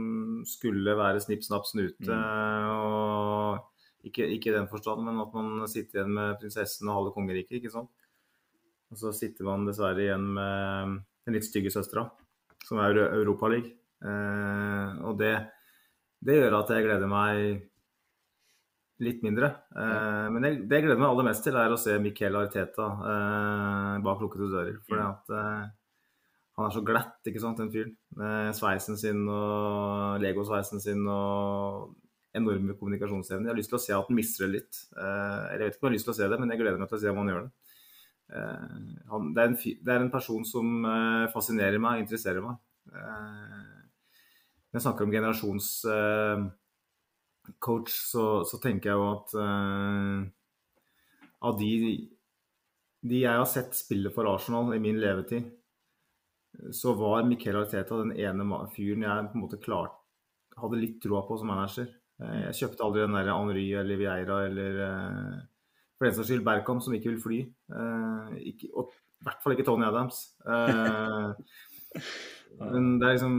[0.49, 2.11] skulle være snipp, snapp, snute.
[2.11, 2.73] Mm.
[2.73, 7.15] og ikke, ikke, i den forstand, men at man sitter igjen med prinsessen og halve
[7.15, 7.61] kongeriket.
[7.61, 7.95] ikke sant?
[8.91, 12.09] Og så sitter man dessverre igjen med den litt stygge søstera,
[12.67, 13.73] som er Europaligaen.
[14.03, 15.35] Eh, og det,
[16.27, 17.61] det gjør at jeg gleder meg
[19.03, 19.53] litt mindre.
[19.75, 22.89] Eh, men det, det, jeg gleder meg aller mest til, er å se Miquel Arteta
[23.13, 24.79] eh, bak lukkede dører.
[24.87, 25.65] For eh,
[26.59, 27.97] han er så glatt, ikke sant, den fyren.
[28.21, 31.93] Med sveisen sin og legosveisen sin og
[32.37, 33.47] enorme kommunikasjonsevne.
[33.47, 34.83] Jeg har lyst til å se at han mister det litt.
[34.97, 36.81] Eh, jeg vet ikke om jeg har lyst til å se det, men jeg gleder
[36.81, 37.72] meg til å se om han gjør det.
[38.33, 38.77] Eh,
[39.11, 42.57] han, det, er en, det, er en, person som eh, fascinerer meg interesserer meg.
[42.93, 45.69] når jeg snakker om generasjons
[47.63, 49.35] coach, så, så, tenker jeg jo at
[51.43, 51.71] av de,
[53.03, 55.47] de jeg har sett spille for Arsenal i min levetid,
[56.75, 59.95] så var Miquel Arteta den ene fyren jeg på en måte klart,
[60.59, 61.89] hadde litt troa på som manager.
[62.23, 64.83] Jeg kjøpte aldri den der Henry eller Vieira eller
[66.03, 67.41] for den saks skyld Berkom, som ikke vil fly.
[68.51, 70.17] Ikke, og i hvert fall ikke Tony Adams.
[72.59, 73.37] men det er liksom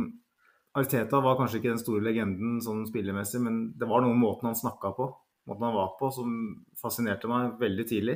[0.73, 4.49] Arteta var kanskje ikke den store legenden sånn spillermessig, men det var noe med måten
[4.49, 5.05] han snakka på,
[5.49, 6.31] måten han var på, som
[6.79, 8.15] fascinerte meg veldig tidlig.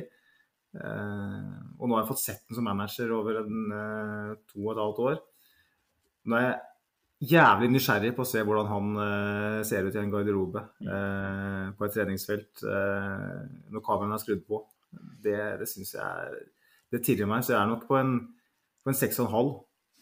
[0.74, 4.72] Eh, og nå har jeg fått sett den som manager over en, eh, to og
[4.74, 5.20] et halvt år.
[6.28, 6.58] Nå er jeg
[7.18, 11.86] jævlig nysgjerrig på å se hvordan han uh, ser ut i en garderobe uh, på
[11.86, 13.42] et treningsfelt uh,
[13.72, 14.62] når kameraene er skrudd på.
[15.24, 16.44] Det, det syns jeg
[16.88, 18.14] Det tirrer meg, så jeg er nok på en,
[18.80, 19.50] på en seks og en halv.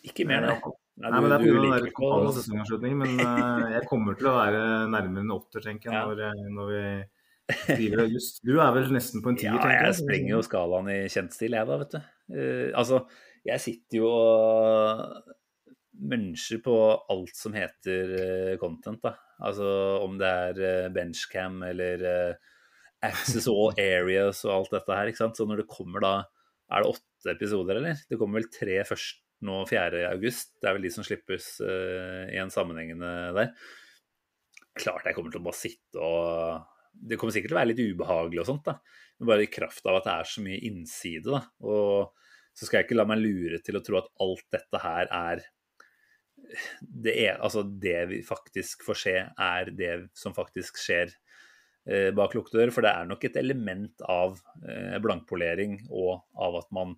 [0.06, 0.74] Ikke mer, nei.
[0.97, 1.62] Nei, Nei, men Det er pga.
[1.64, 3.01] den totale sesongavslutningen.
[3.02, 4.60] Men jeg kommer til å være
[4.93, 6.30] nærmere en åtter, tenker jeg, ja.
[6.38, 8.38] når, når, vi just.
[8.47, 9.80] Du er vel nesten på en tier, ja, jeg.
[9.80, 11.98] Ja, jeg sprenger jo skalaen i kjent stil, jeg da, vet du.
[12.32, 13.02] Uh, altså,
[13.47, 15.34] jeg sitter jo og
[15.97, 16.77] muncher på
[17.12, 19.14] alt som heter uh, content, da.
[19.47, 19.66] Altså
[20.01, 22.05] om det er benchcam eller
[23.05, 25.39] access all areas og alt dette her, ikke sant.
[25.39, 26.14] Så når det kommer da
[26.66, 28.01] Er det åtte episoder, eller?
[28.10, 29.90] Det kommer vel tre først nå 4.8.
[30.59, 33.52] Det er vel de som slippes uh, i en sammenhengende der.
[34.77, 36.64] Klart jeg kommer til å bare sitte og
[36.97, 38.78] Det kommer sikkert til å være litt ubehagelig og sånt, da.
[39.20, 41.43] Men bare i kraft av at det er så mye innside, da.
[41.68, 45.10] Og så skal jeg ikke la meg lure til å tro at alt dette her
[45.12, 45.44] er
[46.81, 51.10] det, er, altså det vi faktisk får se, er det som faktisk skjer
[51.89, 52.74] eh, bak lukkede dør.
[52.74, 56.97] For det er nok et element av eh, blankpolering og av at man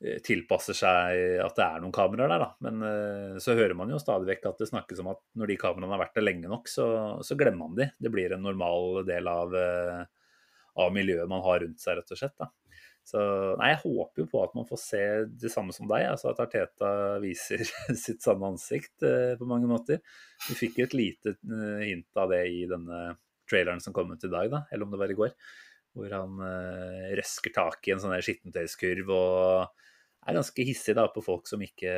[0.00, 2.46] Eh, tilpasser seg at det er noen kameraer der, da.
[2.64, 5.56] Men uh, så hører man jo stadig vekk at det snakkes om at når de
[5.60, 6.86] kameraene har vært der lenge nok, så,
[7.26, 7.90] så glemmer man de.
[8.00, 10.00] Det blir en normal del av, uh,
[10.80, 12.36] av, miljøet man har rundt seg, rett og slett.
[12.40, 12.48] da.
[13.06, 13.20] Så
[13.58, 15.02] nei, jeg håper jo på at man får se
[15.42, 16.90] det samme som deg, altså at Arteta
[17.22, 17.64] viser
[18.04, 20.02] sitt sanne ansikt eh, på mange måter.
[20.48, 21.34] Vi fikk jo et lite
[21.82, 23.16] hint av det i denne
[23.50, 25.34] traileren som kom ut i dag, da, eller om det var i går.
[25.90, 26.36] Hvor han
[27.18, 29.80] røsker tak i en sånn skittentøyskurv og
[30.22, 31.94] er ganske hissig da, på folk som ikke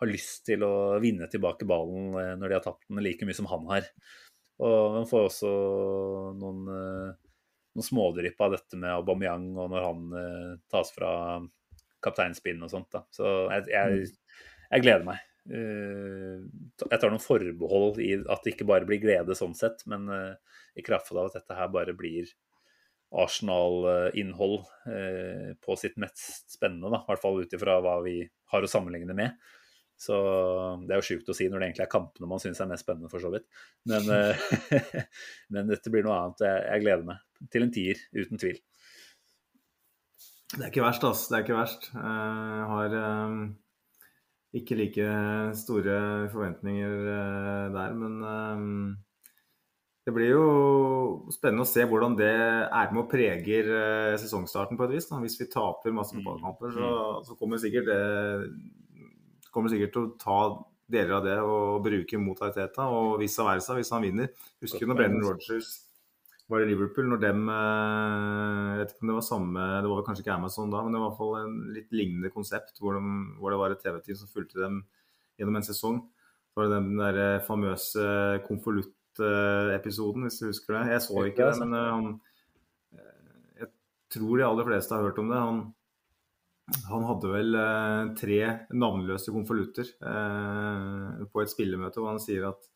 [0.00, 3.36] har lyst til å vinne tilbake ballen eh, når de har tapt den like mye
[3.36, 3.88] som han har.
[4.66, 5.52] Og man får også
[6.40, 7.14] noen, eh,
[7.76, 11.12] noen smådrypp av dette med Aubameyang og når han eh, tas fra
[12.04, 12.90] kapteinspinn og sånt.
[12.94, 13.04] Da.
[13.14, 14.10] Så jeg, jeg,
[14.70, 15.22] jeg, gleder meg.
[15.46, 20.08] Jeg tar noen forbehold i at det ikke bare blir glede sånn sett, men
[20.74, 22.28] i kraft av at dette her bare blir
[23.14, 27.02] Arsenal-innhold uh, på sitt mest spennende, da.
[27.02, 28.18] i hvert fall ut ifra hva vi
[28.52, 29.36] har å sammenligne med.
[29.96, 30.16] Så
[30.84, 32.84] Det er jo sjukt å si når det egentlig er kampene man syns er mest
[32.84, 33.46] spennende, for så vidt.
[33.88, 34.10] Men,
[35.54, 36.42] men dette blir noe annet.
[36.44, 37.22] Jeg, jeg, gleder meg
[37.52, 38.58] til en tier, uten tvil.
[40.52, 41.30] Det er ikke verst, altså.
[41.30, 41.88] Det er ikke verst.
[41.92, 42.94] Jeg har
[43.26, 43.40] um,
[44.54, 45.08] ikke like
[45.58, 45.96] store
[46.32, 48.22] forventninger uh, der, men
[50.06, 50.42] det blir jo
[51.34, 55.08] spennende å se hvordan det er med og preger eh, sesongstarten på et vis.
[55.10, 55.18] Da.
[55.18, 56.20] Hvis vi taper masse mm.
[56.20, 57.24] fotballkamper, så, mm.
[57.26, 60.38] så kommer sikkert det kommer sikkert til å ta
[60.94, 64.30] deler av det og bruke mot Arteta, og vice versa hvis han vinner.
[64.62, 65.72] Husker du når Brennan Rogers
[66.52, 69.98] var i Liverpool, når dem eh, Jeg vet ikke om det var samme Det var
[69.98, 72.78] vel kanskje ikke Amazon da, men det var i hvert fall en litt lignende konsept
[72.82, 74.84] hvor, de, hvor det var et TV-team som fulgte dem
[75.36, 75.98] gjennom en sesong.
[76.48, 78.04] Så var det den der eh, famøse
[78.46, 80.92] konvolutt episoden, hvis du husker det.
[80.92, 82.08] Jeg så ikke det, men eh, han
[83.62, 83.68] Jeg
[84.12, 85.40] tror de aller fleste har hørt om det.
[85.40, 85.60] Han,
[86.92, 88.40] han hadde vel eh, tre
[88.76, 89.92] navnløse konvolutter
[91.32, 92.70] på et spillemøte hvor han sier at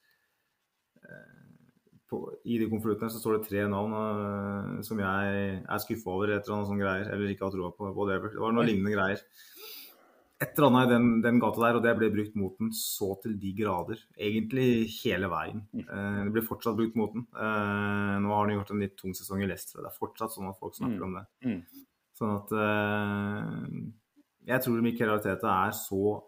[2.10, 6.32] på, I de konvoluttene så står det tre navn uh, som jeg er skuffa over,
[6.32, 7.10] et eller annet sånne greier.
[7.14, 7.90] Eller ikke har troa på.
[7.96, 8.32] Whatever.
[8.34, 9.22] Det var noen lignende greier.
[10.40, 13.12] Et eller annet i den, den, gata der, og det ble brukt mot den så
[13.22, 14.00] til de grader.
[14.16, 14.68] Egentlig
[15.00, 15.62] hele veien.
[15.76, 17.28] Uh, det blir fortsatt brukt mot den.
[17.36, 20.50] Uh, nå har han gjort en litt tung sesong i Leicester, det er fortsatt sånn
[20.50, 21.06] at folk snakker mm.
[21.06, 21.26] om det.
[21.46, 21.86] Mm.
[22.20, 22.50] Sånn at
[24.50, 26.18] Jeg tror Mikkel Arteta er så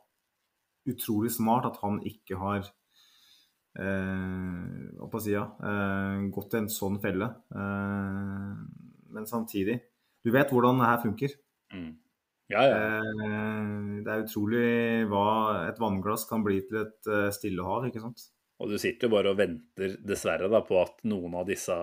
[0.89, 2.71] utrolig smart at han ikke har
[3.79, 7.29] eh, si, ja, eh, gått i en sånn felle.
[7.55, 8.53] Eh,
[9.13, 9.81] men samtidig
[10.23, 11.33] Du vet hvordan det her funker.
[11.75, 11.97] Mm.
[12.53, 12.77] Ja, ja.
[12.79, 18.03] Eh, det er utrolig hva et vannglass kan bli til et stillehav, stille hav, ikke
[18.05, 18.29] sant.
[18.63, 21.75] Og du sitter jo bare og venter, dessverre, da, på at noen av disse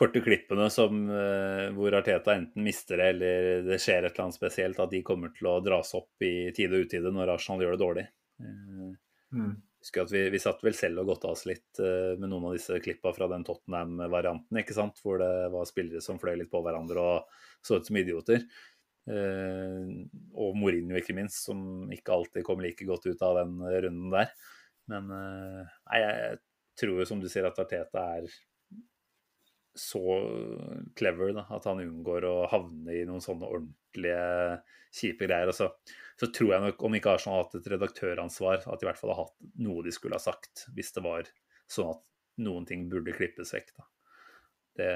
[0.00, 4.38] korte klippene som, uh, hvor Arteta enten mister det eller det skjer et eller annet
[4.38, 7.74] spesielt, at de kommer til å dras opp i tide og utide når Arsenal gjør
[7.74, 8.06] det dårlig.
[8.38, 8.94] Uh,
[9.34, 12.50] mm husker at vi, vi satt vel selv og godta oss litt uh, med noen
[12.50, 15.00] av disse klippa fra den Tottenham-varianten, ikke sant?
[15.04, 18.44] hvor det var spillere som fløy litt på hverandre og så ut som idioter.
[19.10, 20.04] Uh,
[20.36, 24.36] og Mourinho, ikke minst, som ikke alltid kom like godt ut av den runden der.
[24.90, 26.38] Men uh, nei, jeg
[26.80, 28.30] tror jo, som du sier, at Arteta er
[29.80, 30.02] så
[30.98, 34.22] clever da, at han unngår å havne i noen sånne ordentlige
[34.94, 35.50] kjipe greier.
[35.52, 35.56] Og
[36.20, 39.00] så, tror jeg nok, om ikke Arsenal har hatt et redaktøransvar, at de i hvert
[39.00, 41.30] fall har hatt noe de skulle ha sagt, hvis det var
[41.70, 42.02] sånn at
[42.44, 43.72] noen ting burde klippes vekk.
[43.78, 43.86] da.
[44.80, 44.90] Det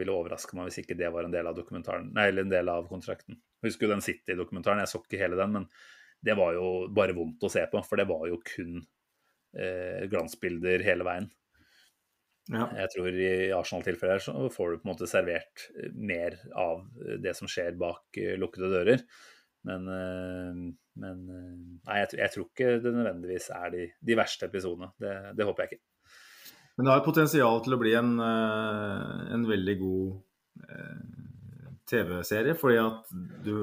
[0.00, 2.72] ville overraske meg hvis ikke det var en del av dokumentaren, nei, eller en del
[2.72, 3.36] av kontrakten.
[3.60, 5.68] Jeg husker jo den City-dokumentaren, jeg så ikke hele den, men
[6.24, 7.82] det var jo bare vondt å se på.
[7.84, 11.28] For det var jo kun eh, glansbilder hele veien.
[12.50, 12.66] Ja.
[12.74, 16.82] Jeg tror i Arsenal-tilfeller så får du på en måte servert mer av
[17.22, 19.04] det som skjer bak eh, lukkede dører.
[19.68, 20.60] Men, eh,
[21.02, 21.54] men eh,
[21.86, 24.90] nei, jeg, jeg, tror ikke det nødvendigvis er de, de verste episodene.
[25.00, 26.14] Det, det, håper jeg ikke.
[26.78, 30.04] Men det har potensial til å bli en, en veldig god
[31.90, 32.54] TV-serie.
[32.56, 33.10] fordi at
[33.44, 33.56] du,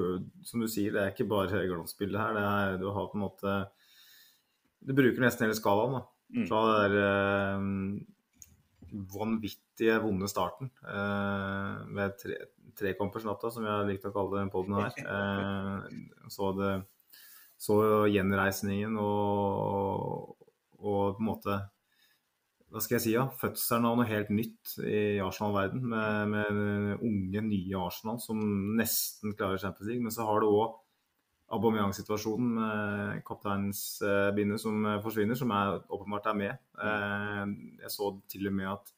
[0.46, 2.38] som du sier, det er ikke bare glansbildet her.
[2.38, 3.56] Det er, du har på en måte
[4.86, 5.98] Du bruker nesten hele skalaen.
[5.98, 6.04] da.
[6.36, 6.46] Mm.
[6.50, 8.06] Fra den der
[8.92, 12.40] vanvittige vonde starten eh, med tre,
[12.78, 14.94] trekampersnatta, som jeg likte å kalle den poden her.
[15.18, 16.74] Eh, så, det,
[17.62, 17.80] så
[18.12, 20.38] gjenreisningen og,
[20.78, 21.58] og på en måte
[22.68, 25.86] hva skal jeg si, ja, fødselen av noe helt nytt i Arsenal-verden.
[25.88, 28.42] Med, med, unge, nye Arsenal som
[28.76, 30.04] nesten klarer Champions League.
[30.04, 30.76] Men så har du òg
[31.56, 36.64] Aubameyang-situasjonen med kapteinsbindet som forsvinner, som er, åpenbart er med.
[36.84, 37.44] Eh,
[37.86, 38.92] jeg så til og med at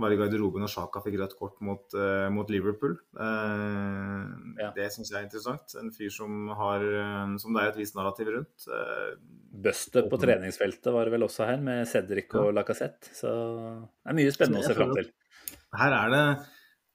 [0.00, 2.96] var i garderoben og Sjaka fikk rødt kort mot, uh, mot Liverpool.
[3.16, 4.26] Uh,
[4.60, 4.70] ja.
[4.76, 5.74] Det syns jeg er interessant.
[5.80, 6.84] En fyr som, har,
[7.42, 8.68] som det er et visst narrativ rundt.
[9.64, 12.52] Bustet på treningsfeltet var det vel også her, med Cedric og.
[12.56, 13.12] Lacassette.
[13.16, 15.10] Så det er mye spennende å se fram til.
[15.80, 16.24] Her er det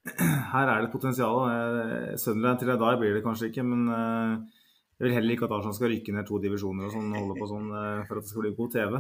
[0.53, 2.17] her er det potensial.
[2.21, 5.77] Sunderland til i dag blir det kanskje ikke, men jeg vil heller ikke at Arsenal
[5.77, 7.69] skal rykke ned to divisjoner og sånn, holde på sånn
[8.05, 8.99] for at det skal bli god TV.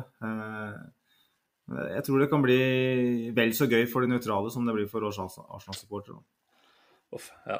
[1.65, 2.59] Jeg tror det kan bli
[3.33, 6.19] vel så gøy for de nøytrale som det blir for Arsenal-supportere.
[7.47, 7.57] Ja.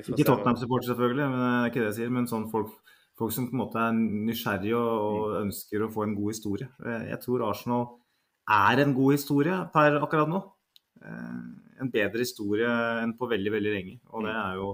[0.00, 2.14] Ikke Tottenham-supportere, selvfølgelig, men det er ikke det jeg sier.
[2.14, 2.72] Men sånn folk,
[3.18, 5.36] folk, som på en måte er nysgjerrige og, mm.
[5.42, 6.70] ønsker å få en god historie.
[7.10, 7.86] Jeg tror Arsenal
[8.54, 10.40] er en god historie per akkurat nå.
[11.04, 11.36] Eh,
[11.84, 12.70] en bedre historie
[13.02, 13.98] enn på veldig, veldig lenge.
[14.12, 14.40] Og det mm.
[14.46, 14.72] er jo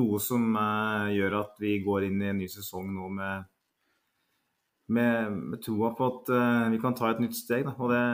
[0.00, 3.50] noe som eh, gjør at vi går inn i en ny sesong nå med
[4.92, 7.64] med, med troa på at uh, vi kan ta et nytt steg.
[7.68, 7.74] Da.
[7.78, 8.04] Og det,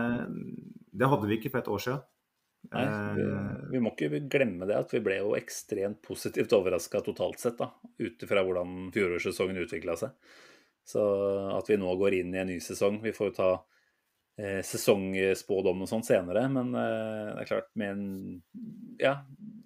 [0.93, 2.07] det, hadde vi ikke for et år siden.
[2.69, 2.85] Nei,
[3.17, 7.41] vi, eh, vi, må ikke glemme det at vi ble jo ekstremt positivt overraska totalt
[7.41, 10.13] sett, da, ut ifra hvordan fjorårssesongen utvikla seg.
[10.85, 11.01] Så
[11.57, 13.49] at vi nå går inn i en ny sesong Vi får jo ta
[14.41, 18.05] eh, sesongspådom og sånt senere, men eh, det er klart med en
[19.01, 19.15] ja,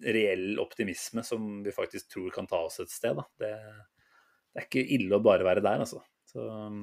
[0.04, 3.18] reell optimisme som vi faktisk tror kan ta oss et sted.
[3.18, 3.26] Da.
[3.42, 3.52] Det,
[4.54, 6.02] det er ikke ille å bare være der, altså.
[6.34, 6.82] Så um,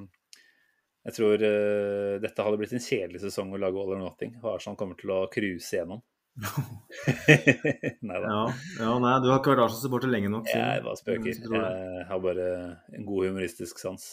[1.08, 4.38] jeg tror uh, dette hadde blitt en kjedelig sesong å lage All or Nothing.
[4.46, 6.02] Arsenal kommer til å cruise gjennom.
[8.08, 8.32] nei da.
[8.32, 8.42] Ja,
[8.80, 10.48] ja, nei, du har ikke vært Arsenal-supporter lenge nok.
[10.48, 10.68] Siden.
[10.78, 11.46] Jeg bare spøker.
[11.58, 12.50] Jeg har bare
[12.96, 14.12] en god humoristisk sans.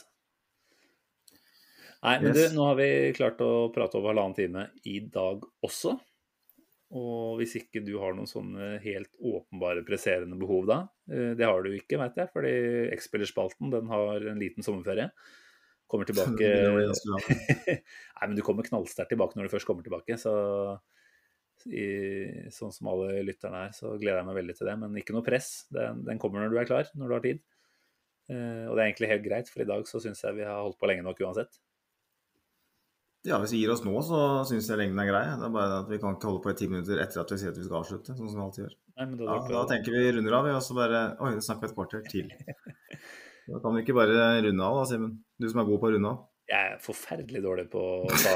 [1.98, 2.52] Nei, men yes.
[2.52, 5.96] du, nå har vi klart å prate over halvannen time i dag også.
[6.96, 10.78] Og hvis ikke du har noen sånne helt åpenbare presserende behov da,
[11.12, 12.52] eh, det har du ikke, vet jeg, fordi
[12.96, 15.10] X-spillerspalten den har en liten sommerferie.
[15.88, 16.48] Kommer tilbake
[17.76, 20.16] Nei, men du kommer knallsterkt tilbake når du først kommer tilbake.
[20.20, 20.32] Så
[21.68, 21.84] i,
[22.54, 24.76] sånn som alle lytterne er, så gleder jeg meg veldig til det.
[24.80, 25.52] Men ikke noe press.
[25.74, 27.44] Den, den kommer når du er klar, når du har tid.
[28.28, 30.60] Uh, og det er egentlig helt greit, for i dag så syns jeg vi har
[30.60, 31.60] holdt på lenge nok uansett.
[33.28, 34.18] Ja, Hvis vi gir oss nå, så
[34.48, 35.24] syns jeg lengden er grei.
[35.36, 37.38] Det er bare at Vi kan ikke holde på i ti minutter etter at vi
[37.42, 38.16] sier at vi skal avslutte.
[38.16, 38.74] sånn som vi alltid gjør.
[38.98, 41.44] Nei, men da, Ja, da tenker vi runder av, vi, og så bare Oi, det
[41.46, 42.32] snakker vi et kvarter til.
[43.48, 45.12] Da kan vi ikke bare runde av, da, Simen.
[45.40, 46.24] Du som er god på å runde av.
[46.48, 48.34] Jeg er forferdelig dårlig på å ta,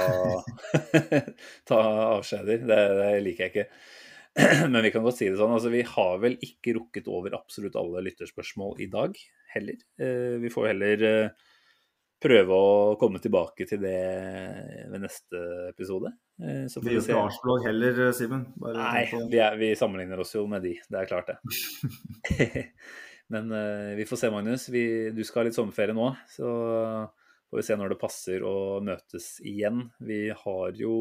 [1.69, 1.81] ta
[2.17, 2.63] avskjeder.
[2.69, 3.67] Det, det liker jeg ikke.
[4.73, 5.53] Men vi kan godt si det sånn.
[5.53, 9.17] Altså, vi har vel ikke rukket over absolutt alle lytterspørsmål i dag
[9.53, 9.81] heller.
[10.01, 11.51] Eh, Vi får heller eh,
[12.23, 13.99] prøve å komme tilbake til det
[14.93, 15.41] ved neste
[15.71, 16.13] episode.
[16.43, 17.17] Eh, Så får Vi se.
[17.19, 18.45] Arsenal heller, Simen.
[18.63, 20.77] Nei, vi, er, vi sammenligner oss jo med de.
[20.89, 21.39] Det er klart, det.
[23.33, 24.69] Men uh, vi får se, Magnus.
[24.73, 24.85] Vi,
[25.15, 26.11] du skal ha litt sommerferie nå.
[26.29, 26.49] Så
[27.49, 29.87] får vi se når det passer å møtes igjen.
[30.05, 30.97] Vi har jo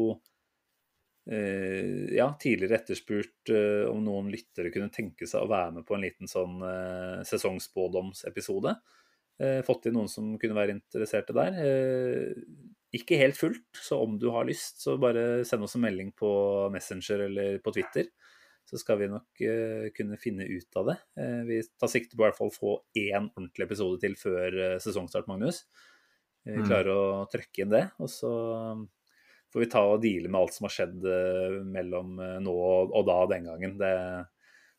[1.30, 5.98] uh, ja, tidligere etterspurt uh, om noen lyttere kunne tenke seg å være med på
[5.98, 8.74] en liten sånn eh, sesongspådomsepisode.
[8.76, 9.01] Eh,
[9.66, 11.56] fått inn noen som kunne være interesserte der.
[11.62, 12.44] Eh,
[12.92, 16.30] ikke helt fullt, så om du har lyst, så bare send oss en melding på
[16.74, 18.10] Messenger eller på Twitter.
[18.68, 20.98] Så skal vi nok eh, kunne finne ut av det.
[21.18, 24.76] Eh, vi tar sikte på i hvert fall få én ordentlig episode til før eh,
[24.82, 25.64] sesongstart, Magnus.
[26.42, 26.64] Vi Mm.
[26.66, 28.30] klarer å trøkke inn det, og så
[29.52, 33.04] får vi ta og deale med alt som har skjedd eh, mellom eh, nå og
[33.06, 33.76] da den gangen.
[33.78, 33.92] Det,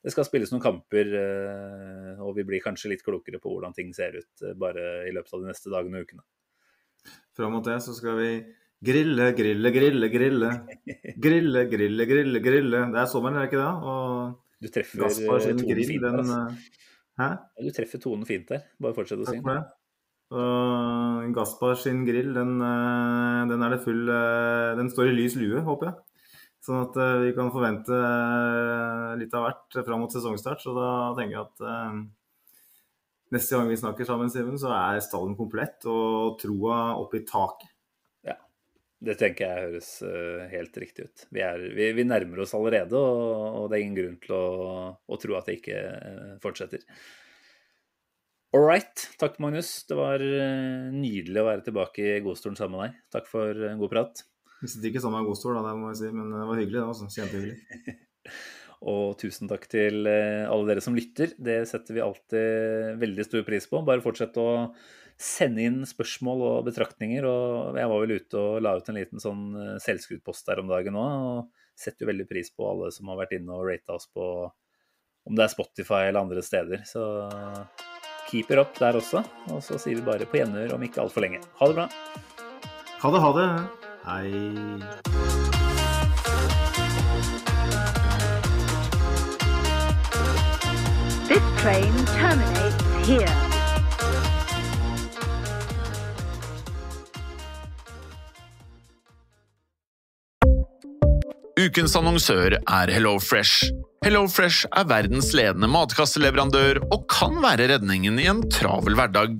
[0.03, 3.93] det skal spilles noen kamper, eh, og vi blir kanskje litt klokere på hvordan ting
[3.95, 6.25] ser ut eh, bare i løpet av de neste dagene og ukene.
[7.37, 8.29] Fram mot det så skal vi
[8.83, 10.49] grille, grille, grille, grille.
[11.23, 12.81] Grille, grille, grille, grille.
[12.91, 13.93] Det er sommeren, er det ikke det?
[13.93, 16.41] Og Du treffer Gaspar sin grill, fint den Altså.
[16.51, 16.81] eh,
[17.21, 17.27] Hæ?
[17.63, 18.63] Du treffer tonen fint der.
[18.81, 19.55] Bare fortsett å synge.
[20.33, 22.55] Og Gaspar sin grill, den,
[23.51, 24.07] den er det full
[24.79, 25.99] Den står i lys lue, håper jeg.
[26.63, 30.63] Sånn at eh, vi kan forvente eh, litt av hvert fram mot sesongstart.
[30.63, 31.97] Så da tenker jeg at eh,
[33.35, 37.69] neste gang vi snakker sammen, Simen, så er stallen komplett og troa oppe i taket.
[39.03, 39.87] Det tenker jeg høres
[40.47, 41.23] helt riktig ut.
[41.35, 44.45] Vi, er, vi, vi nærmer oss allerede, og, og det er ingen grunn til å,
[44.95, 45.81] å tro at det ikke
[46.39, 46.85] fortsetter.
[48.55, 49.03] All right.
[49.19, 49.73] Takk, Magnus.
[49.89, 50.23] Det var
[50.95, 53.03] nydelig å være tilbake i godstolen sammen med deg.
[53.17, 54.23] Takk for en god prat.
[54.63, 56.79] Vi sitter ikke sammen i godstol, da, det må jeg si, men det var hyggelig.
[56.79, 57.95] det også, Kjempehyggelig.
[58.93, 61.33] Og tusen takk til eh, alle dere som lytter.
[61.39, 63.83] Det setter vi alltid veldig stor pris på.
[63.87, 64.47] Bare fortsett å
[65.19, 67.27] sende inn spørsmål og betraktninger.
[67.27, 69.45] Og jeg var vel ute og la ut en liten sånn
[69.79, 71.27] eh, der om dagen òg.
[71.27, 74.27] Og setter jo veldig pris på alle som har vært inne og rata oss på
[75.23, 76.83] om det er Spotify eller andre steder.
[76.87, 77.03] Så
[78.27, 79.23] keep it up der også.
[79.51, 81.43] Og så sier vi bare på gjenhør om ikke altfor lenge.
[81.59, 81.89] Ha det bra.
[83.03, 83.92] Ha det, ha det.
[84.05, 84.31] Hei.
[91.29, 93.31] This train terminates here.
[101.63, 103.71] Ukens annonsør er HelloFresh.
[104.03, 109.39] HelloFresh er verdens ledende matkasseleverandør og kan være redningen i en travel hverdag.